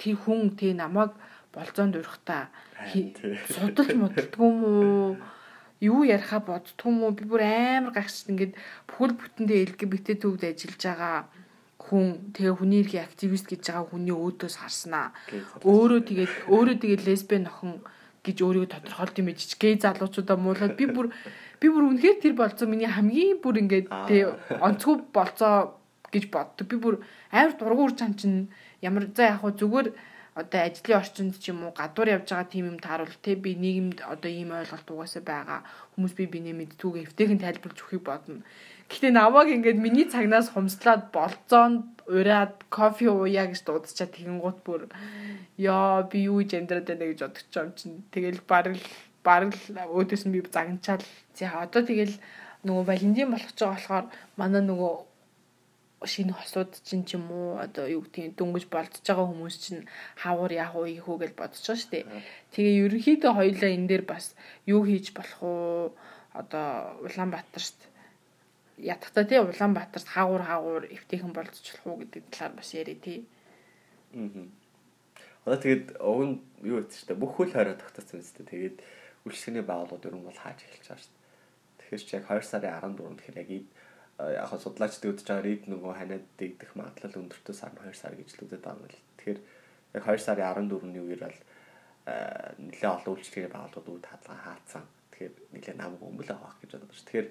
тэр 0.00 0.16
хүн 0.16 0.56
тэг 0.56 0.76
намайг 0.76 1.12
болзоонд 1.52 1.96
урихта 1.96 2.48
судалж 3.48 3.96
моддггүй 3.96 4.48
юм 4.50 4.58
уу 4.64 5.16
юу 5.80 6.04
яриха 6.04 6.40
боддгүй 6.40 6.88
юм 6.88 7.04
уу? 7.04 7.12
Би 7.12 7.24
бүр 7.28 7.42
амар 7.44 7.92
гайхчихсан 7.92 8.32
ингээд 8.32 8.54
бүхэл 8.88 9.14
бүтэндээ 9.20 9.64
LGBT 9.76 10.06
төвд 10.22 10.42
ажиллаж 10.44 10.82
байгаа 10.82 11.16
хүн 11.86 12.32
тэгээ 12.34 12.54
хүний 12.56 12.80
эрхийн 12.82 13.06
активист 13.06 13.46
гэж 13.46 13.62
байгаа 13.68 13.86
хүний 13.92 14.14
өөдөөс 14.16 14.56
харснаа. 14.58 15.12
Өөрөө 15.62 16.00
тэгээд 16.08 16.32
өөрөө 16.48 16.76
тэгээд 16.82 17.06
лесбиан 17.06 17.46
охин 17.46 17.84
гэж 18.26 18.36
өөрийгөө 18.42 18.72
тодорхойлт 18.74 19.20
юм 19.22 19.30
ээж 19.30 19.54
гей 19.60 19.74
залуучуудаа 19.78 20.36
муулаад 20.40 20.74
би 20.74 20.90
бүр 20.90 21.12
би 21.60 21.66
бүр 21.70 21.84
үнэхээр 21.94 22.18
тэр 22.24 22.34
болцоо 22.34 22.66
миний 22.66 22.90
хамгийн 22.90 23.38
бүр 23.38 23.62
ингээд 23.62 23.86
тэг 24.10 24.34
онцгүй 24.58 24.94
болцоо 25.14 25.78
гэж 26.10 26.24
боддог. 26.34 26.66
Би 26.66 26.76
бүр 26.80 26.94
амар 27.30 27.54
дургуур 27.54 27.92
чам 27.94 28.18
чин. 28.18 28.50
Ямар 28.82 29.06
за 29.14 29.30
яг 29.30 29.46
хөө 29.46 29.52
зүгээр 29.60 29.88
одоо 30.40 30.60
ажлын 30.68 31.00
орчинд 31.00 31.34
ч 31.40 31.48
юм 31.48 31.64
уу 31.64 31.72
гадуур 31.72 32.08
явж 32.16 32.28
байгаа 32.28 32.52
тийм 32.52 32.64
юм 32.70 32.78
тааруул 32.86 33.16
те 33.24 33.32
би 33.44 33.56
нийгэмд 33.64 33.98
одоо 34.04 34.30
ийм 34.30 34.52
ойлголт 34.52 34.88
угаасаа 34.92 35.24
байгаа. 35.24 35.60
Хүмүүс 35.96 36.12
би 36.18 36.24
биний 36.28 36.52
мэдтгүүгээ 36.52 37.06
эвтэйхэн 37.08 37.40
тайлбарлаж 37.40 37.80
өгөхийг 37.80 38.04
бодно. 38.04 38.44
Гэхдээ 38.88 39.12
намайг 39.16 39.48
ингээд 39.56 39.78
миний 39.80 40.06
цагнаас 40.12 40.52
хумслаад 40.52 41.02
болцоонд 41.16 42.04
ураад 42.06 42.54
кофе 42.68 43.08
ууя 43.08 43.48
гэж 43.48 43.60
дуудчихад 43.64 44.12
тэгэнгუთ 44.12 44.58
бүр 44.66 44.82
ёо 45.56 46.04
би 46.10 46.28
юу 46.28 46.44
гендерд 46.44 46.86
байна 46.86 47.08
гэж 47.08 47.20
байгаа 47.24 47.64
юм 47.64 47.72
чинь. 47.78 48.04
Тэгэл 48.12 48.40
бараг 48.44 48.76
бараг 49.24 49.56
өөдөөс 49.72 50.22
нь 50.28 50.34
би 50.36 50.44
загнчаал. 50.44 51.02
За 51.34 51.64
одоо 51.64 51.82
тэгэл 51.82 52.14
нөгөө 52.68 52.84
валентин 52.84 53.32
болох 53.32 53.52
ч 53.56 53.60
байгаа 53.64 53.74
болохоор 53.74 54.06
манай 54.36 54.62
нөгөө 54.62 54.94
шинэ 56.04 56.36
хосууд 56.36 56.76
чинь 56.84 57.08
ч 57.08 57.16
юм 57.16 57.32
уу 57.32 57.56
одоо 57.56 57.88
юу 57.88 58.04
гэдгийг 58.04 58.36
дөнгөж 58.36 58.68
болцож 58.68 59.00
байгаа 59.00 59.26
хүмүүс 59.32 59.56
чинь 59.56 59.88
хавар 60.20 60.52
яах 60.52 60.76
уу 60.76 60.84
ийхүү 60.84 61.16
гэж 61.24 61.32
бодож 61.32 61.64
байгаа 61.64 61.80
шүү 61.80 61.92
дээ. 61.92 62.04
Тэгээ 62.52 62.74
ерөнхийдөө 62.84 63.32
хоёулаа 63.32 63.70
энэ 63.72 63.88
дээр 63.88 64.04
бас 64.04 64.36
юу 64.68 64.84
хийж 64.84 65.16
болох 65.16 65.40
уу 65.40 65.96
одоо 66.36 67.00
Улаанбаатарт 67.00 67.78
ядахта 68.76 69.24
тий 69.24 69.40
Улаанбаатарт 69.40 70.04
хаагур 70.04 70.44
хаагур 70.44 70.84
эвтэйхэн 70.84 71.32
болцочлох 71.32 71.84
уу 71.88 71.96
гэдэг 72.04 72.28
талаар 72.28 72.52
бас 72.60 72.68
яриа 72.76 73.00
тий. 73.00 73.24
Аа. 74.12 74.52
Одоо 75.48 75.58
тэгээд 75.64 75.86
уг 75.96 76.20
нь 76.28 76.36
юу 76.60 76.84
гэдэг 76.84 76.92
чинь 76.92 77.16
бүх 77.16 77.40
хөл 77.40 77.56
хорой 77.56 77.72
тогтсон 77.80 78.20
юм 78.20 78.28
зү 78.28 78.44
тэгээд 78.44 78.76
үйлчлэгийн 79.24 79.64
байгууллагууд 79.64 80.06
ер 80.12 80.16
нь 80.20 80.28
бол 80.28 80.42
хааж 80.44 80.60
эхэлж 80.60 80.86
байгаа 80.92 81.00
шүү 81.00 81.12
дээ. 81.16 81.24
Тэгэхээр 81.80 82.02
чи 82.04 82.12
яг 82.20 82.24
2 82.28 82.44
сарын 82.44 82.74
14-нд 82.84 83.16
тэгэхээр 83.16 83.40
яг 83.40 83.50
яг 84.18 84.48
судлаачдын 84.56 85.12
үдж 85.12 85.22
байгаа 85.28 85.44
рид 85.44 85.64
нөгөө 85.68 85.92
ханиад 85.92 86.24
дэгдэх 86.40 86.72
магадлал 86.72 87.20
өндөртөө 87.20 87.54
сар 87.54 87.72
2 87.76 87.92
сар 87.92 88.16
гэж 88.16 88.28
л 88.32 88.42
үздэг 88.48 88.62
байгаа 88.64 88.88
юм. 88.88 89.04
Тэгэхээр 89.20 89.38
яг 89.92 90.04
2 90.08 90.24
сарын 90.24 90.48
14-ний 90.56 91.02
үеэр 91.04 91.22
бол 91.26 91.40
нэлээд 92.06 92.94
олон 92.96 93.12
үйлчлэгийн 93.12 93.52
байгууллагууд 93.52 93.92
үүд 93.92 94.06
хадлага 94.08 94.40
хаацсан. 94.46 94.84
Тэгэхээр 95.12 95.34
нэлээд 95.52 95.76
намг 95.76 96.00
өмөл 96.00 96.32
авах 96.32 96.56
гэж 96.64 96.70
бодож. 96.80 97.00
Тэгэхээр 97.04 97.28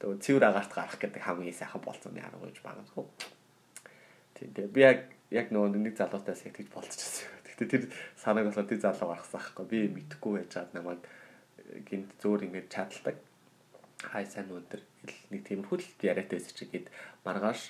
тэгээ 0.00 0.22
цэвэр 0.24 0.44
агаарт 0.48 0.72
гарах 0.72 0.96
гэдэг 0.96 1.22
хамгийн 1.22 1.58
сайхан 1.58 1.82
болцооны 1.84 2.20
арга 2.24 2.48
гэж 2.48 2.58
байгаа 2.64 2.86
юм. 2.96 3.08
Тийм 4.32 4.50
тэгээ 4.56 4.72
би 4.72 4.80
яг 4.80 5.00
яг 5.28 5.46
нөгөө 5.52 5.68
нэг 5.84 5.96
залуутаас 6.00 6.48
яг 6.48 6.54
тэгж 6.56 6.70
болчихсон. 6.72 7.28
Гэхдээ 7.44 7.68
тэр 7.68 7.84
санааг 8.16 8.48
болохоор 8.48 8.68
тэр 8.72 8.80
залуу 8.80 9.08
гаргасан 9.12 9.40
аахгүй. 9.40 9.66
Би 9.68 9.78
мэдхгүй 9.90 10.32
байж 10.40 10.48
чад 10.54 10.72
намайг 10.72 11.02
гинт 11.88 12.10
зөөр 12.22 12.46
ингэж 12.46 12.66
чадалдаг. 12.72 13.16
Хай 14.02 14.26
сайн 14.26 14.50
өндөр 14.50 14.82
нэг 15.30 15.42
тиймэрхүү 15.46 15.78
л 15.78 15.88
яриатай 16.02 16.38
байсан 16.38 16.54
чи 16.58 16.66
гээд 16.66 16.86
маргааш 17.22 17.60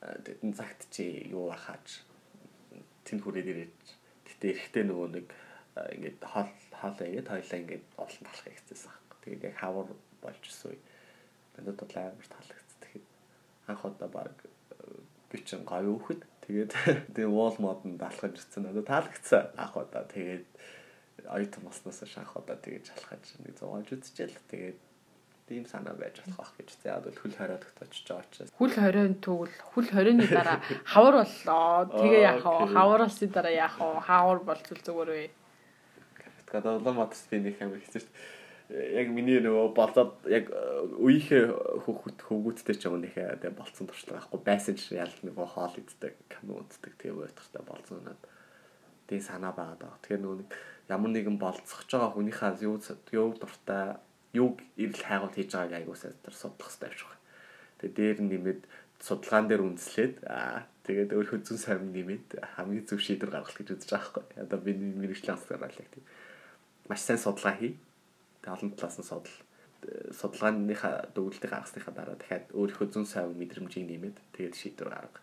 тэдэн 0.00 0.52
цагт 0.54 0.86
чи 0.94 1.26
юу 1.28 1.50
ахаач 1.50 2.06
тэнд 3.04 3.20
хүрээд 3.26 3.50
ирээд 3.50 3.76
гэтээ 4.26 4.50
эрэхтэй 4.54 4.84
нөгөө 4.86 5.08
нэг 5.18 5.26
ингээд 5.76 6.18
хоол 6.22 6.50
хоолоо 6.80 7.06
игээд 7.06 7.28
хоёлаа 7.28 7.58
ингээд 7.60 7.84
олон 7.98 8.22
талах 8.24 8.44
хэрэгцээсэн 8.46 8.90
аахгүй. 8.90 9.18
Тэгээд 9.24 9.46
яг 9.50 9.56
хавар 9.60 9.88
болж 10.22 10.44
үе. 10.64 10.78
Надад 11.56 11.76
бол 11.80 11.94
амар 11.98 12.28
таалагдсан. 12.30 12.78
Тэгэхээр 12.80 13.06
анх 13.68 13.82
удаа 13.84 14.08
баг 14.08 14.36
би 15.30 15.36
чинь 15.44 15.68
гоё 15.68 15.90
өөхөд 15.94 16.22
тэгээд 16.46 16.72
тэгээ 17.14 17.30
wall 17.30 17.56
mod-нд 17.60 18.00
алхаж 18.00 18.34
ирсэн. 18.38 18.66
Надад 18.66 18.86
таалагдсан 18.88 19.44
анх 19.58 19.74
удаа. 19.76 20.04
Тэгээд 20.08 20.46
оюутан 21.28 21.62
болсноос 21.64 22.00
шанх 22.08 22.32
удаа 22.36 22.56
тэгэж 22.56 22.90
алхаж 22.96 23.24
нэг 23.44 23.54
100 23.60 23.92
үзчихэл 23.94 24.38
тэгээд 24.48 24.78
ийм 25.50 25.66
санаа 25.66 25.94
байж 25.98 26.22
болох 26.22 26.38
байх 26.38 26.52
гэж. 26.56 26.70
За 26.82 26.96
одоо 26.98 27.12
хөл 27.12 27.34
хориод 27.34 27.64
очиж 27.82 28.06
байгаа 28.06 28.24
учраас. 28.24 28.50
Хөл 28.54 28.74
хоройн 28.74 29.14
төгөл 29.18 29.54
хөл 29.74 29.88
хорионы 29.90 30.24
дараа 30.30 30.58
хавар 30.86 31.14
боллоо. 31.20 31.90
Тэгээ 31.90 32.22
яах 32.22 32.44
вэ? 32.46 32.72
Хавараас 32.74 33.18
дараа 33.18 33.54
яах 33.54 33.76
вэ? 33.78 34.00
Хавар 34.06 34.38
болцол 34.46 34.80
зүгээр 34.80 35.10
вэ? 35.10 35.24
Тэгээд 36.46 36.66
одоо 36.66 36.94
матс 36.94 37.26
би 37.30 37.38
нэг 37.42 37.58
юм 37.58 37.74
хэлсэн 37.74 38.02
шүү 38.02 38.10
дээ. 38.10 38.38
Яг 38.70 39.08
миний 39.10 39.42
нөгөө 39.42 39.74
болоод 39.74 40.14
яг 40.30 40.46
үеийнхээ 41.02 41.42
хөвгөт 41.86 42.18
хөвгүүдтэй 42.22 42.76
ч 42.78 42.86
юм 42.86 43.02
нөхөө 43.02 43.42
тэгээ 43.42 43.58
болцсон 43.58 43.90
туршлага 43.90 44.22
байхгүй 44.22 44.40
байсан 44.46 44.74
ч 44.78 44.94
ял 44.94 45.10
нөгөө 45.26 45.46
хоол 45.58 45.74
иддэг, 45.74 46.14
кино 46.30 46.62
үздэг 46.62 46.94
тэгээ 46.94 47.18
байтахтай 47.18 47.62
болцсон 47.66 48.06
надад. 48.06 48.30
Тэгээ 49.10 49.26
санаа 49.26 49.50
байгаад 49.58 49.82
байгаа. 49.82 49.98
Тэгэхээр 50.06 50.22
нөгөө 50.22 50.46
ямар 50.90 51.10
нэгэн 51.10 51.38
болцсож 51.38 51.86
байгаа 51.90 52.14
хүнийхээ 52.14 52.62
юу 52.66 52.78
юу 53.10 53.34
дуртай 53.34 53.98
юуг 54.32 54.62
ирэл 54.76 55.02
хайгуул 55.02 55.34
хийж 55.34 55.50
байгааг 55.54 55.82
айгуусаа 55.82 56.12
тэр 56.22 56.34
судлах 56.34 56.70
хэрэгтэй 56.70 56.88
авчих. 56.88 57.12
Тэгээ 57.80 57.94
дээр 57.96 58.18
нэмээд 58.26 58.60
судалгаан 59.00 59.46
дээр 59.48 59.62
үндэслээд 59.64 60.16
аа 60.28 60.68
тэгээд 60.86 61.10
өөр 61.16 61.26
хөзөн 61.32 61.58
сайн 61.58 61.90
нэмээд 61.90 62.26
хамгийн 62.56 62.86
зөв 62.86 63.00
шийдвэр 63.00 63.32
гаргах 63.32 63.56
гэж 63.56 63.68
үзэж 63.74 63.90
байгаа 63.90 64.12
байхгүй. 64.20 64.24
Одоо 64.44 64.58
би 64.60 64.72
мэрэгжлийн 64.76 65.36
асуулт 65.36 65.74
тийм. 65.90 66.04
Маш 66.86 67.00
сайн 67.02 67.18
судалгаа 67.18 67.56
хий. 67.56 67.74
Тэгээд 68.44 68.54
олон 68.54 68.70
талаас 68.76 68.98
нь 69.00 69.08
судал 69.08 69.36
судалгааныхаа 70.12 71.08
дүгнэлтийг 71.16 71.50
гаргасныхаа 71.50 71.94
дараа 71.96 72.16
дахиад 72.20 72.52
өөрийнхөө 72.52 72.88
зүүн 72.92 73.08
сайн 73.08 73.32
мэдрэмжийг 73.32 73.88
нэмээд 73.88 74.16
тэгээд 74.36 74.54
шийдвэр 74.60 74.92
гарга. 74.92 75.20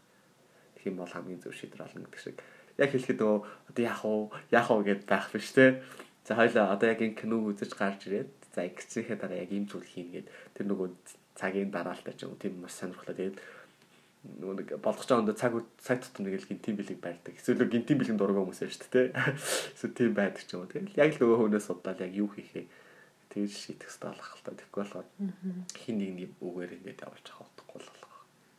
Тэгэх 0.76 0.90
юм 0.90 0.98
бол 0.98 1.14
хамгийн 1.14 1.42
зөв 1.46 1.54
шийдвэр 1.54 1.86
олно 1.86 2.10
гэдэг 2.10 2.22
шиг 2.26 2.38
яг 2.82 2.90
хэлэхэд 2.94 3.22
нөгөө 3.22 3.40
одоо 3.70 3.84
яах 3.86 4.02
вэ? 4.02 4.18
Яах 4.54 4.70
вэ 4.74 4.84
гэд 4.90 5.02
байх 5.06 5.30
биш 5.30 5.50
те. 5.54 5.82
За 6.26 6.34
хоёлаа 6.34 6.74
одоо 6.74 6.88
яг 6.90 7.02
энэ 7.02 7.18
киног 7.18 7.54
үзэж 7.54 7.72
гарч 7.78 8.10
ирээд 8.10 8.34
за 8.58 8.66
ингэсэхээ 8.66 9.18
дараа 9.22 9.46
яг 9.46 9.52
ийм 9.54 9.70
зүйл 9.70 9.86
хийнэ 9.86 10.26
гэд 10.26 10.28
тэр 10.58 10.66
нөгөө 10.66 10.88
цагийн 11.38 11.70
дараалтай 11.70 12.18
ч 12.18 12.26
юм 12.26 12.34
уу 12.34 12.42
тийм 12.42 12.58
маш 12.66 12.74
сонирхолтой. 12.82 13.14
Тэгээд 13.14 13.38
нөгөө 14.42 14.56
нэг 14.58 14.70
болгож 14.82 15.06
байгаа 15.06 15.22
өндө 15.22 15.38
цаг 15.38 15.54
цаг 15.78 15.98
тутам 16.02 16.26
нэг 16.26 16.42
л 16.42 16.50
гинтийн 16.50 16.76
бэлэг 16.82 16.98
байрдаг. 16.98 17.38
Эсвэл 17.38 17.70
гинтийн 17.70 18.02
бэлэг 18.02 18.18
дургаа 18.18 18.42
хүмүүс 18.42 18.66
шүү 18.66 18.90
дээ. 18.90 19.14
Эсвэл 19.78 19.94
тийм 19.94 20.18
байдаг 20.18 20.42
ч 20.42 20.58
юм 20.58 20.66
уу. 20.66 20.72
Тэгэл 20.74 20.98
яг 20.98 21.14
л 21.14 21.22
нөгөө 21.22 21.38
хүнээс 21.38 21.68
судлаад 21.70 22.02
яг 22.02 22.12
юу 22.18 22.28
хийхээ 22.34 22.66
тэгж 23.30 23.54
шийдэх 23.54 23.86
хэрэгтэй 23.86 24.10
болох 24.10 24.34
л 24.34 24.44
та. 24.44 24.58
Тэгэхгүй 24.58 24.82
болохоор 24.82 25.08
хин 25.78 25.96
нэг 26.02 26.12
нэг 26.18 26.32
үгээр 26.42 26.72
ингэж 26.82 26.98
явуулж 27.06 27.28
авах 27.30 27.54
утгагүй 27.54 27.82
л 27.86 28.08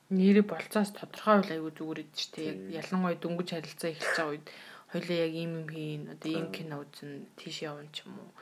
нэрээ 0.09 0.45
болцоос 0.49 0.97
тодорхой 0.97 1.37
бол 1.37 1.53
айгүй 1.53 1.73
зүгээр 1.77 2.01
идэж 2.01 2.21
тэ 2.33 2.45
ялангуяа 2.81 3.21
дөнгөж 3.21 3.49
харилцаа 3.53 3.93
эхэлж 3.93 4.17
байгаа 4.17 4.33
үед 4.33 4.47
хоёлаа 4.89 5.19
яг 5.21 5.33
ийм 5.37 5.53
юм 5.61 5.67
хийн 5.69 6.03
одоо 6.17 6.31
ийм 6.33 6.49
кино 6.49 6.77
үзэн 6.81 7.29
тийш 7.37 7.61
явна 7.69 7.93
ч 7.93 8.09
юм 8.09 8.17
уу 8.17 8.33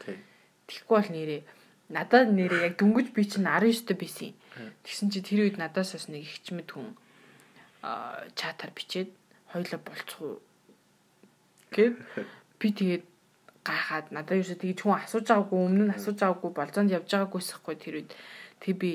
тэгэхгүй 0.67 0.97
бол 0.99 1.11
нэрээ 1.15 1.43
надад 1.91 2.29
нэрээ 2.35 2.67
яг 2.67 2.75
дөнгөж 2.83 3.15
би 3.15 3.23
чинь 3.25 3.47
19 3.47 3.87
дэх 3.87 3.99
бисэн 3.99 4.35
тэгсэн 4.83 5.09
чи 5.15 5.21
тэр 5.23 5.47
үед 5.47 5.57
надаас 5.63 5.95
бас 5.95 6.07
нэг 6.11 6.27
ихчмэд 6.27 6.71
хүн 6.75 6.99
чатаар 8.35 8.73
бичээд 8.75 9.11
хоёлаа 9.53 9.81
болцох 9.87 10.21
уу? 10.21 10.39
Гэд 11.71 11.95
би 12.59 12.69
тэгээд 12.75 13.05
гайхаад 13.63 14.11
надад 14.11 14.39
юу 14.43 14.47
ч 14.47 14.59
тэгж 14.59 14.83
хүн 14.83 14.99
асууж 14.99 15.27
байгаагүй 15.31 15.59
өмнө 15.63 15.85
нь 15.87 15.97
асууж 15.97 16.19
байгаагүй 16.19 16.51
болзоонд 16.55 16.95
явж 16.95 17.09
байгаагүйсэхгүй 17.11 17.75
тэр 17.79 17.95
үед. 18.03 18.11
Тэг 18.63 18.75
би 18.83 18.91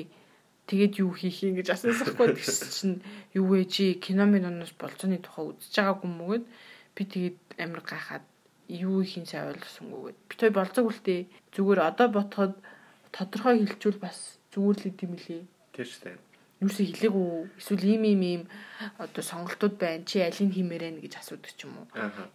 тэгээд 0.68 1.00
юу 1.00 1.12
хийх 1.16 1.44
юм 1.44 1.56
гэж 1.56 1.68
асуусахгүй 1.72 2.36
тэгс 2.36 2.60
чинь 2.76 3.00
юу 3.36 3.48
вэ 3.52 3.64
чи 3.68 3.96
кино 3.96 4.24
миноноос 4.28 4.72
болцооны 4.76 5.20
тухай 5.20 5.52
үзэж 5.52 5.72
байгаагүй 5.76 6.10
мөгөд 6.12 6.44
би 6.96 7.02
тэгээд 7.08 7.38
амар 7.64 7.80
гайхаад 7.84 8.24
юу 8.72 9.04
ихийн 9.04 9.28
сайн 9.28 9.52
ойлгосонгүйгээд 9.52 10.18
би 10.28 10.34
той 10.40 10.50
болцоог 10.50 10.86
үлдээ 10.88 11.20
зүгээр 11.52 11.80
одоо 11.84 12.08
ботход 12.08 12.54
тодорхой 13.12 13.60
хэлчүүл 13.60 14.00
бас 14.00 14.40
зүгээр 14.56 14.78
л 14.80 14.88
идэм 14.88 15.10
билээ. 15.12 15.42
Тийм 15.76 15.86
шүү 15.86 16.02
дээ. 16.08 16.18
Юусе 16.62 16.86
хэлээгүй 16.86 17.58
эсвэл 17.58 17.84
ийм 17.90 18.02
ийм 18.06 18.22
ийм 18.22 18.42
одоо 18.96 19.22
сонголтууд 19.22 19.82
байна. 19.82 20.06
Чи 20.06 20.22
алийг 20.22 20.54
хиймээрэн 20.54 21.02
гэж 21.02 21.18
асуудаг 21.18 21.50
ч 21.50 21.66
юм 21.66 21.74
уу. 21.74 21.86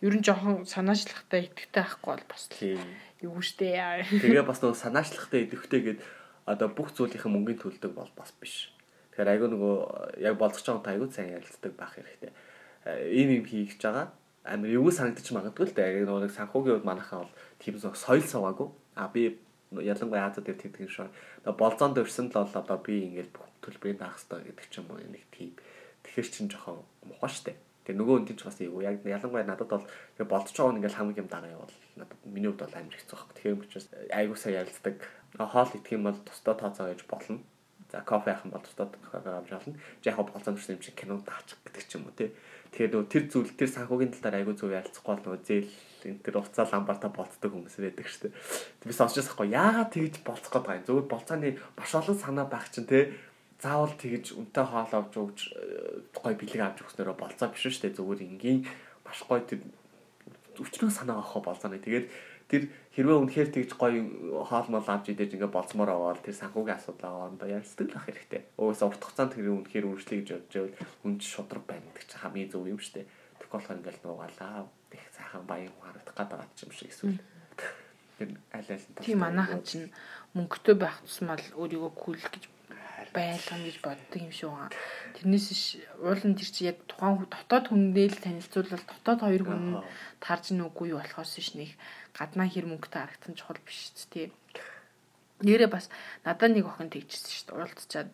Ер 0.04 0.14
нь 0.20 0.26
жоохон 0.26 0.68
санаачлахтай 0.68 1.48
идэвхтэй 1.48 1.72
байхгүй 1.72 2.12
бол 2.12 2.26
бас 2.28 2.44
юу 3.24 3.40
штэ. 3.40 4.04
Тэгээ 4.04 4.44
бас 4.44 4.60
нөгөө 4.60 4.84
санаачлахтай 4.84 5.48
идэвхтэй 5.48 5.82
гэдэг 5.82 6.04
одоо 6.44 6.68
бүх 6.68 6.92
зүйлийнхээ 6.92 7.32
мөнгөний 7.32 7.56
төлдөг 7.56 7.92
бол 7.96 8.12
бас 8.20 8.36
биш. 8.36 8.76
Тэгэхээр 9.16 9.32
айгүй 9.32 9.48
нөгөө 9.48 9.76
яг 10.28 10.36
болцож 10.36 10.66
байгаа 10.76 10.92
айгүй 10.92 11.08
сайн 11.08 11.40
ярилцдаг 11.40 11.72
байх 11.80 11.96
хэрэгтэй. 11.96 12.32
Э, 12.84 13.08
ийм 13.08 13.32
юм 13.32 13.46
хийж 13.48 13.80
байгаа 13.80 14.12
амир 14.48 14.80
юу 14.80 14.92
санагдчих 14.92 15.36
магадгүй 15.36 15.68
л 15.68 15.76
дээ. 15.76 16.04
Яг 16.04 16.08
нөгөө 16.08 16.32
санхүүгийн 16.32 16.76
үед 16.80 16.88
манайхаа 16.88 17.28
бол 17.28 17.34
тийм 17.60 17.76
соёл 17.78 18.24
суваагүй. 18.24 18.68
А 18.96 19.12
би 19.12 19.38
ялангуяа 19.72 20.32
Азад 20.32 20.48
дээр 20.48 20.58
тэгдэг. 20.58 21.12
Одоо 21.44 21.54
болзоонд 21.60 22.00
өрсөн 22.00 22.32
л 22.32 22.40
бол 22.40 22.56
одоо 22.56 22.78
би 22.80 23.04
ингээд 23.12 23.36
бүх 23.36 23.48
төлбөрийг 23.60 24.00
даах 24.00 24.16
хэрэгтэй 24.16 24.56
гэдэг 24.56 24.68
ч 24.72 24.76
юм 24.80 24.88
уу 24.88 25.04
нэг 25.04 25.26
тийм. 25.36 25.52
Тэгэхэр 26.08 26.28
чин 26.32 26.48
жоохон 26.48 26.88
муухай 27.04 27.32
штэ. 27.32 27.60
Тэгээ 27.84 28.00
нөгөө 28.00 28.16
үнд 28.24 28.32
ч 28.36 28.42
бас 28.48 28.60
юу 28.64 28.80
яг 28.84 29.04
ялангуяа 29.04 29.44
надад 29.44 29.68
бол 29.68 29.84
болцож 30.24 30.56
байгаа 30.56 30.72
нь 30.76 30.80
ингээл 30.80 31.00
хамгийн 31.00 31.24
юм 31.24 31.32
дагаа 31.32 31.52
явал 31.52 31.76
надад 32.00 32.20
миний 32.24 32.52
хувьд 32.52 32.64
бол 32.64 32.80
амар 32.80 32.96
хэцүү 32.96 33.16
баг. 33.20 33.32
Тэгэхээр 33.36 33.60
учраас 33.64 33.88
айгуу 34.12 34.38
сайн 34.40 34.60
ярилцдаг 34.64 34.96
хоол 35.36 35.72
идэх 35.76 35.92
юм 35.96 36.04
бол 36.08 36.20
тусдаа 36.24 36.56
тооцоо 36.56 36.88
гэж 36.92 37.02
болно. 37.08 37.40
За 37.92 38.04
кофе 38.04 38.36
юм 38.44 38.52
бол 38.52 38.64
тусдаа 38.64 38.88
кофе 38.88 39.30
авч 39.32 39.52
болно. 39.52 39.76
Яг 40.04 40.16
болцоомжтой 40.20 40.76
юм 40.76 40.84
чи 40.84 40.92
кино 40.92 41.20
даачих 41.24 41.60
гэдэг 41.64 41.84
ч 41.88 41.96
юм 41.96 42.08
уу 42.08 42.16
тий. 42.16 42.32
Тэгэхээр 42.78 42.94
нөгөө 42.94 43.10
тэр 43.10 43.26
зүйл 43.26 43.52
тэр 43.58 43.70
санхүүгийн 43.74 44.14
талаар 44.14 44.38
айгүй 44.38 44.54
зөв 44.54 44.70
ярилцахгүй 44.70 45.10
бол 45.18 45.26
нөгөө 45.26 45.42
зээл 45.50 45.74
энэ 46.14 46.22
тэр 46.22 46.36
уцаа 46.38 46.70
ламбартаа 46.70 47.10
болцдог 47.10 47.50
хүмүүс 47.50 47.82
байдаг 47.82 48.06
шүү 48.06 48.30
дээ. 48.30 48.38
Би 48.86 48.94
сонсчихсан 48.94 49.34
хгүй 49.34 49.50
яагаад 49.50 49.90
тэгж 49.98 50.22
болцох 50.22 50.54
гээд 50.54 50.66
байгаа 50.70 50.78
юм. 50.78 50.86
Зөвхөн 50.86 51.10
болцооны 51.10 51.50
маш 51.74 51.92
олон 51.98 52.18
санаа 52.22 52.46
байх 52.46 52.70
чинь 52.70 52.86
тий 52.86 53.18
заавал 53.58 53.98
тэгж 53.98 54.38
үнтэй 54.38 54.66
хоол 54.70 54.94
авч 54.94 55.14
өгч 55.18 55.40
гой 56.22 56.34
бэлэг 56.38 56.62
авч 56.62 56.78
өгснөөрөө 56.86 57.18
болцоо 57.18 57.50
биш 57.50 57.66
шүү 57.66 57.82
дээ. 57.90 57.98
Зүгээр 57.98 58.22
энгийн 58.30 58.60
маш 59.02 59.20
гой 59.26 59.42
тэр 59.42 59.66
өчнөө 60.62 60.94
санаа 60.94 61.18
авах 61.18 61.42
болцооны. 61.42 61.82
Тэгээд 61.82 62.06
тэр 62.46 62.62
хэрвээ 62.98 63.18
үнэхээр 63.22 63.50
тэгж 63.54 63.72
гоё 63.78 64.02
хоол 64.42 64.68
мол 64.74 64.88
авч 64.90 65.14
идэж 65.14 65.38
ингээ 65.38 65.54
болцмоор 65.54 65.94
аваад 65.94 66.26
тэр 66.26 66.34
санхүүгийн 66.34 66.82
асуудал 66.82 67.30
аваад 67.30 67.46
ярилцдаг 67.46 67.94
л 67.94 67.98
ах 68.02 68.10
хэрэгтэй. 68.10 68.42
Өөс 68.58 68.82
урт 68.82 69.02
хугацаанд 69.06 69.38
тэр 69.38 69.54
үнэхээр 69.54 69.86
үргэлжлэе 69.86 70.18
гэж 70.26 70.30
бодож 70.34 70.54
байвал 70.58 71.06
үнд 71.06 71.22
шудраг 71.22 71.64
байна 71.70 71.86
гэдэг 71.94 72.10
чинь 72.10 72.22
хамгийн 72.26 72.50
зөв 72.50 72.66
юм 72.66 72.82
шүү 72.82 72.94
дээ. 72.98 73.06
Тэгэх 73.38 73.54
болохоор 73.54 73.78
ингээл 73.78 74.02
нуугалаа 74.02 74.66
их 74.98 75.06
сайхан 75.14 75.46
баян 75.46 75.74
харагдах 75.78 76.16
гад 76.18 76.30
байгаа 76.34 76.50
юм 76.66 76.74
шиг 76.74 76.90
эсвэл 76.90 77.22
тэр 78.18 78.30
аль 78.50 78.72
аль 78.74 78.86
тийм 79.06 79.20
манайхан 79.22 79.62
чинь 79.62 79.94
мөнгөтэй 80.34 80.76
байх 80.82 80.98
тусмал 81.06 81.44
өөрийгөө 81.54 81.92
кул 81.94 82.18
гэж 82.18 82.44
байлгана 83.16 83.64
гэж 83.68 83.78
боддог 83.84 84.22
юм 84.22 84.34
шиг 84.34 84.50
байгаа. 84.50 84.72
Тэрнээс 85.16 85.48
ш 85.54 85.82
уулын 86.00 86.34
тэр 86.36 86.50
чи 86.52 86.62
яг 86.68 86.78
тухайн 86.90 87.28
дотоод 87.28 87.66
хүнтэй 87.70 88.08
л 88.12 88.24
танилцуулбал 88.24 88.86
дотоод 88.88 89.20
хоёр 89.24 89.44
хүн 89.46 89.64
тарж 90.24 90.56
нүггүй 90.56 90.96
болохоос 90.96 91.34
ш 91.40 91.56
нэг 91.60 91.72
гаднаа 92.18 92.48
хэр 92.50 92.66
мөнгөтэй 92.68 93.02
харагдсан 93.02 93.34
чухал 93.38 93.62
биш 93.64 93.94
ч 93.96 94.00
тий. 94.12 94.28
Нэрээ 95.46 95.70
бас 95.70 95.88
надад 96.26 96.52
нэг 96.52 96.66
охин 96.66 96.90
тэгжсэн 96.90 97.30
шүү 97.30 97.46
дээ. 97.52 97.60
Уулзчаад 97.62 98.10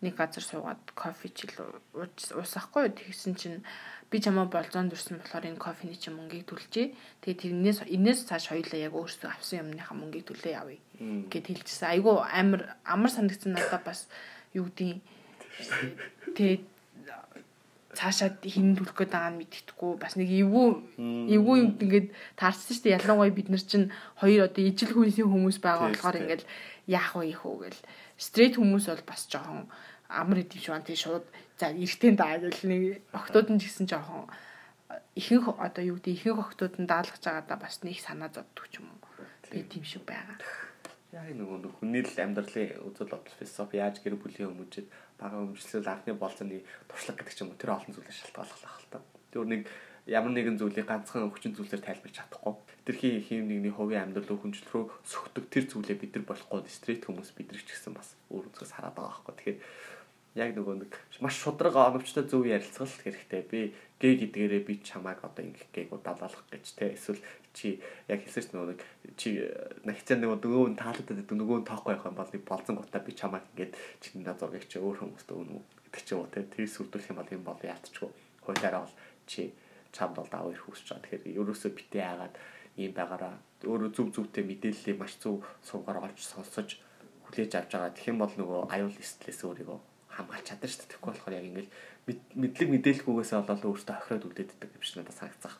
нэг 0.00 0.16
газар 0.16 0.44
суугаад 0.44 0.80
кофе 0.96 1.28
ч 1.28 1.44
ил 1.44 1.60
уусахгүй. 1.92 2.88
Тэгсэн 2.88 3.34
чинь 3.36 3.60
би 4.08 4.16
чамаа 4.18 4.48
болзоон 4.48 4.88
дүрсэн 4.88 5.20
болохоор 5.20 5.52
энэ 5.52 5.60
кофений 5.60 6.00
чинь 6.00 6.16
мөнгийг 6.16 6.48
төлжээ. 6.48 6.96
Тэгээд 7.20 7.40
тэрнээс 7.44 7.78
энэс 7.84 8.24
цааш 8.24 8.48
хоёулаа 8.50 8.80
яг 8.80 8.94
өөрсдөө 8.96 9.28
авсан 9.28 9.68
юмныхаа 9.68 9.96
мөнгийг 10.00 10.24
төлөө 10.24 10.52
явъя 10.56 10.80
гэд 11.28 11.46
хэлчихсэн. 11.52 11.92
Айгу 11.92 12.16
амар 12.24 12.80
амар 12.82 13.10
санагдсан 13.12 13.52
надад 13.52 13.84
бас 13.84 14.08
юу 14.56 14.72
гэдгийг 14.72 15.04
тэгээд 16.32 16.64
цаашаад 17.94 18.40
хин 18.46 18.78
төлөх 18.78 18.94
гээд 18.94 19.12
байгаа 19.12 19.32
нь 19.34 19.40
мэддэхгүй. 19.42 19.92
Бас 19.98 20.14
нэг 20.14 20.30
эвгүй 20.30 20.68
эвгүй 21.34 21.56
юм 21.58 21.70
ингээд 21.76 22.08
таарсан 22.38 22.72
шүү 22.72 22.84
дээ. 22.86 22.96
Ялангуяа 23.02 23.34
бид 23.34 23.48
нар 23.50 23.62
чинь 23.62 23.90
хоёр 24.16 24.46
одоо 24.46 24.62
ижил 24.62 24.94
хүнсийн 24.94 25.26
хүмүүс 25.26 25.58
байгаа 25.58 25.90
болохоор 25.90 26.20
ингээд 26.22 26.42
яах 26.86 27.18
вэ 27.18 27.34
их 27.34 27.42
үү 27.42 27.56
гэл. 27.66 27.82
Стрейт 28.14 28.54
хүмүүс 28.56 28.86
бол 28.86 29.04
бас 29.10 29.26
жоохон 29.26 29.66
амар 30.10 30.42
идэв 30.42 30.60
шүү 30.60 30.74
антий 30.74 30.98
шууд 30.98 31.24
за 31.58 31.70
эртэн 31.70 32.14
даа 32.18 32.42
гэл 32.42 32.66
нэг 32.66 32.82
октод 33.14 33.46
нь 33.54 33.60
ч 33.62 33.70
гэсэн 33.70 33.86
жоохон 33.86 34.26
ихэнх 35.14 35.54
одоо 35.58 35.84
юу 35.86 35.96
гэдэг 36.02 36.14
ихэнх 36.18 36.40
октод 36.42 36.74
нь 36.82 36.90
даалгаж 36.90 37.22
байгаадаа 37.22 37.58
бас 37.62 37.82
нэг 37.86 37.98
санаа 38.02 38.30
зовдөг 38.34 38.66
ч 38.70 38.82
юм 38.82 38.90
уу 38.90 39.00
би 39.50 39.62
тийм 39.66 39.84
шиг 39.84 40.02
байгаа. 40.06 40.38
Яг 41.10 41.34
нөгөө 41.34 41.82
хүний 41.82 42.06
л 42.06 42.22
амьдралын 42.22 42.86
үзэл 42.86 43.10
бодол 43.10 43.38
философи 43.38 43.82
яаж 43.82 43.98
гэр 43.98 44.14
бүлийн 44.14 44.54
хүмүүжид 44.54 44.86
бага 45.18 45.42
өмчлөл 45.42 45.90
анхны 45.90 46.14
болцооны 46.14 46.62
туршлага 46.86 47.18
гэдэг 47.18 47.34
ч 47.34 47.42
юм 47.42 47.50
уу 47.50 47.58
тэр 47.58 47.74
олон 47.74 47.90
зүйлээр 47.90 48.14
шалтгааллах 48.14 48.78
л 48.78 48.90
та. 48.94 49.02
Тэр 49.34 49.46
нэг 49.50 49.66
ямар 50.06 50.30
нэгэн 50.30 50.58
зүйлийг 50.58 50.86
ганцхан 50.86 51.26
өвчин 51.26 51.54
зүйлээр 51.58 51.82
тайлбарч 51.82 52.14
чадахгүй. 52.14 52.54
Тэрхий 52.86 53.18
хийм 53.26 53.50
нэгний 53.50 53.74
хувийн 53.74 54.06
амьдрал 54.06 54.38
өхөнжил 54.38 54.70
рүү 54.70 54.84
сөхдөг 55.02 55.44
тэр 55.50 55.66
зүйлээ 55.66 55.98
бид 55.98 56.14
нар 56.14 56.24
болохгүй 56.30 56.70
стрейт 56.70 57.04
хүмүүс 57.10 57.34
бид 57.34 57.50
нар 57.50 57.62
ч 57.62 57.74
гэсэн 57.74 57.94
бас 57.94 58.14
өөр 58.30 58.48
үзгээс 58.54 58.74
хараад 58.78 58.94
байгаа 58.94 59.10
байхгүй. 59.10 59.34
Тэгэхээр 59.34 59.58
яг 60.38 60.54
нөгөө 60.54 60.74
нэг 60.86 60.92
маш 61.18 61.34
шудраг 61.42 61.74
оновчтой 61.74 62.22
зөв 62.22 62.46
ярилцгал 62.46 62.86
хэрэгтэй. 62.86 63.42
Би 63.50 63.74
гэ 63.98 64.30
гэдгээрээ 64.30 64.62
би 64.62 64.78
чамайг 64.78 65.18
одоо 65.26 65.42
ингэх 65.42 65.66
гээг 65.74 65.90
удаалгах 65.90 66.46
гэж 66.54 66.64
те 66.78 66.94
эсвэл 66.94 67.18
чи 67.50 67.82
яг 68.06 68.22
хэлсэж 68.22 68.54
нөгөө 68.54 68.68
нэг 68.70 68.80
чи 69.18 69.42
нагцаа 69.82 70.16
нөгөө 70.22 70.38
нөгөө 70.38 70.70
нь 70.70 70.78
таалагдаад 70.78 71.18
байдаг 71.18 71.34
нөгөө 71.34 71.58
нь 71.60 71.66
тоохгүй 71.66 71.92
байх 71.98 72.06
юм 72.06 72.14
бол 72.14 72.30
нэг 72.30 72.42
болцсон 72.46 72.76
гутаа 72.78 73.02
би 73.02 73.12
чамайг 73.12 73.44
ингээд 73.50 73.74
чиний 73.98 74.24
зургийг 74.30 74.70
чи 74.70 74.78
өөр 74.78 74.96
хүмүүст 75.02 75.28
өгнө 75.34 75.58
гэдэг 75.90 76.04
ч 76.06 76.08
юм 76.14 76.22
уу 76.22 76.30
те 76.30 76.46
тэр 76.46 76.66
сүрдүүлэх 76.70 77.10
юм 77.10 77.18
бол 77.18 77.34
юм 77.34 77.42
бол 77.42 77.60
яалтчгүй 77.60 78.10
хуулиараа 78.46 78.86
бол 78.86 78.94
чи 79.26 79.50
чамд 79.90 80.14
бол 80.14 80.30
даваа 80.30 80.54
ирэх 80.54 80.64
хүсэж 80.70 80.86
байгаа. 80.94 81.02
Тэгэхээр 81.10 81.42
ерөөсөө 81.42 81.70
битээ 81.74 82.06
яагаад 82.06 82.34
ийм 82.78 82.92
байгаараа 82.94 83.34
өөрөө 83.66 83.90
зүв 83.90 84.08
зүвтэй 84.14 84.46
мэдээллийг 84.46 84.98
маш 85.02 85.18
зөв 85.18 85.42
суугаар 85.66 86.06
олж 86.06 86.22
сонсож 86.22 86.78
хүлээж 87.26 87.52
авч 87.58 87.70
байгаа. 87.74 87.90
Тэгэх 87.90 88.10
юм 88.14 88.22
бол 88.22 88.34
нөгөө 88.38 88.60
аюул 88.70 88.94
стресс 89.02 89.42
өөрийгөө 89.42 89.89
хамгаалж 90.20 90.46
чадна 90.46 90.68
шүү 90.68 90.80
дээ. 90.80 90.90
Тэгэхгүй 90.92 91.10
болохоор 91.10 91.36
яг 91.36 91.46
ингээл 91.48 91.72
мэдлэг 92.36 92.68
мэдээлэлгүйгээсээ 92.70 93.38
болоод 93.40 93.64
өөртөө 93.64 93.96
охироод 93.96 94.26
үлдээдэг 94.28 94.70
юм 94.76 94.84
шиг 94.84 94.96
надад 95.00 95.16
санагцсан. 95.16 95.52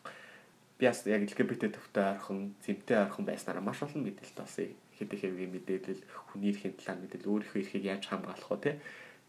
Би 0.78 0.84
бас 0.88 1.00
яг 1.04 1.22
LGBT 1.24 1.62
төвтэй 1.76 2.04
ойрхон, 2.16 2.54
зэмтэй 2.64 2.96
ойрхон 3.04 3.24
байснараа 3.28 3.62
маш 3.64 3.80
олон 3.84 4.02
мэдээлэлт 4.04 4.40
олсон. 4.40 4.72
Хэд 4.96 5.12
их 5.12 5.22
хэвгийн 5.24 5.52
мэдээлэл, 5.52 6.02
хүний 6.32 6.50
эрхийн 6.52 6.76
талаар 6.76 7.00
мэдээлэл, 7.04 7.32
өөрийнхөө 7.32 7.60
эрхийг 7.60 7.84
яаж 7.84 8.04
хамгаалах 8.08 8.48
вэ 8.48 8.60
те. 8.64 8.72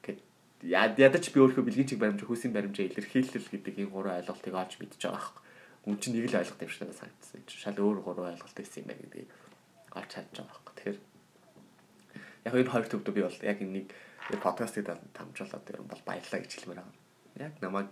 Гэт 0.03 0.19
ядаж 0.67 1.25
би 1.31 1.39
өөрийнхөө 1.43 1.67
бэлгийн 1.67 1.89
чиг 1.91 1.99
баримжаа, 1.99 2.27
хүйсийн 2.27 2.55
баримжаа 2.55 2.87
илэрхийлэл 2.87 3.51
гэдэг 3.51 3.75
энэ 3.83 3.91
гурван 3.91 4.19
ойлголтыг 4.19 4.55
олж 4.55 4.73
мэдж 4.79 4.99
байгаа 4.99 5.19
хэрэг. 5.19 5.39
Үн 5.87 5.97
чинь 5.99 6.15
нэг 6.15 6.27
л 6.31 6.39
ойлголт 6.39 6.63
юм 6.63 6.71
шиг 6.71 6.81
надад 6.83 6.99
санагдсан. 6.99 7.39
Шал 7.47 7.79
өөр 7.79 7.99
гурван 8.03 8.31
ойлголт 8.35 8.55
байсан 8.55 8.79
юм 8.83 8.87
байна 8.91 9.03
гэдгийг 9.07 9.31
олж 9.95 10.09
чадж 10.11 10.35
байгаа 10.37 10.55
хэрэг. 10.55 10.75
Тэгэхээр 10.75 10.99
яг 12.45 12.53
энэ 12.55 12.71
хоёр 12.71 12.87
төвдөө 12.91 13.13
би 13.15 13.21
бол 13.25 13.39
яг 13.41 13.57
энэ 14.31 14.41
подкастыг 14.41 14.87
дамжуулаад 14.87 15.67
ер 15.67 15.79
нь 15.83 15.91
бол 15.91 16.03
баярлалаа 16.07 16.41
гэж 16.41 16.51
хэлмээр 16.55 16.79
байгаа. 16.79 16.95
Яг 17.37 17.53
намайг 17.59 17.89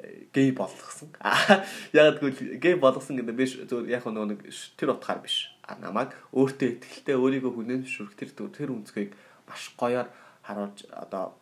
э, 0.00 0.26
гей 0.32 0.50
болгосон. 0.56 1.12
Яг 1.92 2.18
тэгвэл 2.18 2.58
гей 2.58 2.74
болгосон 2.74 3.20
гэдэг 3.20 3.36
биш 3.36 3.52
зөв 3.68 3.84
яг 3.88 4.08
нөгөө 4.08 4.28
нэг 4.32 4.40
тэр 4.80 4.96
утгаар 4.96 5.20
биш. 5.20 5.52
А 5.68 5.76
намайг 5.76 6.16
өөртөө 6.32 6.80
ихтэй 6.80 7.16
өөрийгөө 7.20 7.52
хүнэн 7.52 7.84
шүрх 7.84 8.16
тэр 8.16 8.32
тэр 8.32 8.72
үнцгийг 8.72 9.12
маш 9.44 9.72
гоёор 9.76 10.08
харуулж 10.42 10.88
одоо 10.90 11.36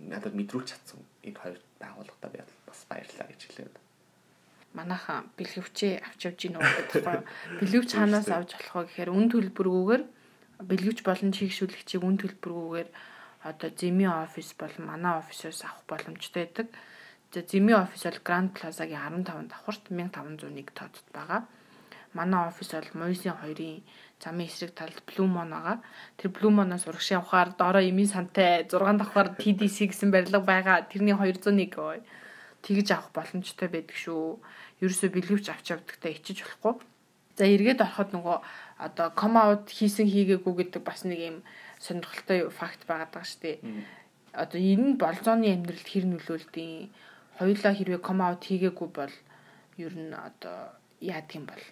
надад 0.00 0.34
мэдрүүлж 0.34 0.68
чадсан 0.74 1.00
энэ 1.22 1.38
хоёр 1.38 1.60
байгууллагатаа 1.80 2.30
би 2.32 2.40
бас 2.66 2.80
баярлалаа 2.88 3.28
гэж 3.30 3.40
хэлээд. 3.46 3.76
Манайхан 4.74 5.30
бэлгэвчээ 5.38 6.02
авч 6.02 6.20
явж 6.26 6.40
гин 6.42 6.58
үү 6.58 6.66
гэдэггүй. 6.66 7.20
Бэлгэвч 7.62 7.90
хаанаас 7.94 8.26
авч 8.26 8.50
болох 8.58 8.74
вэ 8.74 8.84
гэхээр 8.90 9.10
үн 9.14 9.26
төлбөргүйгээр 9.30 10.02
бэлгэвч 10.66 11.00
болон 11.06 11.30
чигшүүлэгчийг 11.30 12.02
үн 12.02 12.18
төлбөргүйгээр 12.18 12.88
одоо 13.44 13.70
зэми 13.70 14.06
офис 14.08 14.56
болон 14.58 14.88
манай 14.88 15.18
офисоос 15.20 15.64
авах 15.64 15.84
боломжтой 15.86 16.44
байдаг. 16.44 16.68
За 17.32 17.40
зэми 17.42 17.72
офис 17.72 18.02
бол 18.04 18.18
Grand 18.24 18.50
Plaza-гийн 18.56 19.24
15 19.24 19.52
давхарт 19.52 19.84
1501 19.90 20.72
тооцод 20.72 21.08
байгаа. 21.12 21.44
Манай 22.14 22.48
офис 22.48 22.72
бол 22.72 22.90
Моисын 22.94 23.36
2-ын 23.36 23.84
замын 24.22 24.48
эсрэг 24.48 24.72
талд 24.72 24.96
Blue 25.04 25.28
Moon 25.28 25.50
байгаа. 25.52 25.82
Тэр 26.16 26.30
Blue 26.32 26.52
Moon-оос 26.56 26.88
урагшийн 26.88 27.20
авахаар 27.20 27.52
доороо 27.52 27.84
эмийн 27.84 28.08
сантай 28.08 28.64
6 28.64 28.96
давхар 28.96 29.36
TDC 29.36 29.92
гэсэн 29.92 30.08
барилга 30.10 30.40
байгаа. 30.40 30.88
Тэрний 30.88 31.12
201 31.12 31.76
ой. 31.76 32.00
Тэгж 32.64 32.88
авах 32.96 33.10
боломжтой 33.12 33.68
байдаг 33.68 33.96
шүү. 33.98 34.40
Ерөөсөө 34.80 35.10
бэлгэвч 35.12 35.52
авч 35.52 35.76
явдагтаа 35.76 36.16
ичиж 36.16 36.40
болохгүй. 36.40 36.80
За 37.36 37.44
эргээд 37.44 37.84
ороход 37.84 38.16
нөгөө 38.16 38.38
одоо 38.78 39.12
come 39.12 39.36
out 39.36 39.68
хийсэн 39.68 40.08
хийгээгүй 40.08 40.54
гэдэг 40.54 40.82
бас 40.86 41.04
нэг 41.04 41.20
юм 41.20 41.36
сонирхолтой 41.84 42.48
факт 42.48 42.88
байгаад 42.88 43.12
байгаа 43.12 43.28
шүү 43.28 43.42
дээ. 43.44 43.56
Одоо 44.32 44.60
энэ 44.60 44.96
болзооны 44.96 45.46
амьдралд 45.52 45.88
хэр 45.92 46.06
нөлөөлдөйн 46.08 46.88
хоёулаа 47.38 47.72
хэрвээ 47.76 48.00
come 48.00 48.24
out 48.24 48.42
хийгээгүй 48.48 48.88
бол 48.88 49.14
ер 49.76 49.94
нь 49.94 50.14
одоо 50.16 50.72
яадаг 51.04 51.36
юм 51.36 51.46
бол 51.46 51.64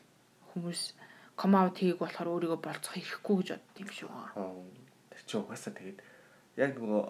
хүмүүс 0.52 0.82
come 1.40 1.56
out 1.56 1.76
хийгээгүй 1.80 2.04
болохоор 2.04 2.32
өөрийгөө 2.34 2.60
болцох 2.60 2.94
ирэхгүй 3.00 3.36
гэж 3.40 3.48
бодд 3.56 3.76
юм 3.80 3.90
шүү. 3.90 4.10
Тэр 5.10 5.22
чинь 5.24 5.40
угаасаа 5.42 5.72
тэгээд 5.72 5.98
яг 6.60 6.70
нөгөө 6.76 7.02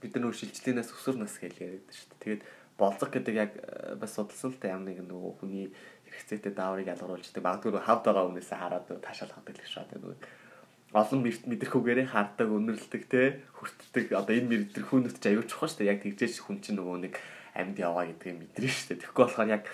бид 0.00 0.12
нар 0.14 0.22
нөө 0.28 0.38
шилжлэнээс 0.38 0.94
өсөр 0.94 1.16
нас 1.18 1.34
гэж 1.40 1.54
яриад 1.58 1.88
шүү 1.90 2.08
дээ. 2.14 2.20
Тэгээд 2.22 2.42
болцох 2.76 3.10
гэдэг 3.10 3.34
яг 3.34 3.52
э, 3.56 3.96
бас 3.96 4.12
судалсан 4.14 4.52
л 4.52 4.60
та 4.60 4.70
ямар 4.70 4.92
нэг 4.92 5.00
нөгөө 5.02 5.32
хүний 5.40 5.66
хэрэгцээтэй 6.04 6.52
дааврыг 6.52 6.92
ялгаруулждаг. 6.92 7.42
Магадгүй 7.42 7.80
хавд 7.80 8.04
байгаа 8.04 8.24
хүнээс 8.28 8.52
хараад 8.52 8.86
таашаалах 9.00 9.40
гэдэг 9.42 9.64
л 9.64 9.72
шүү 9.72 9.84
дээ. 9.90 10.45
Олон 10.94 11.20
мэдрэхүүгээрээ 11.26 12.06
харддаг, 12.14 12.46
өнөрлөдөг 12.46 13.02
те 13.10 13.42
хүртдэг. 13.58 14.14
Одоо 14.14 14.34
энэ 14.38 14.70
мэдрэхүүнүүд 14.70 15.18
ч 15.18 15.24
аюул 15.34 15.48
чухал 15.50 15.70
шүү 15.70 15.82
дээ. 15.82 15.92
Яг 15.92 16.00
тэгжээж 16.06 16.34
хүн 16.46 16.62
чинь 16.62 16.78
нөгөө 16.78 17.10
нэг 17.10 17.14
амьд 17.58 17.76
яваа 17.82 18.06
гэдгийг 18.06 18.54
мэдэрнэ 18.54 18.70
шүү 18.70 18.88
дээ. 18.94 19.00
Тэгэхгүй 19.02 19.24
болохоор 19.26 19.50
яг 19.50 19.64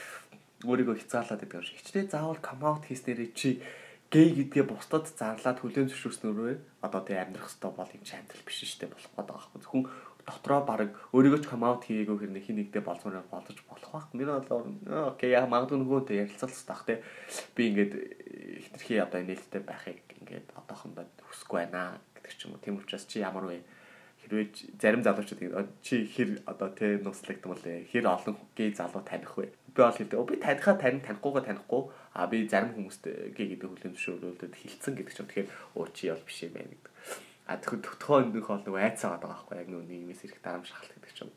өөрийгөө 0.64 0.96
хязгаарлаад 1.02 1.40
байдаг 1.42 1.58
юм 1.58 1.66
шиг. 1.66 1.78
Хичнээн 1.82 2.10
заавал 2.10 2.40
come 2.40 2.64
out 2.64 2.84
хийснээрээ 2.86 3.30
чи 3.34 3.60
гей 4.12 4.28
гэдгээ 4.36 4.64
бусдад 4.68 5.08
зарлаад 5.08 5.58
хүлээн 5.58 5.88
зөвшөөрснөөрөө 5.90 6.84
одоо 6.84 7.00
тэг 7.00 7.16
амьдрах 7.16 7.48
хэвээр 7.48 7.74
бол 7.74 7.96
юм 7.96 8.04
чи 8.04 8.14
амьдрал 8.14 8.44
биш 8.46 8.60
шүү 8.60 8.78
дээ 8.84 8.92
болох 8.92 9.10
гэдэг 9.16 9.32
байхгүй. 9.32 9.58
Зөвхөн 9.64 9.84
дотроо 10.26 10.62
баг 10.62 10.94
өөрийгөө 11.10 11.40
ч 11.42 11.46
come 11.50 11.66
out 11.66 11.82
хийгээгүй 11.82 12.18
хэрнээ 12.18 12.46
хин 12.46 12.56
нэгдээ 12.62 12.82
болцооноор 12.86 13.26
болдож 13.30 13.58
болох 13.66 13.90
байх. 13.90 14.06
Миний 14.14 14.30
бодлоор 14.30 14.66
окей 15.14 15.34
яа 15.34 15.46
магадгүй 15.50 15.78
нөгөөтэй 15.82 16.22
ярилцалцах 16.22 16.66
тах 16.66 16.82
те. 16.86 17.02
Би 17.54 17.70
ингээд 17.70 17.92
хитрхи 18.62 19.02
одоо 19.02 19.20
нээлттэй 19.22 19.62
байхыг 19.66 20.02
ингээд 20.22 20.54
одоохондоо 20.54 21.04
хүсэхгүй 21.26 21.58
байна 21.66 21.98
гэдэг 22.14 22.34
ч 22.38 22.40
юм 22.46 22.54
уу. 22.54 22.62
Тийм 22.62 22.78
учраас 22.78 23.06
чи 23.06 23.18
ямар 23.18 23.50
вэ? 23.50 23.66
Хэрвээ 24.22 24.78
зарим 24.78 25.02
залуучууд 25.02 25.42
чи 25.82 26.06
хэр 26.06 26.46
одоо 26.46 26.70
тэ 26.70 27.02
нууцлагдсан 27.02 27.50
бол 27.50 27.62
хэр 27.66 28.04
олон 28.06 28.38
гей 28.54 28.70
залуу 28.70 29.02
таних 29.02 29.34
вэ? 29.34 29.50
Би 29.74 29.80
бол 29.82 29.90
хэлдэг. 29.90 30.22
Би 30.30 30.36
танихаа 30.38 30.78
тань 30.78 31.02
танихгүйгаа 31.02 31.42
танихгүй. 31.42 31.82
А 32.14 32.30
би 32.30 32.46
зарим 32.46 32.76
хүмүүст 32.78 33.34
гей 33.34 33.46
гэдэг 33.50 33.66
хүлэн 33.66 33.94
зөвшөөрөлдөд 33.98 34.54
хилцэн 34.54 34.94
гэдэг 34.94 35.14
ч 35.14 35.18
юм. 35.18 35.26
Тэгэхээр 35.26 35.48
өө 35.74 35.86
чи 35.90 36.04
бол 36.12 36.22
биш 36.22 36.38
юм 36.46 36.54
байна 36.54 36.70
гэдэг. 36.70 36.91
А 37.52 37.60
тэгэхээр 37.60 37.84
төгтгөө 37.84 38.20
нөх 38.32 38.48
бол 38.48 38.64
нөгөө 38.64 38.80
айцаа 38.80 39.20
байгаа 39.20 39.28
байхгүй 39.28 39.56
яг 39.60 39.68
нөгөө 39.68 39.88
нийгмээс 39.92 40.24
ирэх 40.24 40.40
дарамжхалт 40.40 40.92
гэдэг 40.96 41.12
ч 41.12 41.18
юм. 41.28 41.30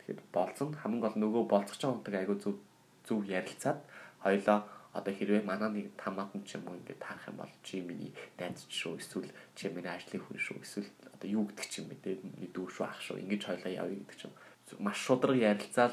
Тэгэхээр 0.00 0.20
болцсон. 0.32 0.70
Хамгийн 0.80 1.04
гол 1.04 1.16
нөгөө 1.20 1.44
болцох 1.52 1.76
ч 1.76 1.84
юм 1.84 2.00
уу 2.00 2.08
айгу 2.08 2.40
зөв 2.40 2.56
зөв 3.04 3.20
ярилцаад 3.28 3.78
хоёлоо 4.24 4.58
одоо 4.96 5.12
хэрвээ 5.12 5.44
манай 5.44 5.68
нэг 5.68 5.86
тамаатан 6.00 6.40
ч 6.48 6.56
юм 6.56 6.64
уу 6.72 6.80
ингээд 6.80 7.04
таах 7.04 7.28
юм 7.28 7.36
бол 7.44 7.52
чи 7.60 7.84
миний 7.84 8.16
найз 8.40 8.64
шүү 8.72 8.96
эсвэл 8.96 9.28
чи 9.52 9.68
миний 9.68 9.92
ажлын 9.92 10.24
хүн 10.24 10.40
шүү 10.40 10.58
эсвэл 10.64 10.88
одоо 11.12 11.28
юу 11.28 11.44
гэдэг 11.52 11.68
ч 11.68 11.74
юм 11.84 11.92
бэ? 11.92 12.00
Те 12.00 12.10
миний 12.24 12.48
дүү 12.48 12.66
шүү 12.72 12.84
ах 12.88 13.00
шүү. 13.04 13.20
Ингэж 13.20 13.42
хойлоо 13.44 13.72
явъя 13.72 14.00
гэдэг 14.00 14.16
ч 14.16 14.24
юм 14.28 14.34
маш 14.80 14.98
шудраг 15.04 15.36
ярилцаал 15.36 15.92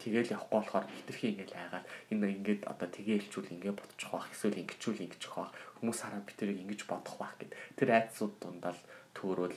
тэгэл 0.00 0.34
явахгүй 0.36 0.58
болохоор 0.60 0.86
хитрхи 0.86 1.26
ингээл 1.32 1.56
хайгаад 1.56 1.86
энэ 2.12 2.26
ингээд 2.36 2.62
одоо 2.68 2.88
тгээ 2.92 3.16
илчүүл 3.20 3.52
ингээд 3.54 3.80
бодчих 3.80 4.10
واخ 4.12 4.28
эсвэл 4.30 4.60
ингэчүүл 4.62 5.04
ингэчих 5.04 5.34
واخ 5.34 5.50
хүмүүс 5.80 5.98
хараад 6.04 6.24
би 6.28 6.32
тэрийг 6.36 6.58
ингэж 6.62 6.80
бодох 6.86 7.16
واخ 7.18 7.34
гэд 7.40 7.52
тэр 7.80 7.88
айцсууд 7.96 8.34
дундаа 8.38 8.72
л 8.76 8.82
төөрөөл 9.16 9.56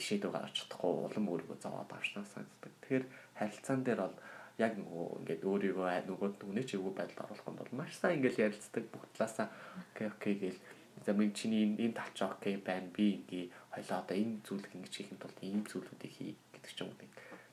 шийдвэр 0.00 0.32
гаргаж 0.32 0.54
чадахгүй 0.56 0.92
улам 1.04 1.26
өөрийгөө 1.28 1.58
зовоод 1.60 1.92
авчнаа 1.92 2.24
санагддаг. 2.24 2.72
Тэгэхээр 2.80 3.04
харилцаан 3.36 3.80
дээр 3.84 4.00
бол 4.00 4.16
яг 4.56 4.72
нөгөө 4.80 5.06
ингээд 5.20 5.42
өөрийгөө 5.44 5.88
нөгөө 6.08 6.28
нүгний 6.40 6.64
чигүү 6.64 6.92
байдалд 6.96 7.22
оруулах 7.28 7.48
нь 7.52 7.60
бол 7.60 7.72
маш 7.76 7.92
сайн 8.00 8.16
ингээд 8.24 8.40
ярилцдаг 8.40 8.84
бүх 8.88 9.04
талаасаа 9.12 9.52
окей 9.92 10.08
окей 10.08 10.34
гээл 10.40 10.60
За 11.06 11.12
минь 11.12 11.32
чиний 11.32 11.64
энэ 11.64 11.80
энэ 11.84 11.96
талч 11.96 12.18
окей 12.22 12.56
байна. 12.60 12.88
Би 12.92 13.24
ингээ 13.24 13.44
хоёлоо 13.72 13.98
одоо 14.04 14.16
энэ 14.20 14.44
зүйлийг 14.44 14.72
ингэж 14.76 14.94
хийхэд 14.96 15.20
тулд 15.20 15.38
ийм 15.40 15.64
зүйлүүдийг 15.64 16.12
хий 16.12 16.36
гэдэг 16.52 16.72
ч 16.76 16.78
юм 16.84 16.92
уу. 16.92 17.08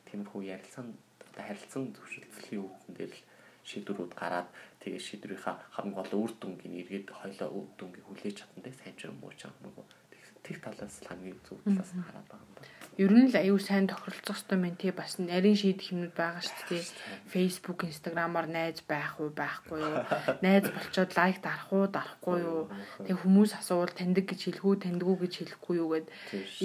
Тиймэрхүү 0.07 0.41
ярилцсан 0.51 0.87
одоо 0.91 1.10
харилцан 1.36 1.92
зөвшөөрлөлийн 1.94 2.62
үүдэн 2.64 2.94
дээр 2.96 3.12
л 3.16 3.22
шийдвэрүүд 3.68 4.12
гараад 4.18 4.48
тэгээ 4.82 5.02
шийдвэрийнхаа 5.06 5.56
хамгийн 5.74 5.96
гол 5.96 6.12
үр 6.22 6.32
дүнгийн 6.40 6.78
эргээд 6.82 7.08
хоёлоо 7.18 7.48
үр 7.58 7.66
дүнгийг 7.78 8.06
хүлээж 8.06 8.36
чадна 8.38 8.70
сайн 8.74 8.94
ч 8.98 9.00
юм 9.06 9.18
уу 9.22 9.32
ч 9.38 9.46
юм 9.46 9.54
уу. 9.78 9.86
Тэг 10.46 10.56
талаас 10.64 10.94
хамгийн 11.06 11.38
зөв 11.46 11.58
талаас 11.64 11.92
нь 11.94 12.04
хараад 12.06 12.26
байгаа 12.30 12.46
юм 12.46 12.54
байна 12.56 12.82
ер 13.00 13.08
нь 13.08 13.32
л 13.32 13.36
аюу 13.40 13.56
сайн 13.56 13.88
тохиролцох 13.88 14.36
хэрэгтэй 14.36 14.58
мэн 14.60 14.76
тий 14.76 14.92
бас 14.92 15.16
нарийн 15.16 15.56
шийдэх 15.56 15.96
юмнууд 15.96 16.12
байгаа 16.12 16.44
шүү 16.44 16.76
дээ. 16.76 16.84
Facebook, 17.32 17.88
Instagram-аар 17.88 18.52
найз 18.52 18.84
байх 18.84 19.16
уу, 19.16 19.32
байхгүй 19.32 19.80
юу? 19.80 20.04
Найз 20.44 20.68
болчоод 20.68 21.16
лайк 21.16 21.40
дарах 21.40 21.72
уу, 21.72 21.88
дарахгүй 21.88 22.36
юу? 22.44 22.68
Тэг 23.00 23.16
хүмүүс 23.24 23.56
асуувал 23.56 23.96
таньдаг 23.96 24.28
гэж 24.28 24.40
хэлэхүү, 24.44 24.74
таньдгүй 24.84 25.16
гэж 25.24 25.32
хэлэхгүй 25.40 25.74
юу 25.80 25.88
гэд 25.96 26.08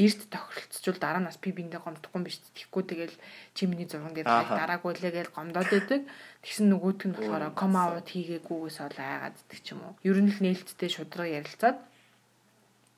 эрт 0.04 0.22
тохиролцчихвол 0.28 1.00
дараа 1.00 1.22
нь 1.24 1.30
бас 1.32 1.40
би 1.40 1.50
биндээ 1.56 1.80
гомдохгүй 1.80 2.20
юм 2.20 2.28
биш 2.28 2.44
тэгэхгүй 2.44 2.84
тэгэл 2.92 3.16
чи 3.56 3.64
миний 3.72 3.88
зурган 3.88 4.12
дээр 4.12 4.28
лайк 4.28 4.52
дараагүй 4.52 5.00
лээ 5.00 5.14
гэж 5.16 5.28
гомдоод 5.32 5.72
байдаг. 5.72 6.02
Тэгсэн 6.44 6.68
нөгөөт 6.76 7.02
нь 7.08 7.16
болохоор 7.16 7.56
ком 7.56 7.74
аут 7.80 8.08
хийгээгүйгээс 8.12 8.78
ол 8.84 9.00
айгаад 9.00 9.36
идэх 9.48 9.64
юм 9.72 9.80
уу. 9.80 9.96
Ер 10.04 10.20
нь 10.20 10.28
л 10.28 10.44
нээлттэй 10.44 10.92
шудраг 10.92 11.32
ярилцаад 11.32 11.80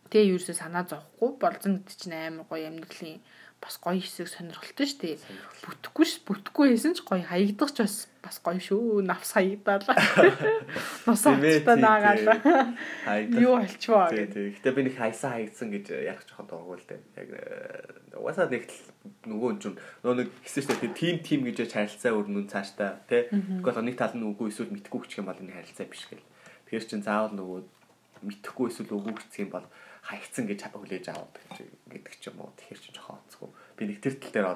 Тэгээ 0.10 0.30
ерөөсөө 0.36 0.58
санаа 0.58 0.84
зовхгүй 0.90 1.32
болзон 1.38 1.74
гэдэг 1.82 1.98
чинь 1.98 2.18
амар 2.18 2.46
гоё 2.50 2.66
амьдралын 2.70 3.22
бас 3.62 3.76
гоё 3.84 4.00
хэсэг 4.00 4.28
сонирхолтой 4.32 4.88
шүү 4.88 5.00
дээ. 5.04 5.16
Бүтэхгүй 5.68 6.06
ш 6.08 6.24
бүтэхгүй 6.24 6.66
байсан 6.72 6.96
ч 6.96 7.04
гоё 7.04 7.24
хаягдах 7.28 7.72
ч 7.76 7.84
бас 7.84 8.08
бас 8.24 8.40
гоё 8.40 8.60
шүү. 8.60 9.04
Навс 9.04 9.36
хаягдаалаа. 9.36 9.96
Нус 11.08 11.24
очтой 11.28 11.76
наагаалаа. 11.76 12.72
Юу 13.36 13.60
болчихвоо. 13.60 14.08
Тий, 14.16 14.56
Гэтэ 14.56 14.72
би 14.72 14.82
нэг 14.88 14.96
хайсан 14.96 15.36
хаягдсан 15.36 15.68
гэж 15.76 15.86
ярих 15.92 16.24
жоохон 16.24 16.48
дурггүй 16.48 16.78
л 16.80 16.88
дээ. 16.88 17.02
Яг 17.20 17.30
э, 17.36 18.16
угаасаа 18.16 18.48
нэг 18.48 18.64
нөгөө 19.28 19.50
юм 19.60 19.76
нөгөө 19.76 20.18
нэг 20.24 20.30
хэсэг 20.48 20.64
шүү 20.64 20.80
дээ. 20.80 20.96
Тим 20.96 21.16
тим 21.20 21.40
гэж 21.44 21.68
харилцаа 21.68 22.16
өрнүн 22.16 22.48
цааштай 22.48 22.96
тий. 23.12 23.28
Тэгвэл 23.28 23.84
нэг 23.84 24.00
тал 24.00 24.16
нь 24.16 24.24
үгүй 24.24 24.56
эсвэл 24.56 24.72
мэдхгүй 24.72 25.04
гэх 25.04 25.20
юм 25.20 25.28
бол 25.28 25.36
энэ 25.36 25.52
харилцаа 25.52 25.84
биш 25.84 26.08
гэл. 26.08 26.24
Тэгэхээр 26.72 26.88
чин 26.88 27.04
заавал 27.04 27.36
нөгөө 27.36 27.60
мэдхгүй 28.24 28.66
эсвэл 28.72 28.96
үгүй 28.96 29.14
гэх 29.20 29.36
юм 29.44 29.52
бол 29.52 29.68
хаягцсан 30.10 30.46
гэж 30.50 30.60
хүлээж 30.74 31.06
аваад 31.14 31.38
гэдэг 31.86 32.16
ч 32.18 32.34
юм 32.34 32.42
уу. 32.42 32.50
Тэгэхээр 32.58 32.82
чи 32.82 32.90
жоохон 32.98 33.22
онцгүй. 33.22 33.50
Би 33.78 33.84
нэг 33.86 34.02
тэр 34.02 34.16
тал 34.18 34.34
дээр 34.34 34.48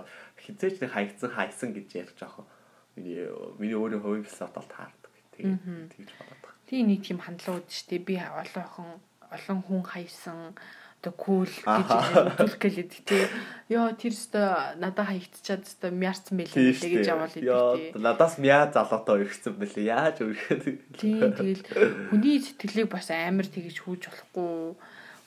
хизээч 0.41 0.75
нэг 0.81 0.91
хаягцсан 0.97 1.29
хайсан 1.29 1.69
гэж 1.77 1.87
ярих 1.93 2.17
жоохон 2.17 2.49
миний 2.97 3.29
миний 3.61 3.77
өөрийн 3.77 4.01
хувийн 4.01 4.25
философиод 4.25 4.65
таардаг. 4.65 5.13
Тэгээд 5.37 5.93
тэгж 5.93 6.09
бодоод 6.17 6.41
байна. 6.41 6.57
Тийм 6.65 6.85
нэг 6.89 7.01
тийм 7.05 7.19
хандлага 7.21 7.61
үүд 7.61 7.69
штэ 7.69 8.01
би 8.01 8.17
олон 8.17 8.65
хон 8.73 8.89
олон 9.29 9.59
хүн 9.61 9.83
хайсан 9.85 10.57
одоо 11.03 11.13
кул 11.13 11.45
гэж 11.45 11.89
үзүүлэх 11.91 12.57
гэлээд 12.63 12.91
тий. 13.03 13.27
Йоо 13.69 13.91
тэр 13.93 14.15
өстө 14.15 14.41
надад 14.79 15.05
хаягдчаад 15.11 15.67
өстө 15.67 15.91
мяарсан 15.91 16.39
байлээ 16.39 16.73
гэж 16.73 17.11
яваал 17.11 17.35
идэв 17.35 17.93
тий. 17.93 17.99
Надаас 17.99 18.39
мяа 18.39 18.71
залуутай 18.71 19.27
өргөцсөн 19.27 19.53
байлээ. 19.59 19.91
Яаж 19.91 20.17
өргөхөд. 20.23 20.79
Тийм 20.95 21.35
тэгэл 21.35 21.63
хүний 22.07 22.39
сэтгэлийг 22.39 22.87
бас 22.87 23.11
амар 23.11 23.45
тэгж 23.51 23.83
хүүж 23.83 24.01
болохгүй 24.07 24.79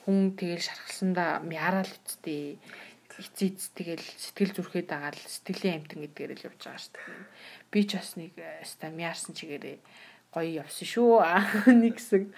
хүн 0.07 0.38
тэгэл 0.38 0.62
шархалсандаа 0.62 1.42
мяараал 1.42 1.90
үсттэй 1.90 2.62
эцээц 3.19 3.75
тэгэл 3.75 4.07
сэтгэл 4.07 4.55
зүрхээд 4.55 4.95
агаал 4.95 5.19
сэтгэлийн 5.19 5.83
амтан 5.83 6.07
гэдгээр 6.07 6.33
л 6.38 6.47
явж 6.47 6.61
байгаа 6.62 6.79
шүү 6.79 6.95
дээ. 6.95 7.27
Би 7.75 7.81
ч 7.83 7.90
бас 7.99 8.11
нэг 8.14 8.33
ста 8.62 8.87
мяарсан 8.95 9.35
чигээрээ 9.35 9.79
гоё 10.31 10.62
явсан 10.62 10.87
шүү. 10.87 11.11
Нэг 11.83 11.97
хэсэг. 11.99 12.29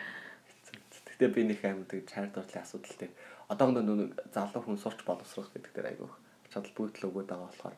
Гэтэ 1.19 1.35
би 1.35 1.43
нэг 1.51 1.61
амьд 1.67 1.93
чар 2.07 2.31
дурдлын 2.31 2.63
асуудал 2.63 2.95
дээр 2.95 3.13
одоо 3.51 3.69
нэг 3.75 4.17
залуу 4.31 4.63
хүн 4.63 4.79
сурч 4.79 5.03
боловсрох 5.03 5.51
гэдэг 5.51 5.73
дээр 5.75 5.91
айгүйх 5.93 6.15
чадал 6.53 6.73
бүгд 6.79 6.97
л 7.03 7.09
өгöd 7.11 7.29
байгаа 7.29 7.49
болохоор 7.49 7.77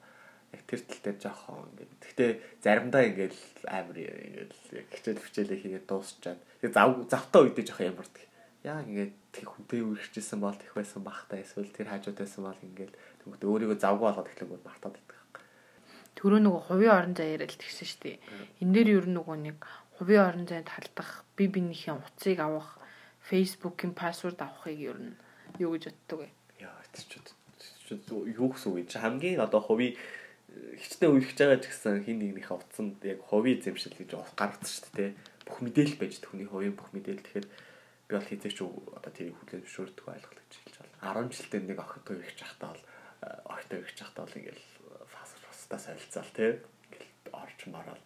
яг 0.52 0.62
тэр 0.66 0.80
тал 0.82 1.02
дээр 1.06 1.18
жоохон 1.22 1.70
ингээд 1.72 1.92
гэхдээ 2.04 2.30
заримдаа 2.60 3.02
ингээд 3.06 3.34
амар 3.70 3.96
ингээд 3.96 4.52
хичээл 4.92 5.24
хичээлээ 5.24 5.58
хийгээд 5.62 5.86
дуусчаад 5.86 6.40
тэг 6.60 6.70
зав 6.74 6.90
завтаа 7.06 7.40
үедээ 7.46 7.66
жоохон 7.70 7.90
ямардаг 7.94 8.24
яг 8.66 8.78
ингээд 8.82 9.14
тэг 9.30 9.46
хүнтэй 9.46 9.80
үргэлжчихсэн 9.86 10.38
бол 10.42 10.56
тех 10.58 10.74
байсан 10.74 11.02
бахтай 11.06 11.46
эсвэл 11.46 11.70
тэр 11.70 11.88
хажууд 11.90 12.18
байсан 12.18 12.42
бол 12.44 12.60
ингээд 12.66 12.92
тэгвэл 13.22 13.46
өөрийгөө 13.46 13.78
завгүй 13.78 14.06
болгоод 14.10 14.30
эхлэнгүүд 14.30 14.66
мартаад 14.66 14.98
идэх. 14.98 15.20
Төрөө 16.18 16.40
нөгөө 16.42 16.62
хувийн 16.66 16.94
орон 16.98 17.14
зай 17.14 17.38
яриад 17.38 17.54
тэгсэн 17.54 17.86
шүү 17.86 18.00
дээ. 18.02 18.16
Энэ 18.60 18.74
дээр 18.74 18.88
ер 19.00 19.06
нь 19.06 19.16
нөгөө 19.16 19.36
нэг 19.40 19.58
хувийн 19.96 20.26
орон 20.26 20.46
зайд 20.50 20.68
халдах, 20.68 21.24
би 21.38 21.46
бинийхээ 21.46 21.94
утсыг 21.96 22.38
авах, 22.42 22.76
Facebook-ийн 23.24 23.94
пассворд 23.94 24.42
авахыг 24.42 24.78
ер 24.80 24.98
нь 24.98 25.14
юу 25.62 25.78
гэж 25.78 25.94
боддог 25.94 26.26
вэ? 26.26 26.28
Яа, 26.66 26.76
тэр 26.92 27.04
ч 27.06 27.12
юу 27.96 28.48
гэсэн 28.50 28.70
үг 28.74 28.86
чи 28.90 28.98
хамгийн 28.98 29.40
одоо 29.40 29.62
хувийн 29.62 29.94
хичнээн 30.78 31.14
үерхэж 31.14 31.38
байгаа 31.38 31.60
ч 31.62 31.66
гэсэн 31.70 32.04
хин 32.06 32.18
нэгнийхээ 32.22 32.58
утсанд 32.58 32.98
яг 33.06 33.18
хувийн 33.26 33.58
эзэмшил 33.58 33.94
гэж 33.94 34.10
гаргацсан 34.34 34.70
шүү 34.70 34.92
дээ. 34.94 35.10
Бүх 35.46 35.58
мэдээлэл 35.62 35.98
байж 35.98 36.14
түүний 36.22 36.48
хувийн 36.50 36.74
бүх 36.74 36.90
мэдээлэл 36.94 37.26
тэгэхээр 37.26 37.46
би 38.10 38.18
бол 38.18 38.26
хизээч 38.26 38.58
одоо 38.58 39.12
тэрийг 39.14 39.38
хүлээн 39.38 39.62
зөвшөөрдөг 39.62 40.06
ойлголоо 40.10 40.42
гэж 40.42 40.54
хэлж 40.58 40.76
байна. 40.82 41.14
10 41.14 41.30
жилдээ 41.30 41.60
нэг 41.62 41.78
охинтой 41.78 42.16
ирэх 42.18 42.34
чахтаа 42.34 42.74
бол 42.74 42.82
э, 42.82 43.26
охинтой 43.46 43.78
ирэх 43.78 43.94
чахтаа 43.94 44.22
бол 44.26 44.38
ингээл 44.42 44.64
фас 45.06 45.30
фастаа 45.46 45.78
солилцаал 45.78 46.30
тий. 46.34 46.50
Ингээл 46.90 47.10
орч 47.30 47.60
мараад 47.70 48.04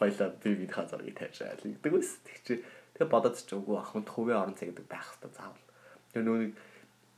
файлаа 0.00 0.28
би 0.40 0.50
бид 0.56 0.72
хазарыг 0.72 1.12
тавьшаал 1.12 1.60
гэдэг 1.60 1.92
үс. 1.92 2.16
Тэг 2.24 2.36
чи 2.40 2.54
тэгээ 2.96 3.12
бодоод 3.12 3.36
ч 3.36 3.52
үгүй 3.52 3.76
охинд 3.76 4.08
хувийн 4.08 4.40
орон 4.40 4.56
зай 4.56 4.72
гэдэг 4.72 4.88
байх 4.88 5.04
хэрэгтэй 5.04 5.32
заавал. 5.36 5.64
Тэр 6.16 6.24
нүүнийг 6.24 6.52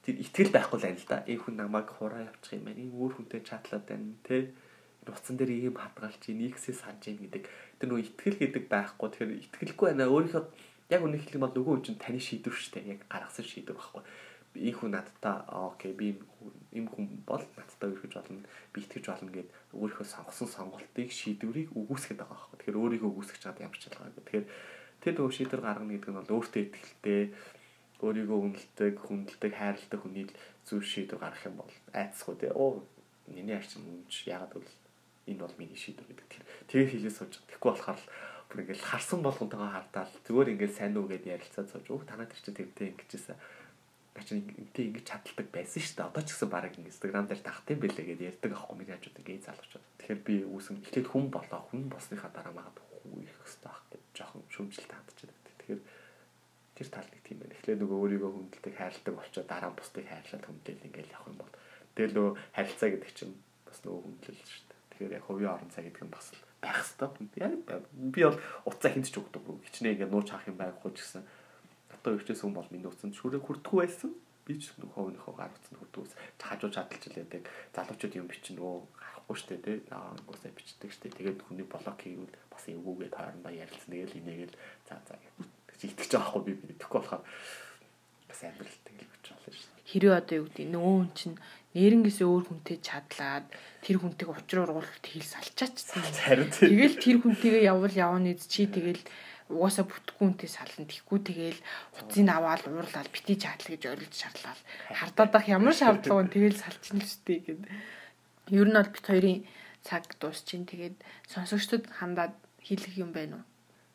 тэр 0.03 0.15
итгэл 0.19 0.51
байхгүй 0.51 0.79
л 0.83 0.87
байна 0.91 0.99
л 0.99 1.07
да. 1.07 1.19
Энэ 1.31 1.43
хүн 1.47 1.55
намайг 1.55 1.89
хураа 1.95 2.27
явчих 2.27 2.59
юм 2.59 2.67
байна. 2.67 2.83
Энэ 2.83 2.97
өөр 2.99 3.13
хүнтэй 3.15 3.41
чатлаад 3.47 3.87
байна 3.87 4.19
тий. 4.27 4.51
Нуцсан 5.07 5.35
дээр 5.35 5.51
ийм 5.51 5.75
хадгалж, 5.79 6.23
нэгсээ 6.31 6.75
санаж 6.79 7.11
ийн 7.11 7.19
гэдэг. 7.27 7.43
Тэр 7.79 7.89
нөө 7.91 8.07
итгэл 8.07 8.39
гэдэг 8.39 8.65
байхгүй. 8.71 9.09
Тэгэхээр 9.11 9.39
итгэлгүй 9.51 9.87
байна. 9.91 10.07
Өөрийнхөө 10.07 10.45
яг 10.93 11.01
үнэ 11.01 11.17
хэлэх 11.17 11.37
юм 11.41 11.45
бол 11.49 11.57
нөгөө 11.57 11.73
хүн 11.73 11.85
чинь 11.89 12.03
таны 12.03 12.21
шийдвэр 12.21 12.53
шүү 12.53 12.73
дээ. 12.77 12.93
Яг 12.93 13.01
гаргасан 13.09 13.47
шийдвэр 13.49 13.77
байхгүй. 13.81 14.03
Энэ 14.53 14.77
хүн 14.77 14.93
надтай 14.93 15.37
окей 15.49 15.93
би 15.97 16.21
ийм 16.77 16.87
хүн 16.93 17.25
бол 17.25 17.41
надтай 17.57 17.89
өргөж 17.89 18.13
болно. 18.13 18.45
Би 18.77 18.85
итгэж 18.85 19.05
болно 19.09 19.33
гэд 19.33 19.49
өөрийнхөө 19.73 20.07
сонгосон 20.13 20.49
сонголтыг 20.53 21.09
шийдвэрийг 21.09 21.73
үгүйсгэж 21.73 22.21
байгаа 22.21 22.37
байхгүй. 22.37 22.57
Тэгэхээр 22.61 22.81
өөрийгөө 22.85 23.09
үгүйсгэж 23.09 23.41
чад 23.41 23.65
ямар 23.65 23.79
ч 23.81 23.89
ялгаагүй. 23.89 24.21
Тэгэхээр 24.21 24.47
тэр 25.01 25.13
нөгөө 25.17 25.33
шийдвэр 25.33 25.63
гаргана 25.65 25.93
гэдэг 25.97 26.11
нь 26.13 26.19
бол 26.21 26.35
өөртөө 26.37 26.63
итгэлтэй 26.69 27.23
өөрийгөө 28.05 28.39
үнэлдэг, 28.45 28.95
хүндэлдэг, 29.01 29.53
хайрладаг 29.57 30.01
хүний 30.05 30.27
зөв 30.69 30.85
шийдвэр 30.85 31.23
гаргах 31.23 31.49
юм 31.49 31.57
бол 31.57 31.73
айцсгүй 31.97 32.35
тий. 32.37 32.51
Оо 32.53 32.85
миний 33.31 33.57
арчин 33.57 33.89
үнж 33.89 34.29
яагаад 34.29 34.61
бол 34.61 34.69
энэ 35.31 35.41
бол 35.41 35.57
миний 35.57 35.79
шийдвэр 35.79 36.13
гэдэг. 36.13 36.29
Тэр 36.29 36.45
тэгээ 36.69 36.91
хэлээ 36.93 37.15
сууж. 37.15 37.41
Тэгэхгүй 37.47 37.71
болохоор 37.73 37.97
л 37.97 38.07
бүр 38.53 38.69
ингээл 38.69 38.85
харсан 38.85 39.25
болгонтойгоо 39.25 39.71
хардаал 39.73 40.13
зүгээр 40.29 40.53
ингээл 40.53 40.77
сайн 40.77 40.93
уу 41.01 41.09
гэдээ 41.09 41.41
ярилцаад 41.41 41.73
сууж 41.73 41.87
өөх 41.89 42.05
танаа 42.05 42.29
тэр 42.29 42.41
чинь 42.45 42.59
тэгтээ 42.61 42.93
ингэжсэн. 42.93 43.41
Чи 44.13 44.37
ингэтээ 44.37 44.85
ингэж 44.93 45.07
чаддаг 45.09 45.49
байсан 45.49 45.81
шүү 45.81 45.97
дээ. 45.97 46.09
Одоо 46.13 46.21
ч 46.21 46.29
гэсэн 46.37 46.51
баг 46.53 46.69
инстаграм 46.77 47.25
дээр 47.25 47.41
тахтын 47.41 47.81
бэлээ 47.81 48.07
гэдээ 48.13 48.31
ярьдаг 48.37 48.53
аахгүй 48.53 48.77
миний 48.77 48.93
хажууд 48.93 49.21
ингээд 49.25 49.47
залуучууд. 49.49 49.85
Тэгэхээр 50.05 50.21
би 50.21 50.35
үүсэн 50.45 50.77
эхлээд 50.85 51.09
хүн 51.09 51.25
болоо 51.33 51.61
хүн 51.73 51.89
болсныхаа 51.89 52.29
дараа 52.29 52.53
магад 52.53 52.77
хүү 52.77 53.25
ирэх 53.25 53.41
хэрэгтэй 53.41 53.73
ах 53.73 53.81
гэж 53.89 54.03
жоохон 54.13 54.45
шөмжлөлт 54.53 54.93
хандчихдаг. 54.93 55.49
Тэгэхээр 55.65 55.81
тэр 56.77 56.89
тал 56.93 57.09
нэг 57.09 57.23
тийм 57.25 57.39
байна. 57.41 57.57
Эхлээд 57.57 57.81
нөгөө 57.81 57.99
өөрийгөө 58.05 58.31
хүндэлдэг 58.37 58.75
хайрладаг 58.77 59.15
болчоо 59.17 59.45
дараа 59.49 59.71
нь 59.73 59.79
бусдыг 59.81 60.05
хайрлаад 60.05 60.45
хүндэл 60.45 60.87
ингээл 60.93 61.15
явах 61.17 61.31
юм 61.33 61.39
бол 61.41 61.53
тэгэл 61.97 62.17
нөгөө 62.21 62.33
харилцаа 62.53 62.89
гэдэг 62.93 63.13
чинь 63.17 63.35
бас 63.65 63.79
нөгөө 63.81 64.01
хүндлэл 64.05 64.45
шүү 64.45 64.65
дээ. 64.69 64.81
Тэгэхээр 64.93 65.17
яг 65.17 65.25
хувийн 65.25 65.53
орон 65.57 65.73
цай 65.73 65.83
гэдэг 65.89 66.05
нь 66.05 66.13
бас 66.13 66.29
л 66.37 66.52
байх 66.63 66.87
хэвээр. 66.87 67.59
Яг 67.67 67.85
би 67.91 68.23
бол 68.23 68.39
уцаа 68.65 68.91
хинт 68.95 69.11
ч 69.11 69.19
өгдөг. 69.19 69.43
Хичнээн 69.67 69.99
ингээд 69.99 70.15
нууж 70.15 70.31
хаах 70.31 70.47
юм 70.47 70.57
байхгүй 70.57 70.95
ч 70.95 71.03
гэсэн. 71.03 71.27
Одоо 71.91 72.15
ирчээс 72.15 72.47
хүн 72.47 72.55
бол 72.55 72.71
миний 72.71 72.87
уцанд 72.87 73.19
шүрээ 73.19 73.43
хүртгүү 73.43 73.79
байсан. 73.83 74.15
Би 74.47 74.55
ч 74.63 74.71
хөвөнийхөө 74.79 75.35
гар 75.35 75.51
утсанд 75.51 75.79
хүртгүүс. 75.83 76.15
Хажуу 76.39 76.71
чадалж 76.71 77.03
илээдэг. 77.11 77.43
Залуучууд 77.75 78.15
юм 78.15 78.31
бичин 78.31 78.59
өө 78.63 78.87
харахгүй 78.95 79.37
штэ 79.39 79.57
тий. 79.59 79.79
Аа 79.91 80.15
госоо 80.27 80.51
бичдэг 80.55 80.91
штэ. 80.95 81.11
Тэгээд 81.11 81.43
хүний 81.43 81.67
блок 81.67 81.99
хийвэл 81.99 82.35
бас 82.51 82.65
эвгүүгээд 82.71 83.15
хоорондоо 83.15 83.53
ярилцсан. 83.55 83.91
Тэгэл 83.91 84.19
инээгээл 84.23 84.55
за 84.87 84.95
за 85.07 85.15
гэж 85.71 85.81
итгэж 85.91 86.11
байгаа 86.15 86.31
хгүй 86.31 86.43
би 86.47 86.53
би 86.59 86.75
тэгэхгүй 86.79 87.01
болохоор 87.03 87.23
бас 88.31 88.41
амьдралтай 88.43 88.95
л 88.99 89.11
гэж 89.11 89.25
болно 89.31 89.51
штэ. 89.51 89.83
Хэрвээ 89.91 90.19
одоо 90.19 90.37
юу 90.39 90.47
гэдэг 90.47 90.69
нөгөө 90.71 90.95
хүн 90.99 91.11
чинь 91.15 91.37
нэрнгээсээ 91.73 92.29
өөр 92.29 92.45
хүнтэй 92.49 92.79
чадлаад 92.85 93.47
тэр 93.81 93.97
хүнтэйг 94.01 94.29
уулт 94.29 95.05
хэл 95.05 95.25
салчаачсан. 95.25 96.05
Тэгэл 96.69 96.97
тэр 97.01 97.17
хүнтэйгээ 97.25 97.69
явал 97.69 97.93
явна 97.93 98.37
чи 98.37 98.69
тэгэл 98.69 99.01
угаасаа 99.53 99.85
бүтгүүнтэй 99.89 100.49
сална. 100.49 100.89
Тэгхгүй 100.89 101.21
тэгэл 101.25 101.61
уцыг 102.01 102.29
аваад 102.29 102.65
уурлаад 102.69 103.09
бити 103.13 103.37
чадл 103.37 103.77
гэж 103.77 103.83
орилж 103.89 104.15
шаарлал. 104.17 104.61
Хардаад 104.93 105.33
ах 105.37 105.47
ямар 105.49 105.77
шаардлага 105.77 106.25
вэ? 106.25 106.33
Тэгэл 106.33 106.61
салчихна 106.61 107.05
л 107.05 107.09
штэ 107.09 107.35
гэд. 107.45 107.63
Ер 108.53 108.69
нь 108.69 108.77
бол 108.77 108.93
бит 108.93 109.07
хоёрын 109.07 109.45
цаг 109.85 110.09
дуусчин. 110.17 110.65
Тэгээд 110.65 110.97
сонсогчдод 111.29 111.89
хандаад 111.89 112.37
хэлэх 112.65 112.97
юм 112.97 113.13
байна 113.13 113.41
уу? 113.41 113.45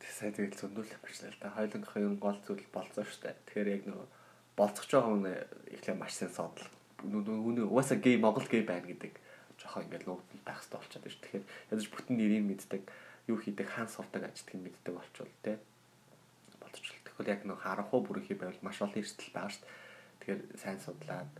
сая 0.08 0.32
тэгэл 0.32 0.56
зөндүүлэх 0.56 1.02
гэж 1.04 1.18
л 1.30 1.40
да. 1.42 1.54
Хоёулынхын 1.54 2.18
гол 2.18 2.40
зүйл 2.42 2.66
болцоо 2.72 3.04
штэ. 3.04 3.36
Тэгэхээр 3.52 3.70
яг 3.76 3.84
нөгөө 3.86 4.08
болцох 4.56 4.86
байгаа 4.88 5.10
хүн 5.12 5.26
ихлэ 5.76 5.94
маш 5.94 6.14
сайн 6.16 6.32
содл. 6.32 6.64
Үүний 7.04 7.66
угаасаа 7.66 7.98
гей 8.02 8.18
Монгол 8.18 8.48
гей 8.50 8.64
байна 8.66 8.88
гэдэг 8.88 9.14
жоохон 9.62 9.86
ингээд 9.86 10.06
нуугдал 10.06 10.42
байх 10.46 10.62
хэрэгтэй 10.62 10.80
болчиход 10.80 11.04
байна. 11.04 11.22
Тэгэхээр 11.22 11.46
ядаж 11.74 11.88
бүтэн 11.90 12.16
нэрийг 12.18 12.46
мэддэг, 12.46 12.84
юу 13.28 13.38
хийдэг, 13.42 13.68
хаан 13.68 13.90
сурдаг 13.90 14.24
ажилтгийг 14.30 14.62
мэддэг 14.64 14.94
болчвол 14.94 15.34
те. 15.42 15.58
Болцчихвол 16.62 17.06
тэгэхээр 17.06 17.32
яг 17.34 17.42
нэг 17.46 17.60
харанхуу 17.62 18.02
бүрийнхий 18.06 18.38
байвал 18.38 18.62
маш 18.62 18.82
олон 18.82 19.02
эрсдэл 19.02 19.34
байгаа 19.34 19.54
шүү. 19.54 19.66
Тэгэхээр 20.22 20.42
сайн 20.58 20.80
судлаад 20.82 21.32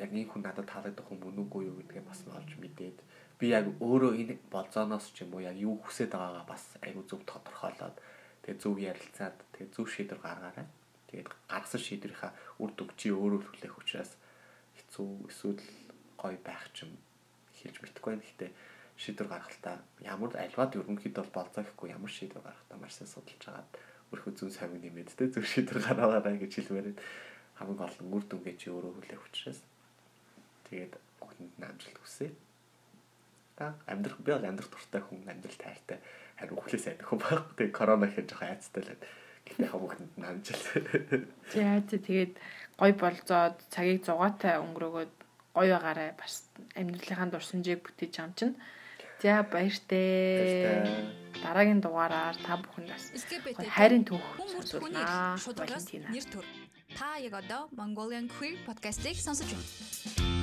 яг 0.00 0.10
энэ 0.12 0.28
хүн 0.32 0.42
надад 0.44 0.68
таалагдах 0.68 1.04
хүн 1.04 1.20
мөн 1.20 1.44
үгүй 1.44 1.68
юу 1.68 1.76
гэдгээ 1.84 2.04
бас 2.08 2.24
олж 2.24 2.56
мэдээд 2.56 2.98
би 3.36 3.46
яг 3.52 3.68
өөрөө 3.84 4.12
энэ 4.16 4.34
болзооноос 4.48 5.12
ч 5.12 5.28
юм 5.28 5.36
уу 5.36 5.44
яг 5.44 5.56
юу 5.60 5.76
хүсэж 5.84 6.08
байгаагаа 6.08 6.46
бас 6.48 6.62
айгүй 6.80 7.04
зөв 7.04 7.20
тодорхойлоод 7.28 7.96
тэгээ 8.42 8.62
зөв 8.62 8.76
ярилцаад 8.80 9.36
тэгээ 9.52 9.72
зөв 9.74 9.86
шийдвэр 9.92 10.20
гаргаарай. 10.24 10.66
Тэгээд 11.12 11.28
гаргасан 11.52 11.82
шийдвэрийнхаа 11.84 12.32
үр 12.62 12.70
дүг 12.72 12.90
чи 12.96 13.12
өөрөө 13.12 13.40
хүлээх 13.44 13.76
учраас 13.76 14.16
хэцүү 14.94 15.26
эсвэл 15.26 15.62
гоё 16.18 16.38
байх 16.46 16.70
ч 16.70 16.86
юм 16.86 16.94
хэлж 17.58 17.76
мэдэхгүй 17.82 18.10
байна. 18.14 18.22
Гэхдээ 18.22 18.50
шийдвэр 18.94 19.28
гаргалтаа 19.28 19.76
ямар 20.06 20.30
альваад 20.38 20.78
ерөнхийдөө 20.78 21.22
бол 21.26 21.34
болцоо 21.42 21.66
гэхгүй 21.66 21.90
ямар 21.90 22.12
шийдвэр 22.14 22.46
гаргахтаа 22.46 22.78
маш 22.78 22.94
сайн 22.94 23.10
судалж 23.10 23.42
агаад 23.50 23.70
өрхөө 24.14 24.32
зүүн 24.38 24.54
совиг 24.54 24.78
нэмээд 24.86 25.10
тэ 25.18 25.34
зөв 25.34 25.42
шийдвэр 25.50 25.82
гаргаваарай 25.82 26.38
гэж 26.38 26.52
хэлмээрээ 26.62 26.96
хамгийн 27.58 27.78
гол 27.82 27.96
нь 27.98 28.14
үр 28.14 28.24
дүнгээ 28.30 28.54
чи 28.54 28.70
өөрөө 28.70 28.92
хүлээх 28.94 29.26
учраас 29.26 29.60
тэгээд 30.70 30.94
огтнд 31.18 31.58
амжилт 31.58 31.98
хүсье. 31.98 32.30
Та 33.58 33.74
амьдрах 33.90 34.18
би 34.22 34.30
бол 34.30 34.46
амьдрах 34.46 34.70
дуртай 34.70 35.02
хүн 35.02 35.26
амьдрал 35.26 35.58
тайртай 35.58 35.98
харин 36.38 36.58
хүлээс 36.58 36.86
айдах 36.86 37.10
хүн. 37.10 37.22
Тэгээд 37.58 37.74
корона 37.74 38.06
хэрэг 38.06 38.30
жоохон 38.30 38.50
айцтай 38.50 38.82
л 38.82 38.90
байна. 38.94 39.06
Гэхдээ 39.44 39.68
хамагтанд 39.70 40.14
нь 40.16 40.24
амжилт. 40.24 40.66
За 41.52 41.82
тэгээд 41.84 42.34
гой 42.78 42.92
болзоод 42.92 43.56
цагийг 43.70 44.02
зугаатай 44.04 44.58
өнгөрөөгөөд 44.58 45.12
гоё 45.54 45.74
байгаарай 45.78 46.10
бас 46.18 46.50
амьдралынхаа 46.74 47.30
дурсамжийг 47.30 47.80
бүтээж 47.86 48.14
ам 48.20 48.32
чинь. 48.34 48.56
За 49.22 49.40
баяртай. 49.46 50.84
Дараагийн 51.40 51.80
дугаараар 51.80 52.36
та 52.42 52.58
бүхэнд 52.60 52.90
бас 52.92 53.04
хайрын 53.76 54.04
түүх 54.04 54.26
сонсуулнаа. 54.52 55.38
Нэр 56.12 56.26
төр. 56.28 56.46
Та 56.98 57.16
яг 57.18 57.34
одоо 57.40 57.72
Mongolian 57.72 58.28
Queer 58.28 58.60
podcast-ийг 58.66 59.16
сонсож 59.16 59.48
байна. 59.48 60.33